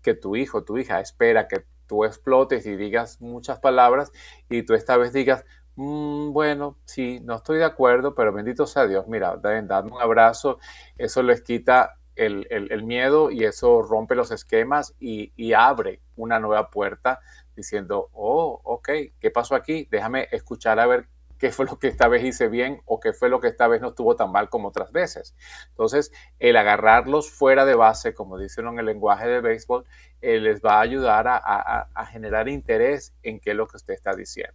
que 0.00 0.14
tu 0.14 0.36
hijo, 0.36 0.62
tu 0.62 0.78
hija 0.78 1.00
espera 1.00 1.48
que 1.48 1.64
tú 1.88 2.04
explotes 2.04 2.66
y 2.66 2.76
digas 2.76 3.20
muchas 3.20 3.58
palabras 3.58 4.12
y 4.48 4.62
tú 4.62 4.74
esta 4.74 4.96
vez 4.96 5.12
digas, 5.12 5.44
mm, 5.74 6.32
bueno, 6.32 6.78
sí, 6.84 7.20
no 7.24 7.36
estoy 7.36 7.58
de 7.58 7.64
acuerdo, 7.64 8.14
pero 8.14 8.32
bendito 8.32 8.66
sea 8.66 8.86
Dios, 8.86 9.08
mira, 9.08 9.36
dadme 9.36 9.90
un 9.90 10.00
abrazo, 10.00 10.58
eso 10.96 11.22
les 11.24 11.42
quita 11.42 11.96
el, 12.14 12.82
miedo 12.84 13.30
y 13.30 13.44
eso 13.44 13.82
rompe 13.82 14.14
los 14.14 14.30
esquemas 14.30 14.94
y, 14.98 15.32
y, 15.36 15.52
abre 15.52 16.00
una 16.16 16.40
nueva 16.40 16.68
puerta 16.70 17.20
diciendo, 17.54 18.08
oh, 18.12 18.60
ok, 18.64 18.88
¿qué 19.20 19.30
pasó 19.30 19.54
aquí? 19.54 19.86
Déjame 19.90 20.28
escuchar 20.32 20.80
a 20.80 20.86
ver 20.86 21.08
qué 21.38 21.50
fue 21.50 21.66
lo 21.66 21.78
que 21.78 21.88
esta 21.88 22.08
vez 22.08 22.24
hice 22.24 22.48
bien 22.48 22.82
o 22.84 23.00
qué 23.00 23.12
fue 23.12 23.28
lo 23.28 23.40
que 23.40 23.48
esta 23.48 23.68
vez 23.68 23.80
no 23.80 23.88
estuvo 23.88 24.16
tan 24.16 24.30
mal 24.32 24.48
como 24.48 24.68
otras 24.68 24.92
veces. 24.92 25.34
Entonces, 25.70 26.12
el 26.38 26.56
agarrarlos 26.56 27.30
fuera 27.30 27.64
de 27.64 27.74
base, 27.74 28.14
como 28.14 28.38
dicen 28.38 28.66
en 28.66 28.78
el 28.78 28.86
lenguaje 28.86 29.28
de 29.28 29.40
béisbol, 29.40 29.84
eh, 30.20 30.40
les 30.40 30.60
va 30.60 30.78
a 30.78 30.80
ayudar 30.80 31.26
a, 31.28 32.06
generar 32.10 32.48
interés 32.48 33.14
en 33.22 33.38
qué 33.38 33.50
es 33.50 33.56
lo 33.56 33.66
que 33.66 33.76
usted 33.76 33.94
está 33.94 34.14
diciendo. 34.14 34.54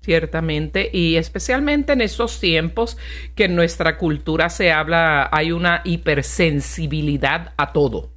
Ciertamente, 0.00 0.90
y 0.92 1.16
especialmente 1.16 1.92
en 1.92 2.00
estos 2.00 2.40
tiempos 2.40 2.98
que 3.36 3.44
en 3.44 3.54
nuestra 3.54 3.98
cultura 3.98 4.48
se 4.48 4.72
habla, 4.72 5.28
hay 5.30 5.52
una 5.52 5.82
hipersensibilidad 5.84 7.52
a 7.56 7.72
todo. 7.72 8.11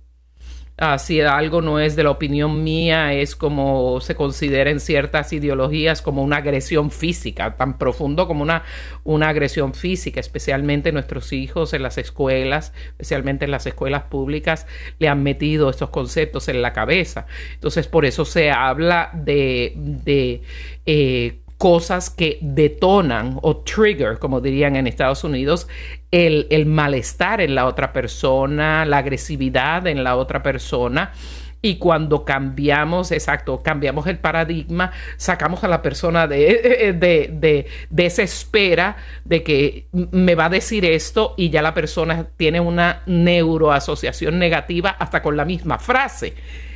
Ah, 0.78 1.00
si 1.00 1.22
algo 1.22 1.62
no 1.62 1.80
es 1.80 1.96
de 1.96 2.04
la 2.04 2.12
opinión 2.12 2.62
mía, 2.66 3.14
es 3.14 3.38
como 3.38 4.02
se 4.02 4.14
considera 4.14 4.70
en 4.70 4.82
ciertas 4.82 5.32
ideologías 5.32 6.02
como 6.02 6.22
una 6.22 6.38
agresión 6.38 6.92
física, 6.92 7.56
tan 7.56 7.78
profundo 7.78 8.28
como 8.28 8.44
una, 8.44 8.64
una 9.06 9.30
agresión 9.30 9.74
física, 9.74 10.20
especialmente 10.20 10.92
nuestros 10.92 11.32
hijos 11.32 11.74
en 11.74 11.82
las 11.82 11.98
escuelas, 11.98 12.74
especialmente 12.88 13.46
en 13.46 13.52
las 13.52 13.66
escuelas 13.66 14.04
públicas, 14.04 14.68
le 15.00 15.08
han 15.08 15.24
metido 15.24 15.70
estos 15.70 15.92
conceptos 15.92 16.50
en 16.50 16.62
la 16.62 16.74
cabeza. 16.74 17.26
Entonces, 17.54 17.88
por 17.88 18.04
eso 18.04 18.26
se 18.26 18.52
habla 18.52 19.12
de, 19.14 20.42
eh, 20.86 21.40
cosas 21.58 22.10
que 22.10 22.38
detonan 22.42 23.40
o 23.42 23.58
trigger, 23.58 24.20
como 24.20 24.42
dirían 24.42 24.76
en 24.76 24.88
Estados 24.88 25.24
Unidos, 25.24 25.68
el, 26.12 26.48
el, 26.50 26.66
malestar 26.66 27.42
en 27.42 27.56
la 27.56 27.66
otra 27.66 27.94
persona, 27.94 28.86
la 28.86 28.98
agresividad 29.00 29.88
en 29.88 30.04
la 30.04 30.18
otra 30.18 30.44
persona. 30.44 31.14
Y 31.62 31.78
cuando 31.78 32.26
cambiamos, 32.26 33.12
exacto, 33.12 33.64
cambiamos 33.64 34.06
el 34.06 34.20
paradigma, 34.20 34.92
sacamos 35.18 35.64
a 35.64 35.68
la 35.68 35.82
persona 35.82 36.28
de, 36.28 36.94
de, 37.00 37.30
de, 37.34 37.66
de 37.90 38.06
esa 38.06 38.22
espera 38.22 38.98
de 39.24 39.42
que 39.42 39.88
me 39.92 40.36
va 40.36 40.46
a 40.46 40.50
decir 40.50 40.86
esto 40.86 41.34
y 41.38 41.50
ya 41.50 41.64
la 41.64 41.74
persona 41.74 42.28
tiene 42.38 42.60
una 42.60 43.02
neuroasociación 43.08 44.38
negativa 44.38 44.92
hasta 44.92 45.24
con 45.24 45.38
la 45.38 45.46
misma 45.46 45.80
frase 45.80 46.36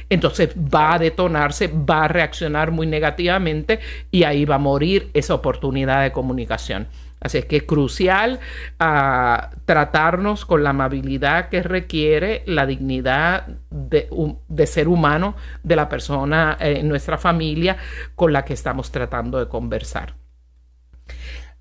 entonces 0.09 0.49
va 0.55 0.95
a 0.95 0.99
detonarse, 0.99 1.67
va 1.67 2.05
a 2.05 2.07
reaccionar 2.07 2.71
muy 2.71 2.87
negativamente 2.87 3.79
y 4.11 4.23
ahí 4.23 4.45
va 4.45 4.55
a 4.55 4.59
morir 4.59 5.09
esa 5.13 5.35
oportunidad 5.35 6.03
de 6.03 6.11
comunicación. 6.11 6.87
Así 7.21 7.37
es 7.37 7.45
que 7.45 7.57
es 7.57 7.63
crucial 7.63 8.39
ah, 8.79 9.51
tratarnos 9.65 10.45
con 10.45 10.63
la 10.63 10.69
amabilidad 10.69 11.49
que 11.49 11.61
requiere 11.61 12.43
la 12.45 12.65
dignidad 12.65 13.47
de, 13.69 14.65
ser 14.65 14.87
humano 14.87 15.35
de 15.63 15.75
la 15.75 15.89
persona 15.89 16.57
en 16.59 16.87
nuestra 16.87 17.17
familia 17.17 17.77
con 18.15 18.31
la 18.31 18.45
que 18.45 18.53
estamos 18.53 18.91
tratando 18.91 19.37
de 19.37 19.49
conversar. 19.49 20.15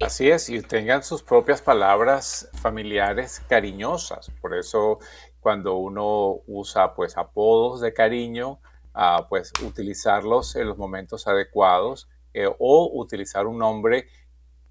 Así 0.00 0.30
es, 0.30 0.48
y 0.48 0.62
tengan 0.62 1.02
sus 1.02 1.24
propias 1.24 1.60
palabras 1.60 2.48
familiares 2.54 3.42
cariñosas. 3.48 4.30
Por 4.40 4.54
eso 4.54 5.00
cuando 5.40 5.76
uno 5.76 6.40
usa 6.46 6.94
pues 6.94 7.16
apodos 7.16 7.80
de 7.80 7.92
cariño, 7.92 8.60
ah, 8.94 9.26
pues 9.28 9.52
utilizarlos 9.62 10.56
en 10.56 10.68
los 10.68 10.78
momentos 10.78 11.26
adecuados 11.26 12.08
eh, 12.34 12.48
o 12.58 12.90
utilizar 12.94 13.46
un 13.46 13.58
nombre 13.58 14.08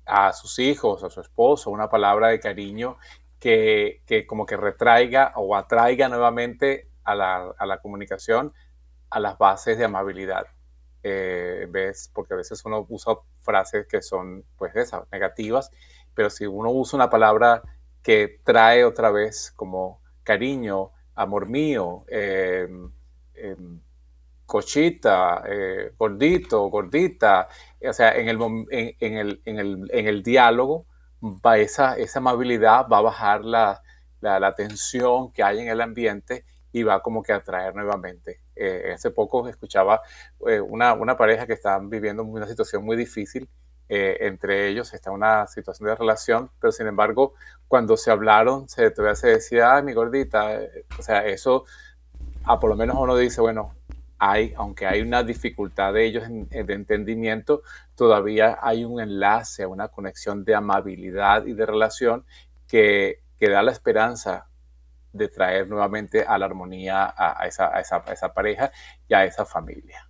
a 0.06 0.32
sus 0.34 0.60
hijos, 0.60 1.04
a 1.04 1.10
su 1.10 1.22
esposo, 1.22 1.70
una 1.70 1.90
palabra 1.90 2.30
de 2.30 2.40
cariño 2.40 2.98
que, 3.40 4.26
como 4.28 4.46
que 4.46 4.58
retraiga 4.58 5.34
o 5.36 5.56
atraiga 5.56 6.10
nuevamente 6.10 6.90
a 7.04 7.16
la, 7.16 7.80
comunicación 7.82 8.54
a 9.10 9.20
las 9.20 9.38
bases 9.38 9.78
de 9.78 9.86
amabilidad. 9.86 10.48
Eh, 11.04 11.68
¿ves? 11.70 12.12
Porque 12.14 12.34
a 12.34 12.38
veces 12.38 12.64
uno 12.66 12.86
usa 12.90 13.16
frases 13.42 13.88
que 13.88 14.02
son 14.02 14.44
pues 14.58 14.76
esas, 14.76 15.04
negativas, 15.12 15.72
pero 16.14 16.30
si 16.30 16.46
uno 16.46 16.72
usa 16.72 16.98
una 16.98 17.10
palabra 17.10 17.62
que 18.02 18.40
trae 18.44 18.84
otra 18.84 19.12
vez 19.12 19.52
como 19.56 20.02
cariño, 20.28 20.92
amor 21.16 21.48
mío, 21.48 22.04
em, 22.10 22.92
em, 23.36 23.80
cochita, 24.46 25.44
eh, 25.48 25.92
gordito, 25.98 26.70
gordita, 26.70 27.48
o 27.82 27.94
sea, 27.94 28.10
en 28.16 28.28
el, 28.30 28.38
en, 28.70 29.18
el, 29.18 29.42
en 29.46 30.08
el, 30.08 30.24
diálogo, 30.24 30.86
va 31.24 31.58
esa, 31.58 31.98
esa 31.98 32.20
amabilidad 32.20 32.88
va 32.92 32.98
a 33.00 33.02
bajar 33.02 33.46
la, 33.46 33.82
la, 34.22 34.54
tensión 34.54 35.32
que 35.32 35.44
hay 35.44 35.60
en 35.60 35.70
el 35.70 35.82
ambiente 35.82 36.46
y 36.72 36.84
va 36.84 37.02
como 37.02 37.24
que 37.24 37.34
a 37.34 37.38
atraer 37.38 37.74
nuevamente. 37.76 38.42
Eh, 38.56 38.92
hace 38.94 39.12
poco 39.12 39.48
escuchaba 39.48 40.02
eh, 40.48 40.60
una, 40.60 40.94
una, 40.94 41.16
pareja 41.16 41.48
que 41.48 41.54
están 41.54 41.90
viviendo 41.90 42.24
una 42.24 42.48
situación 42.48 42.84
muy 42.84 42.98
difícil 42.98 43.50
eh, 43.90 44.18
entre 44.22 44.68
ellos, 44.68 44.94
está 44.94 45.12
una 45.12 45.48
situación 45.48 45.90
de 45.90 45.96
relación, 45.96 46.50
pero 46.60 46.72
sin 46.72 46.88
embargo, 46.88 47.34
cuando 47.68 47.98
se 47.98 48.12
hablaron, 48.12 48.68
se, 48.70 48.92
todavía 48.92 49.16
se 49.16 49.28
decía, 49.30 49.76
ay, 49.76 49.84
mi 49.84 49.94
gordita, 49.94 50.60
o 50.98 51.02
sea, 51.02 51.26
eso, 51.26 51.66
a 52.44 52.60
por 52.60 52.70
lo 52.70 52.76
menos 52.76 52.98
uno 53.00 53.16
dice, 53.16 53.42
bueno, 53.42 53.74
hay, 54.20 54.54
aunque 54.58 54.88
hay 54.88 55.02
una 55.02 55.24
dificultad 55.24 55.94
de 55.94 56.06
ellos 56.06 56.24
de 56.28 56.74
entendimiento, 56.74 57.62
todavía 57.96 58.58
hay 58.62 58.84
un 58.84 59.00
enlace, 59.00 59.66
una 59.66 59.90
conexión 59.90 60.44
de 60.44 60.56
amabilidad 60.56 61.46
y 61.46 61.54
de 61.54 61.66
relación 61.66 62.26
que, 62.68 63.22
que 63.40 63.50
da 63.50 63.62
la 63.62 63.72
esperanza 63.72 64.48
de 65.14 65.28
traer 65.30 65.68
nuevamente 65.68 66.24
a 66.24 66.38
la 66.38 66.46
armonía 66.46 67.14
a, 67.16 67.48
esa, 67.48 67.76
a, 67.76 67.80
esa, 67.80 68.04
a 68.06 68.14
esa 68.14 68.34
pareja 68.34 68.72
y 69.08 69.14
a 69.14 69.26
esa 69.26 69.46
familia. 69.46 70.07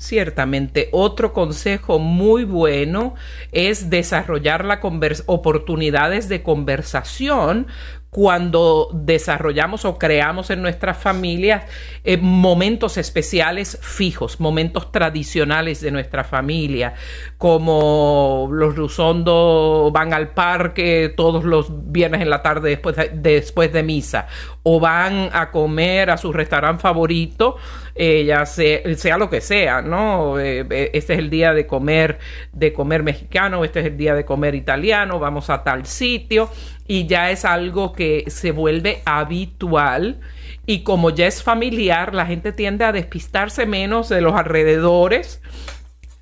Ciertamente, 0.00 0.88
otro 0.92 1.34
consejo 1.34 1.98
muy 1.98 2.44
bueno 2.44 3.16
es 3.52 3.90
desarrollar 3.90 4.64
la 4.64 4.80
oportunidades 5.26 6.30
de 6.30 6.42
conversación 6.42 7.66
cuando 8.08 8.88
desarrollamos 8.92 9.84
o 9.84 9.96
creamos 9.96 10.50
en 10.50 10.62
nuestras 10.62 10.98
familias 10.98 11.64
eh, 12.02 12.16
momentos 12.16 12.96
especiales 12.96 13.78
fijos, 13.80 14.40
momentos 14.40 14.90
tradicionales 14.90 15.80
de 15.80 15.92
nuestra 15.92 16.24
familia, 16.24 16.94
como 17.38 18.48
los 18.50 18.74
Rusondo 18.74 19.90
van 19.92 20.12
al 20.12 20.30
parque 20.30 21.12
todos 21.16 21.44
los 21.44 21.92
viernes 21.92 22.20
en 22.20 22.30
la 22.30 22.42
tarde 22.42 22.70
después 22.70 22.96
de, 22.96 23.10
después 23.14 23.72
de 23.72 23.84
misa, 23.84 24.26
o 24.64 24.80
van 24.80 25.30
a 25.32 25.52
comer 25.52 26.10
a 26.10 26.16
su 26.16 26.32
restaurante 26.32 26.82
favorito, 26.82 27.56
eh, 28.02 28.96
sea, 28.96 29.18
lo 29.18 29.28
que 29.28 29.42
sea, 29.42 29.82
¿no? 29.82 30.40
Eh, 30.40 30.90
este 30.94 31.12
es 31.12 31.18
el 31.18 31.28
día 31.28 31.52
de 31.52 31.66
comer, 31.66 32.18
de 32.50 32.72
comer 32.72 33.02
mexicano, 33.02 33.62
este 33.62 33.80
es 33.80 33.86
el 33.86 33.98
día 33.98 34.14
de 34.14 34.24
comer 34.24 34.54
italiano, 34.54 35.18
vamos 35.18 35.50
a 35.50 35.62
tal 35.64 35.84
sitio 35.84 36.48
y 36.86 37.06
ya 37.06 37.30
es 37.30 37.44
algo 37.44 37.92
que 37.92 38.24
se 38.28 38.52
vuelve 38.52 39.02
habitual 39.04 40.20
y 40.64 40.82
como 40.82 41.10
ya 41.10 41.26
es 41.26 41.42
familiar, 41.42 42.14
la 42.14 42.24
gente 42.24 42.52
tiende 42.52 42.86
a 42.86 42.92
despistarse 42.92 43.66
menos 43.66 44.08
de 44.08 44.22
los 44.22 44.34
alrededores, 44.34 45.42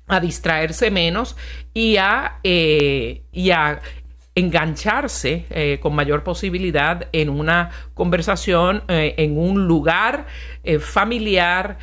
a 0.07 0.19
distraerse 0.19 0.91
menos 0.91 1.37
y 1.73 1.95
a, 1.95 2.39
eh, 2.43 3.21
engancharse 4.35 5.45
eh, 5.49 5.79
con 5.81 5.95
mayor 5.95 6.23
posibilidad 6.23 7.07
en 7.11 7.29
una 7.29 7.71
conversación, 7.93 8.83
eh, 8.87 9.15
en 9.17 9.37
un 9.37 9.67
lugar 9.67 10.27
familiar 10.79 11.77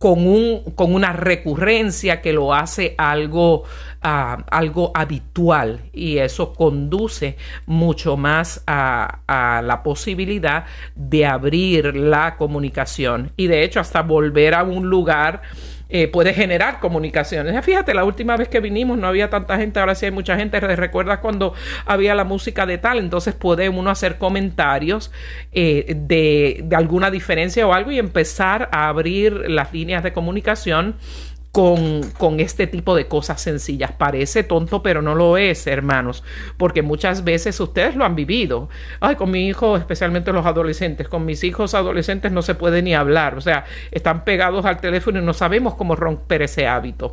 con, 0.00 0.26
un, 0.26 0.62
con 0.76 0.94
una 0.94 1.12
recurrencia 1.12 2.22
que 2.22 2.32
lo 2.32 2.54
hace 2.54 2.94
algo, 2.96 3.64
ah, 4.00 4.46
algo 4.50 4.92
habitual. 4.94 5.90
Y 5.92 6.16
eso 6.16 6.54
conduce 6.54 7.36
mucho 7.66 8.16
más 8.16 8.64
a, 8.66 9.20
a, 9.26 9.60
la 9.60 9.82
posibilidad 9.82 10.64
de 10.94 11.26
abrir 11.26 11.94
la 11.94 12.38
comunicación. 12.38 13.32
Y 13.36 13.48
de 13.48 13.62
hecho 13.62 13.78
hasta 13.78 14.00
volver 14.00 14.54
a 14.54 14.62
un 14.62 14.88
lugar 14.88 15.42
eh, 15.92 16.08
puede 16.08 16.32
generar 16.32 16.78
comunicaciones. 16.78 17.64
Fíjate, 17.64 17.94
la 17.94 18.04
última 18.04 18.36
vez 18.36 18.48
que 18.48 18.60
vinimos 18.60 18.96
no 18.96 19.08
había 19.08 19.28
tanta 19.28 19.56
gente, 19.56 19.80
ahora 19.80 19.94
sí 19.94 20.06
hay 20.06 20.12
mucha 20.12 20.36
gente. 20.36 20.60
¿Recuerdas 20.60 21.18
cuando 21.18 21.52
había 21.84 22.14
la 22.14 22.24
música 22.24 22.64
de 22.64 22.78
tal? 22.78 22.98
Entonces 22.98 23.34
puede 23.34 23.68
uno 23.68 23.90
hacer 23.90 24.16
comentarios 24.16 25.10
eh, 25.52 25.94
de, 25.96 26.60
de 26.62 26.76
alguna 26.76 27.10
diferencia 27.10 27.66
o 27.66 27.72
algo 27.72 27.90
y 27.90 27.98
empezar 27.98 28.68
a 28.70 28.88
abrir 28.88 29.50
las 29.50 29.72
líneas 29.72 30.04
de 30.04 30.12
comunicación 30.12 30.94
con, 31.52 32.38
este 32.38 32.66
tipo 32.66 32.94
de 32.94 33.08
cosas 33.08 33.40
sencillas. 33.40 33.92
Parece 33.92 34.44
tonto, 34.44 34.82
pero 34.82 35.02
no 35.02 35.14
lo 35.14 35.36
es, 35.36 35.66
hermanos, 35.66 36.22
porque 36.56 36.82
muchas 36.82 37.24
veces 37.24 37.58
ustedes 37.58 37.96
lo 37.96 38.04
han 38.04 38.14
vivido. 38.14 38.68
Ay, 39.00 39.16
con 39.16 39.30
mi 39.30 39.48
hijo, 39.48 39.76
especialmente 39.76 40.32
los 40.32 40.46
adolescentes, 40.46 41.08
con 41.08 41.24
mis 41.24 41.42
hijos 41.42 41.74
adolescentes 41.74 42.30
no 42.30 42.42
se 42.42 42.54
puede 42.54 42.82
ni 42.82 42.94
hablar, 42.94 43.36
o 43.36 43.40
sea, 43.40 43.64
están 43.90 44.24
pegados 44.24 44.64
al 44.64 44.80
teléfono 44.80 45.18
y 45.18 45.22
no 45.22 45.34
sabemos 45.34 45.74
cómo 45.74 45.96
romper 45.96 46.42
ese 46.42 46.66
hábito. 46.66 47.12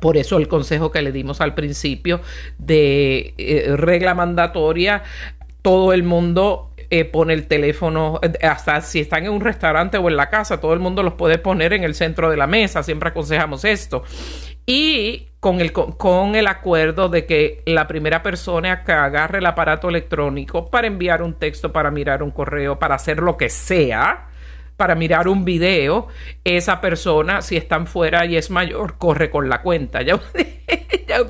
Por 0.00 0.16
eso 0.18 0.36
el 0.36 0.48
consejo 0.48 0.90
que 0.90 1.02
le 1.02 1.12
dimos 1.12 1.40
al 1.40 1.54
principio 1.54 2.20
de 2.58 3.34
eh, 3.38 3.74
regla 3.76 4.14
mandatoria, 4.14 5.02
todo 5.62 5.92
el 5.92 6.02
mundo 6.02 6.67
eh, 6.90 7.04
pone 7.04 7.34
el 7.34 7.46
teléfono, 7.46 8.18
eh, 8.22 8.46
hasta 8.46 8.80
si 8.80 9.00
están 9.00 9.24
en 9.24 9.32
un 9.32 9.40
restaurante 9.40 9.98
o 9.98 10.08
en 10.08 10.16
la 10.16 10.30
casa, 10.30 10.60
todo 10.60 10.72
el 10.72 10.80
mundo 10.80 11.02
los 11.02 11.14
puede 11.14 11.38
poner 11.38 11.72
en 11.72 11.84
el 11.84 11.94
centro 11.94 12.30
de 12.30 12.36
la 12.36 12.46
mesa, 12.46 12.82
siempre 12.82 13.10
aconsejamos 13.10 13.64
esto. 13.64 14.04
Y 14.64 15.28
con 15.40 15.60
el, 15.60 15.72
con 15.72 16.34
el 16.34 16.46
acuerdo 16.46 17.08
de 17.08 17.26
que 17.26 17.62
la 17.66 17.86
primera 17.86 18.22
persona 18.22 18.84
que 18.84 18.92
agarre 18.92 19.38
el 19.38 19.46
aparato 19.46 19.88
electrónico 19.88 20.70
para 20.70 20.86
enviar 20.86 21.22
un 21.22 21.34
texto, 21.34 21.72
para 21.72 21.90
mirar 21.90 22.22
un 22.22 22.30
correo, 22.30 22.78
para 22.78 22.96
hacer 22.96 23.18
lo 23.18 23.36
que 23.36 23.48
sea, 23.48 24.28
para 24.76 24.94
mirar 24.94 25.26
un 25.28 25.44
video, 25.44 26.08
esa 26.44 26.80
persona, 26.80 27.42
si 27.42 27.56
están 27.56 27.86
fuera 27.86 28.26
y 28.26 28.36
es 28.36 28.50
mayor, 28.50 28.96
corre 28.96 29.30
con 29.30 29.48
la 29.48 29.62
cuenta. 29.62 30.00
Ya 31.08 31.22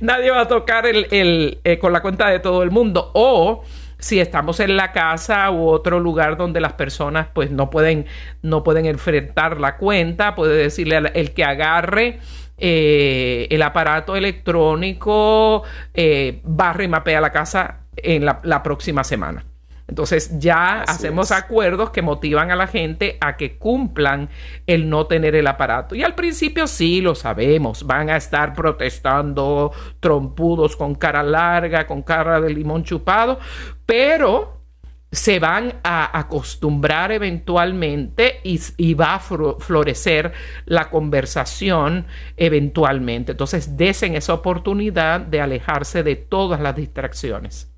nadie 0.00 0.30
va 0.32 0.40
a 0.40 0.48
tocar 0.48 0.84
el, 0.84 1.06
el 1.12 1.60
eh, 1.62 1.78
con 1.78 1.92
la 1.92 2.02
cuenta 2.02 2.28
de 2.28 2.40
todo 2.40 2.64
el 2.64 2.72
mundo. 2.72 3.12
O 3.14 3.62
si 4.02 4.18
estamos 4.18 4.58
en 4.58 4.76
la 4.76 4.90
casa 4.90 5.48
u 5.52 5.68
otro 5.68 6.00
lugar 6.00 6.36
donde 6.36 6.60
las 6.60 6.72
personas 6.72 7.28
pues 7.32 7.52
no 7.52 7.70
pueden, 7.70 8.06
no 8.42 8.64
pueden 8.64 8.86
enfrentar 8.86 9.60
la 9.60 9.76
cuenta, 9.76 10.34
puede 10.34 10.56
decirle 10.56 10.96
al 10.96 11.12
el 11.14 11.32
que 11.32 11.44
agarre 11.44 12.18
eh, 12.58 13.46
el 13.48 13.62
aparato 13.62 14.16
electrónico, 14.16 15.62
eh, 15.94 16.40
barre 16.42 16.84
y 16.84 16.88
mapea 16.88 17.20
la 17.20 17.30
casa 17.30 17.82
en 17.96 18.24
la 18.24 18.62
próxima 18.64 19.04
semana. 19.04 19.44
Entonces 19.92 20.38
ya 20.38 20.84
hacemos 20.84 21.32
acuerdos 21.32 21.90
que 21.90 22.00
motivan 22.00 22.50
a 22.50 22.56
la 22.56 22.66
gente 22.66 23.18
a 23.20 23.36
que 23.36 23.58
cumplan 23.58 24.30
el 24.66 24.88
no 24.88 25.06
tener 25.06 25.34
el 25.34 25.46
aparato. 25.46 25.94
Y 25.94 26.02
al 26.02 26.14
principio 26.14 26.66
sí, 26.66 27.02
lo 27.02 27.14
sabemos, 27.14 27.86
van 27.86 28.08
a 28.08 28.16
estar 28.16 28.54
protestando 28.54 29.70
trompudos 30.00 30.76
con 30.76 30.94
cara 30.94 31.22
larga, 31.22 31.86
con 31.86 32.00
cara 32.00 32.40
de 32.40 32.54
limón 32.54 32.84
chupado, 32.84 33.38
pero 33.84 34.62
se 35.10 35.38
van 35.38 35.74
a 35.84 36.18
acostumbrar 36.18 37.12
eventualmente 37.12 38.40
y, 38.44 38.58
y, 38.78 38.94
va 38.94 39.16
a 39.16 39.18
florecer 39.18 40.32
la 40.64 40.88
conversación 40.88 42.06
eventualmente. 42.38 43.32
Entonces, 43.32 43.76
desen 43.76 44.14
esa 44.14 44.32
oportunidad 44.32 45.20
de 45.20 45.42
alejarse 45.42 46.02
de 46.02 46.16
todas 46.16 46.62
las 46.62 46.74
distracciones. 46.76 47.71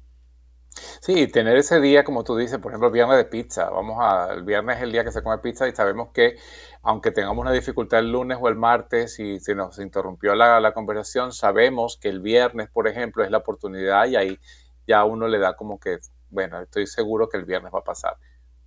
Sí, 1.01 1.29
tener 1.29 1.57
ese 1.57 1.81
día, 1.81 2.03
como 2.03 2.25
tú 2.25 2.37
dices, 2.37 2.59
por 2.59 2.73
ejemplo, 2.73 2.89
el 2.89 2.93
viernes 2.95 3.17
de 3.17 3.25
pizza. 3.25 3.71
Vamos 3.71 3.99
a, 4.01 4.33
el 4.33 4.43
viernes 4.43 4.79
es 4.79 4.83
el 4.83 4.93
día 4.93 5.05
que 5.05 5.13
se 5.13 5.23
come 5.23 5.39
pizza 5.39 5.69
y 5.69 5.73
sabemos 5.75 6.09
que 6.13 6.37
aunque 6.83 7.13
tengamos 7.13 7.43
una 7.43 7.53
dificultad 7.53 8.01
el 8.01 8.11
lunes 8.11 8.39
o 8.41 8.49
el 8.49 8.57
martes 8.57 9.19
y 9.21 9.39
se 9.41 9.55
nos 9.55 9.79
interrumpió 9.79 10.35
la, 10.35 10.73
conversación, 10.73 11.33
sabemos 11.33 11.97
que 12.01 12.09
el 12.09 12.21
viernes, 12.21 12.69
por 12.71 12.89
ejemplo, 12.89 13.25
es 13.25 13.31
la 13.31 13.39
oportunidad 13.39 14.07
y 14.07 14.17
ahí 14.17 14.39
ya 14.87 15.05
uno 15.05 15.29
le 15.29 15.39
da 15.39 15.57
como 15.57 15.79
que, 15.79 15.99
bueno, 16.31 16.61
estoy 16.61 16.87
seguro 16.87 17.29
que 17.29 17.37
el 17.37 17.45
viernes 17.45 17.73
va 17.73 17.79
a 17.81 17.85
pasar. 17.85 18.17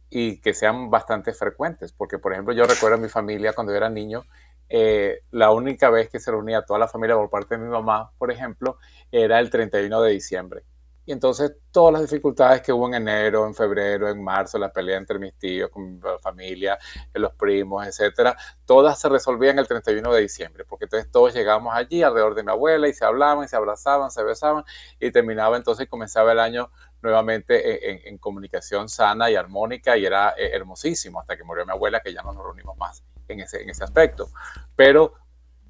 Y 0.09 0.39
que 0.39 0.53
sean 0.53 0.89
bastante 0.89 1.33
frecuentes, 1.33 1.91
porque 1.93 2.17
por 2.19 2.31
ejemplo 2.31 2.53
yo 2.53 2.65
recuerdo 2.65 2.95
a 2.97 2.99
mi 2.99 3.09
familia 3.09 3.53
cuando 3.53 3.73
yo 3.73 3.77
era 3.77 3.89
niño, 3.89 4.23
eh, 4.69 5.19
la 5.31 5.51
única 5.51 5.89
vez 5.89 6.09
que 6.09 6.19
se 6.19 6.31
reunía 6.31 6.63
toda 6.63 6.79
la 6.79 6.87
familia 6.87 7.15
por 7.15 7.29
parte 7.29 7.57
de 7.57 7.63
mi 7.63 7.69
mamá, 7.69 8.11
por 8.17 8.31
ejemplo, 8.31 8.77
era 9.11 9.39
el 9.39 9.49
31 9.49 10.01
de 10.01 10.11
diciembre 10.11 10.63
y 11.07 11.13
entonces 11.13 11.53
todas 11.71 11.93
las 11.93 12.01
dificultades 12.01 12.61
que 12.61 12.73
hubo 12.73 12.85
en 12.87 12.95
enero, 12.95 13.47
en 13.47 13.55
febrero, 13.55 14.09
en 14.09 14.21
marzo, 14.21 14.59
la 14.59 14.73
pelea 14.73 14.97
entre 14.97 15.17
mis 15.17 15.33
tíos, 15.35 15.69
con 15.71 15.93
mi 15.93 16.01
familia, 16.21 16.77
los 17.13 17.33
primos, 17.33 17.87
etcétera, 17.87 18.35
todas 18.65 18.99
se 18.99 19.07
resolvían 19.07 19.57
el 19.57 19.65
31 19.65 20.13
de 20.13 20.21
diciembre, 20.21 20.65
porque 20.65 20.83
entonces 20.83 21.09
todos 21.09 21.33
llegamos 21.33 21.73
allí 21.73 22.03
alrededor 22.03 22.35
de 22.35 22.43
mi 22.43 22.51
abuela 22.51 22.89
y 22.89 22.93
se 22.93 23.05
hablaban, 23.05 23.45
y 23.45 23.47
se 23.47 23.55
abrazaban, 23.55 24.11
se 24.11 24.21
besaban 24.21 24.65
y 24.99 25.09
terminaba 25.09 25.55
entonces 25.55 25.85
y 25.85 25.87
comenzaba 25.87 26.33
el 26.33 26.39
año 26.39 26.71
nuevamente 27.01 28.09
en, 28.09 28.17
comunicación 28.17 28.89
sana 28.89 29.31
y 29.31 29.35
armónica 29.35 29.95
y 29.95 30.05
era 30.05 30.31
eh, 30.31 30.49
hermosísimo 30.51 31.21
hasta 31.21 31.37
que 31.37 31.45
murió 31.45 31.65
mi 31.65 31.71
abuela, 31.71 32.01
que 32.01 32.13
ya 32.13 32.21
no 32.21 32.33
nos 32.33 32.43
reunimos 32.43 32.75
más 32.75 33.01
en 33.29 33.39
ese, 33.39 33.61
en 33.61 33.69
ese 33.69 33.85
aspecto. 33.85 34.27
Pero 34.75 35.13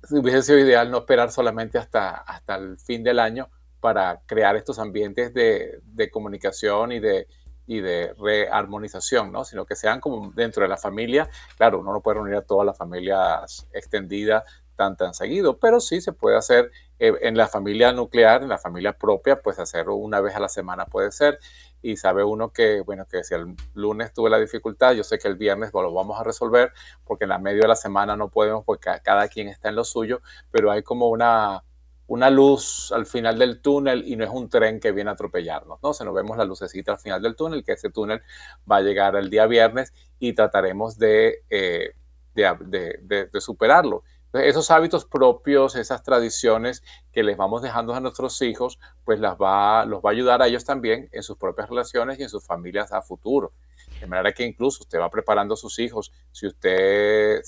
hubiese 0.10 0.42
sido 0.42 0.58
ideal 0.58 0.90
no 0.90 0.98
esperar 0.98 1.32
solamente 1.32 1.78
hasta, 1.78 2.10
hasta 2.10 2.56
el 2.56 2.80
fin 2.80 3.04
del 3.04 3.20
año 3.20 3.52
para 3.80 4.22
crear 4.26 4.56
estos 4.56 4.80
ambientes 4.80 5.34
de, 5.34 5.80
de 5.84 6.10
comunicación 6.10 6.92
y 6.92 7.00
de, 7.00 7.28
y 7.68 7.82
de 7.82 8.14
rearmonización, 8.18 9.32
¿no? 9.32 9.44
sino 9.44 9.66
que 9.66 9.76
sean 9.76 10.00
como 10.00 10.32
dentro 10.32 10.64
de 10.64 10.70
la 10.70 10.78
familia. 10.78 11.30
Claro, 11.58 11.80
uno 11.82 11.92
no 11.92 12.02
puede 12.02 12.16
reunir 12.16 12.36
a 12.36 12.42
todas 12.42 12.66
las 12.66 12.78
familias 12.78 13.68
extendidas 13.74 14.44
tan, 14.78 14.96
tan 14.96 15.14
seguido, 15.14 15.58
pero 15.58 15.82
sí 15.82 16.00
se 16.00 16.14
puede 16.14 16.38
hacer 16.38 16.72
eh, 17.00 17.14
en 17.22 17.36
la 17.36 17.48
familia 17.48 17.92
nuclear, 17.92 18.44
en 18.44 18.50
la 18.50 18.58
familia 18.58 18.94
propia, 18.94 19.42
pues 19.42 19.60
hacerlo 19.60 19.96
una 19.96 20.22
vez 20.22 20.36
a 20.36 20.40
la 20.40 20.48
semana 20.48 20.86
puede 20.86 21.12
ser. 21.12 21.40
Y 21.82 21.98
sabe 21.98 22.24
uno 22.24 22.52
que, 22.52 22.82
bueno, 22.82 23.06
que 23.06 23.24
si 23.24 23.36
el 23.36 23.56
lunes 23.74 24.14
tuve 24.14 24.30
la 24.30 24.40
dificultad, 24.40 24.94
yo 24.94 25.04
sé 25.04 25.20
que 25.20 25.28
el 25.28 25.36
viernes 25.36 25.72
lo 25.74 25.94
vamos 25.94 26.20
a 26.20 26.24
resolver, 26.24 26.72
porque 27.04 27.26
en 27.26 27.30
la 27.30 27.38
medio 27.38 27.64
de 27.64 27.68
la 27.68 27.76
semana 27.76 28.16
no 28.16 28.30
podemos, 28.30 28.64
porque 28.66 28.90
cada 29.04 29.28
quien 29.28 29.48
está 29.48 29.70
en 29.70 29.76
lo 29.76 29.84
suyo, 29.84 30.22
pero 30.52 30.72
hay 30.72 30.84
como 30.84 31.10
una, 31.10 31.64
una 32.08 32.30
luz 32.30 32.92
al 32.92 33.06
final 33.06 33.38
del 33.38 33.62
túnel 33.62 34.04
y 34.08 34.16
no 34.16 34.24
es 34.24 34.30
un 34.30 34.50
tren 34.50 34.80
que 34.80 34.92
viene 34.92 35.10
a 35.10 35.14
atropellarnos, 35.14 35.80
¿no? 35.84 35.94
Se 35.94 36.06
nos 36.06 36.14
vemos 36.14 36.38
la 36.38 36.46
lucecita 36.46 36.94
al 36.94 37.00
final 37.00 37.22
del 37.22 37.36
túnel, 37.36 37.64
que 37.64 37.74
ese 37.74 37.90
túnel 37.90 38.22
va 38.70 38.78
a 38.78 38.82
llegar 38.82 39.16
el 39.16 39.30
día 39.30 39.46
viernes 39.46 39.94
y 40.20 40.34
trataremos 40.34 40.98
de, 40.98 41.44
eh, 41.50 41.94
de, 42.34 43.28
de 43.32 43.42
superarlo 43.42 44.04
esos 44.34 44.72
hábitos 44.72 45.06
propios, 45.06 45.76
esas 45.76 46.04
tradiciones 46.04 46.84
que 47.12 47.24
les 47.24 47.38
vamos 47.38 47.62
dejando 47.62 47.94
a 47.94 48.00
nuestros 48.00 48.42
hijos, 48.42 48.80
pues 49.04 49.20
las 49.20 49.38
va, 49.38 49.86
los 49.86 50.02
va 50.02 50.10
a 50.10 50.14
ayudar 50.14 50.42
a 50.42 50.48
ellos 50.48 50.66
también 50.66 51.10
en 51.12 51.24
sus 51.24 51.38
propias 51.38 51.70
relaciones 51.70 52.20
y 52.20 52.24
en 52.24 52.30
sus 52.30 52.46
familias 52.46 52.92
a 52.92 53.02
futuro. 53.02 53.54
De 54.00 54.08
manera 54.08 54.32
que 54.32 54.44
incluso 54.44 54.84
usted 54.84 55.00
va 55.00 55.10
preparando 55.10 55.54
a 55.54 55.58
sus 55.58 55.80
hijos. 55.80 56.12
Si 56.32 56.48
usted 56.48 57.42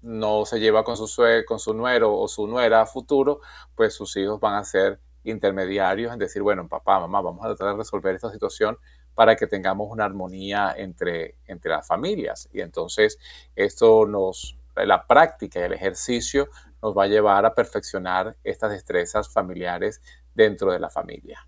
no 0.00 0.44
se 0.44 0.60
lleva 0.60 0.84
con 0.84 0.96
su, 0.96 1.22
con 1.46 1.58
su 1.58 1.74
nuero 1.74 2.16
o 2.16 2.28
su 2.28 2.46
nuera 2.46 2.82
a 2.82 2.86
futuro, 2.86 3.40
pues 3.74 3.94
sus 3.94 4.16
hijos 4.16 4.40
van 4.40 4.54
a 4.54 4.64
ser 4.64 5.00
intermediarios 5.24 6.12
en 6.12 6.18
decir, 6.18 6.42
bueno, 6.42 6.68
papá, 6.68 7.00
mamá, 7.00 7.20
vamos 7.20 7.44
a 7.44 7.48
tratar 7.48 7.68
de 7.68 7.78
resolver 7.78 8.14
esta 8.14 8.30
situación 8.30 8.76
para 9.14 9.36
que 9.36 9.46
tengamos 9.46 9.88
una 9.90 10.04
armonía 10.04 10.74
entre, 10.76 11.36
entre 11.46 11.70
las 11.70 11.86
familias. 11.86 12.48
Y 12.52 12.60
entonces 12.60 13.18
esto 13.54 14.06
nos, 14.06 14.56
la 14.76 15.06
práctica 15.06 15.60
y 15.60 15.64
el 15.64 15.72
ejercicio 15.74 16.48
nos 16.82 16.96
va 16.96 17.04
a 17.04 17.08
llevar 17.08 17.46
a 17.46 17.54
perfeccionar 17.54 18.36
estas 18.42 18.70
destrezas 18.70 19.32
familiares 19.32 20.00
dentro 20.34 20.72
de 20.72 20.80
la 20.80 20.90
familia. 20.90 21.44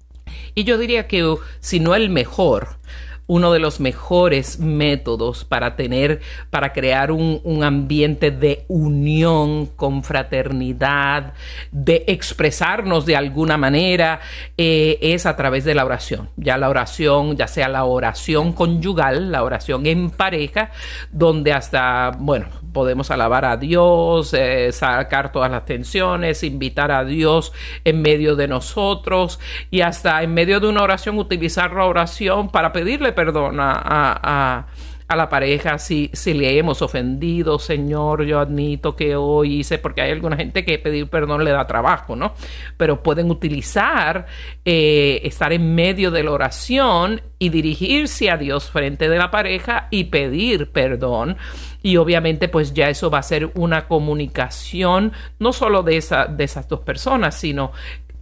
Y 0.55 0.65
yo 0.65 0.79
diría 0.79 1.09
que 1.09 1.37
si 1.61 1.81
no 1.81 1.95
el 1.95 2.11
mejor, 2.11 2.79
uno 3.27 3.53
de 3.53 3.59
los 3.59 3.81
mejores 3.81 4.59
métodos 4.59 5.45
para 5.45 5.77
tener, 5.77 6.21
para 6.51 6.73
crear 6.73 7.11
un, 7.11 7.43
ambiente 7.65 8.31
de 8.31 8.65
unión, 8.69 9.67
con 9.67 10.03
fraternidad, 10.03 11.35
de 11.71 12.05
expresarnos 12.09 13.07
de 13.07 13.17
alguna 13.17 13.57
manera, 13.57 14.21
eh, 14.57 14.99
es 15.01 15.25
a 15.27 15.37
través 15.37 15.65
de 15.65 15.75
la 15.75 15.85
oración. 15.85 16.29
Ya 16.37 16.59
la 16.59 16.69
oración, 16.69 17.37
ya 17.37 17.47
sea 17.47 17.69
la 17.69 17.85
oración 17.85 18.53
conyugal, 18.53 19.33
la 19.33 19.43
oración 19.43 19.87
en 19.87 20.11
pareja, 20.11 20.71
donde 21.11 21.53
hasta, 21.53 22.13
bueno, 22.19 22.47
podemos 22.75 23.11
alabar 23.11 23.47
a 23.47 23.57
Dios, 23.57 24.35
eh, 24.35 24.71
sacar 24.73 25.33
todas 25.33 25.51
las 25.51 25.65
tensiones, 25.65 26.43
invitar 26.43 26.93
a 26.93 27.07
Dios 27.07 27.55
en 27.85 28.03
medio 28.03 28.37
de 28.37 28.49
nosotros 28.49 29.41
y 29.71 29.81
hasta 29.81 30.23
en 30.23 30.35
medio 30.35 30.61
de 30.61 30.69
una 30.69 30.83
oración 30.83 31.19
utilizar 31.19 31.73
la 31.73 31.87
oración 31.87 32.51
para 32.51 32.75
pedirle 32.75 33.13
perdón 33.13 33.57
a, 33.61 34.67
la 35.09 35.29
pareja 35.29 35.79
si, 35.79 36.11
si 36.13 36.35
le 36.35 36.59
hemos 36.59 36.83
ofendido, 36.83 37.59
Señor, 37.59 38.25
yo 38.25 38.41
admito 38.41 38.97
que 38.97 39.17
hoy 39.17 39.61
hice, 39.61 39.79
porque 39.79 40.01
hay 40.01 40.11
alguna 40.11 40.37
gente 40.37 40.65
que 40.65 40.79
pedir 40.79 41.09
perdón 41.09 41.45
le 41.45 41.51
da 41.51 41.67
trabajo, 41.67 42.17
¿no? 42.17 42.35
Pero 42.77 43.03
pueden 43.03 43.31
utilizar, 43.31 44.27
eh, 44.65 45.21
estar 45.25 45.53
en 45.53 45.75
medio 45.75 46.11
de 46.11 46.23
la 46.23 46.33
oración 46.33 47.23
y 47.39 47.51
dirigirse 47.51 48.31
a 48.31 48.37
Dios 48.37 48.71
frente 48.71 49.09
de 49.09 49.19
la 49.19 49.31
pareja 49.31 49.89
y 49.91 50.05
pedir 50.05 50.71
perdón 50.73 51.37
y 51.85 51.99
obviamente 51.99 52.49
pues 52.49 52.73
ya 52.73 52.89
eso 52.89 53.11
va 53.11 53.19
a 53.19 53.23
ser 53.23 53.51
una 53.55 53.87
comunicación 53.87 55.13
no 55.39 55.53
solo 55.53 55.83
de, 55.83 55.99
esa, 55.99 56.25
de 56.25 56.45
esas 56.45 56.67
dos 56.67 56.81
personas, 56.81 57.39
sino 57.39 57.73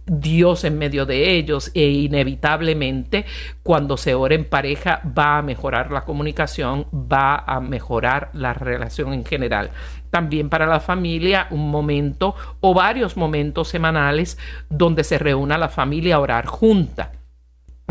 Dios 0.05 0.63
en 0.63 0.77
medio 0.77 1.05
de 1.05 1.35
ellos 1.35 1.71
e 1.73 1.85
inevitablemente 1.87 3.25
cuando 3.61 3.97
se 3.97 4.15
ora 4.15 4.35
en 4.35 4.45
pareja 4.45 5.01
va 5.17 5.37
a 5.37 5.41
mejorar 5.41 5.91
la 5.91 6.03
comunicación, 6.05 6.87
va 6.93 7.35
a 7.35 7.59
mejorar 7.59 8.29
la 8.33 8.53
relación 8.53 9.13
en 9.13 9.25
general. 9.25 9.71
También 10.09 10.49
para 10.49 10.67
la 10.67 10.79
familia 10.79 11.47
un 11.51 11.71
momento 11.71 12.35
o 12.59 12.73
varios 12.73 13.17
momentos 13.17 13.69
semanales 13.69 14.37
donde 14.69 15.03
se 15.03 15.17
reúna 15.17 15.57
la 15.57 15.69
familia 15.69 16.15
a 16.15 16.19
orar 16.19 16.45
junta 16.45 17.11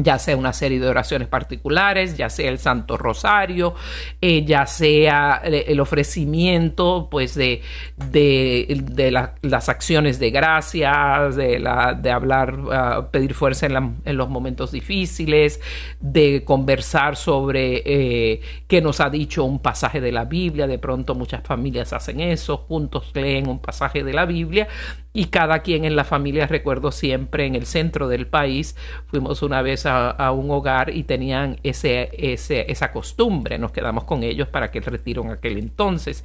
ya 0.03 0.19
sea 0.19 0.37
una 0.37 0.53
serie 0.53 0.81
de 0.81 0.89
oraciones 0.89 1.29
particulares, 1.29 2.17
ya 2.17 2.29
sea 2.29 2.51
el 2.51 2.59
Santo 2.59 2.97
Rosario, 2.97 3.75
eh, 4.21 4.45
ya 4.45 4.67
sea 4.67 5.41
el 5.45 5.81
ofrecimiento 5.81 7.09
pues 7.11 7.35
de, 7.35 7.63
de, 7.97 9.11
las 9.43 9.69
acciones 9.69 10.19
de 10.19 10.31
gracias, 10.31 11.37
de, 11.37 11.59
la, 11.59 11.95
de 11.95 12.11
hablar, 12.11 12.59
ah, 12.71 13.09
pedir 13.11 13.35
fuerza 13.35 13.67
en, 13.67 13.97
en, 14.05 14.17
los 14.17 14.29
momentos 14.29 14.73
difíciles, 14.73 15.61
de 16.01 16.45
conversar 16.45 17.17
sobre 17.17 17.83
eh, 17.85 18.41
qué 18.67 18.81
nos 18.81 19.01
ha 19.01 19.11
dicho 19.11 19.45
un 19.45 19.61
pasaje 19.61 20.01
de 20.01 20.13
la 20.13 20.25
Biblia, 20.25 20.67
de 20.67 20.79
pronto 20.79 21.15
muchas 21.15 21.43
familias 21.43 21.93
hacen 21.93 22.21
eso, 22.21 22.59
juntos 22.59 23.11
leen 23.15 23.49
un 23.49 23.61
pasaje 23.61 24.03
de 24.03 24.13
la 24.13 24.25
Biblia 24.25 24.69
y 25.15 25.27
cada 25.27 25.61
quien 25.61 25.85
en 25.85 25.95
la 25.95 26.05
familia, 26.05 26.47
recuerdo 26.47 26.91
siempre 26.91 27.45
en 27.45 27.55
el 27.55 27.67
centro 27.67 28.09
del 28.09 28.27
país, 28.27 28.77
fuimos 29.07 29.43
una 29.43 29.61
vez 29.61 29.85
a, 29.85 30.33
un 30.33 30.51
hogar 30.51 30.91
y 30.95 31.03
tenían 31.03 31.59
ese, 31.63 32.11
ese, 32.13 32.71
esa 32.71 32.93
costumbre, 32.93 33.59
nos 33.59 33.73
quedamos 33.73 34.05
con 34.05 34.23
ellos 34.23 34.49
para 34.49 34.71
que 34.71 34.79
el 34.79 34.85
retiro 34.85 35.23
en 35.23 35.31
aquel 35.31 35.59
entonces. 35.59 36.25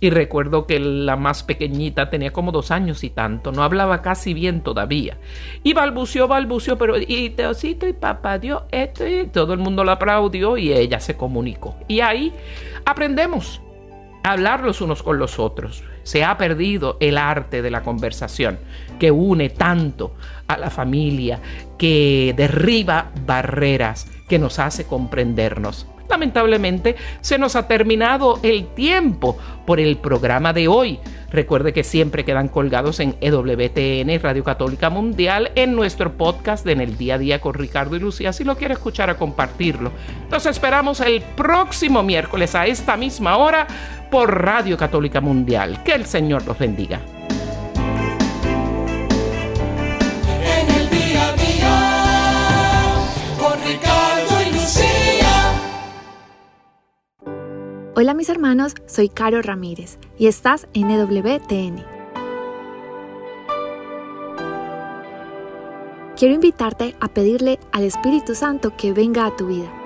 Y 0.00 0.10
recuerdo 0.10 0.66
que 0.66 0.80
la 0.80 1.16
más 1.16 1.42
pequeñita 1.42 2.08
tenía 2.08 2.32
como 2.32 2.52
dos 2.52 2.70
años 2.70 3.04
y 3.04 3.10
tanto, 3.10 3.52
no 3.52 3.62
hablaba 3.62 4.00
casi 4.00 4.32
bien 4.32 4.62
todavía. 4.62 5.18
Y 5.62 5.74
balbuceó, 5.74 6.26
balbuceó, 6.26 6.78
pero 6.78 6.94
y 6.98 7.30
Teosito 7.30 7.86
y 7.86 7.92
papá 7.92 8.38
dio 8.38 8.66
esto 8.70 9.06
y 9.06 9.26
todo 9.26 9.52
el 9.52 9.58
mundo 9.58 9.84
la 9.84 9.92
aplaudió 9.92 10.56
y 10.56 10.72
ella 10.72 11.00
se 11.00 11.16
comunicó. 11.16 11.76
Y 11.86 12.00
ahí 12.00 12.32
aprendemos 12.86 13.60
hablar 14.22 14.62
los 14.62 14.80
unos 14.80 15.02
con 15.02 15.18
los 15.18 15.38
otros 15.38 15.82
se 16.02 16.24
ha 16.24 16.36
perdido 16.36 16.96
el 17.00 17.18
arte 17.18 17.62
de 17.62 17.70
la 17.70 17.82
conversación 17.82 18.58
que 18.98 19.10
une 19.10 19.50
tanto 19.50 20.14
a 20.46 20.56
la 20.56 20.70
familia, 20.70 21.40
que 21.78 22.34
derriba 22.36 23.10
barreras, 23.26 24.06
que 24.28 24.38
nos 24.38 24.58
hace 24.58 24.84
comprendernos. 24.84 25.86
Lamentablemente 26.08 26.96
se 27.20 27.38
nos 27.38 27.56
ha 27.56 27.66
terminado 27.66 28.38
el 28.42 28.66
tiempo 28.74 29.38
por 29.66 29.80
el 29.80 29.96
programa 29.96 30.52
de 30.52 30.68
hoy. 30.68 30.98
Recuerde 31.30 31.72
que 31.72 31.84
siempre 31.84 32.26
quedan 32.26 32.48
colgados 32.48 33.00
en 33.00 33.16
EWTN, 33.22 34.22
Radio 34.22 34.44
Católica 34.44 34.90
Mundial, 34.90 35.52
en 35.54 35.74
nuestro 35.74 36.12
podcast 36.12 36.66
de 36.66 36.72
En 36.72 36.82
el 36.82 36.98
Día 36.98 37.14
a 37.14 37.18
Día 37.18 37.40
con 37.40 37.54
Ricardo 37.54 37.96
y 37.96 38.00
Lucía. 38.00 38.34
Si 38.34 38.44
lo 38.44 38.56
quiere 38.56 38.74
escuchar, 38.74 39.08
a 39.08 39.16
compartirlo. 39.16 39.90
Nos 40.30 40.44
esperamos 40.44 41.00
el 41.00 41.22
próximo 41.22 42.02
miércoles 42.02 42.54
a 42.54 42.66
esta 42.66 42.98
misma 42.98 43.38
hora 43.38 43.66
por 44.12 44.42
Radio 44.44 44.76
Católica 44.76 45.22
Mundial. 45.22 45.82
Que 45.82 45.92
el 45.92 46.04
Señor 46.04 46.46
los 46.46 46.58
bendiga. 46.58 47.00
En 50.44 50.68
el 50.68 50.90
día 50.90 51.28
a 51.28 51.32
día, 51.32 52.92
con 53.40 53.58
Ricardo 53.66 54.42
y 54.42 54.52
Lucía. 54.52 55.52
Hola 57.96 58.12
mis 58.12 58.28
hermanos, 58.28 58.74
soy 58.84 59.08
Caro 59.08 59.40
Ramírez 59.40 59.98
y 60.18 60.26
estás 60.26 60.68
en 60.74 60.90
EWTN. 60.90 61.82
Quiero 66.18 66.34
invitarte 66.34 66.94
a 67.00 67.08
pedirle 67.08 67.58
al 67.72 67.84
Espíritu 67.84 68.34
Santo 68.34 68.76
que 68.76 68.92
venga 68.92 69.24
a 69.24 69.34
tu 69.34 69.46
vida 69.46 69.81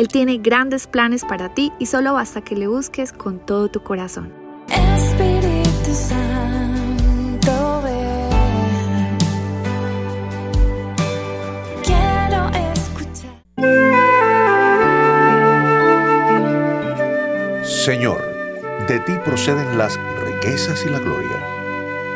Él 0.00 0.08
tiene 0.08 0.38
grandes 0.38 0.86
planes 0.86 1.26
para 1.26 1.52
ti 1.52 1.74
y 1.78 1.84
solo 1.84 2.14
basta 2.14 2.40
que 2.40 2.56
le 2.56 2.66
busques 2.68 3.12
con 3.12 3.38
todo 3.38 3.70
tu 3.70 3.82
corazón. 3.82 4.32
Espíritu 4.68 5.92
Santo, 5.92 7.82
ven. 7.84 9.18
Quiero 11.84 12.48
escuchar. 12.72 13.34
Señor, 17.62 18.22
de 18.88 19.00
ti 19.00 19.12
proceden 19.22 19.76
las 19.76 20.00
riquezas 20.24 20.82
y 20.86 20.88
la 20.88 21.00
gloria. 21.00 21.44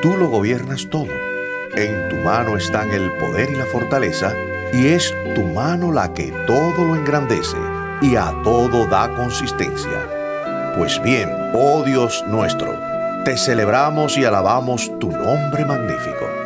Tú 0.01 0.17
lo 0.17 0.29
gobiernas 0.29 0.89
todo. 0.89 1.13
En 1.77 2.09
tu 2.09 2.17
mano 2.17 2.57
están 2.57 2.91
el 2.93 3.13
poder 3.19 3.51
y 3.51 3.57
la 3.57 3.67
fortaleza, 3.67 4.33
y 4.73 4.87
es 4.87 5.15
tu 5.35 5.43
mano 5.43 5.93
la 5.93 6.15
que 6.15 6.33
todo 6.47 6.87
lo 6.87 6.97
engrandece 6.97 7.74
y 8.05 8.17
a 8.17 8.35
todo 8.43 8.87
da 8.87 9.09
consistencia. 9.17 10.07
Pues 10.77 11.03
bien, 11.03 11.31
oh 11.55 11.83
Dios 11.85 12.23
nuestro, 12.29 12.79
Te 13.25 13.39
celebramos 13.39 14.19
y 14.19 14.25
alabamos 14.27 14.91
tu 14.99 15.11
nombre 15.11 15.65
magnífico. 15.65 16.44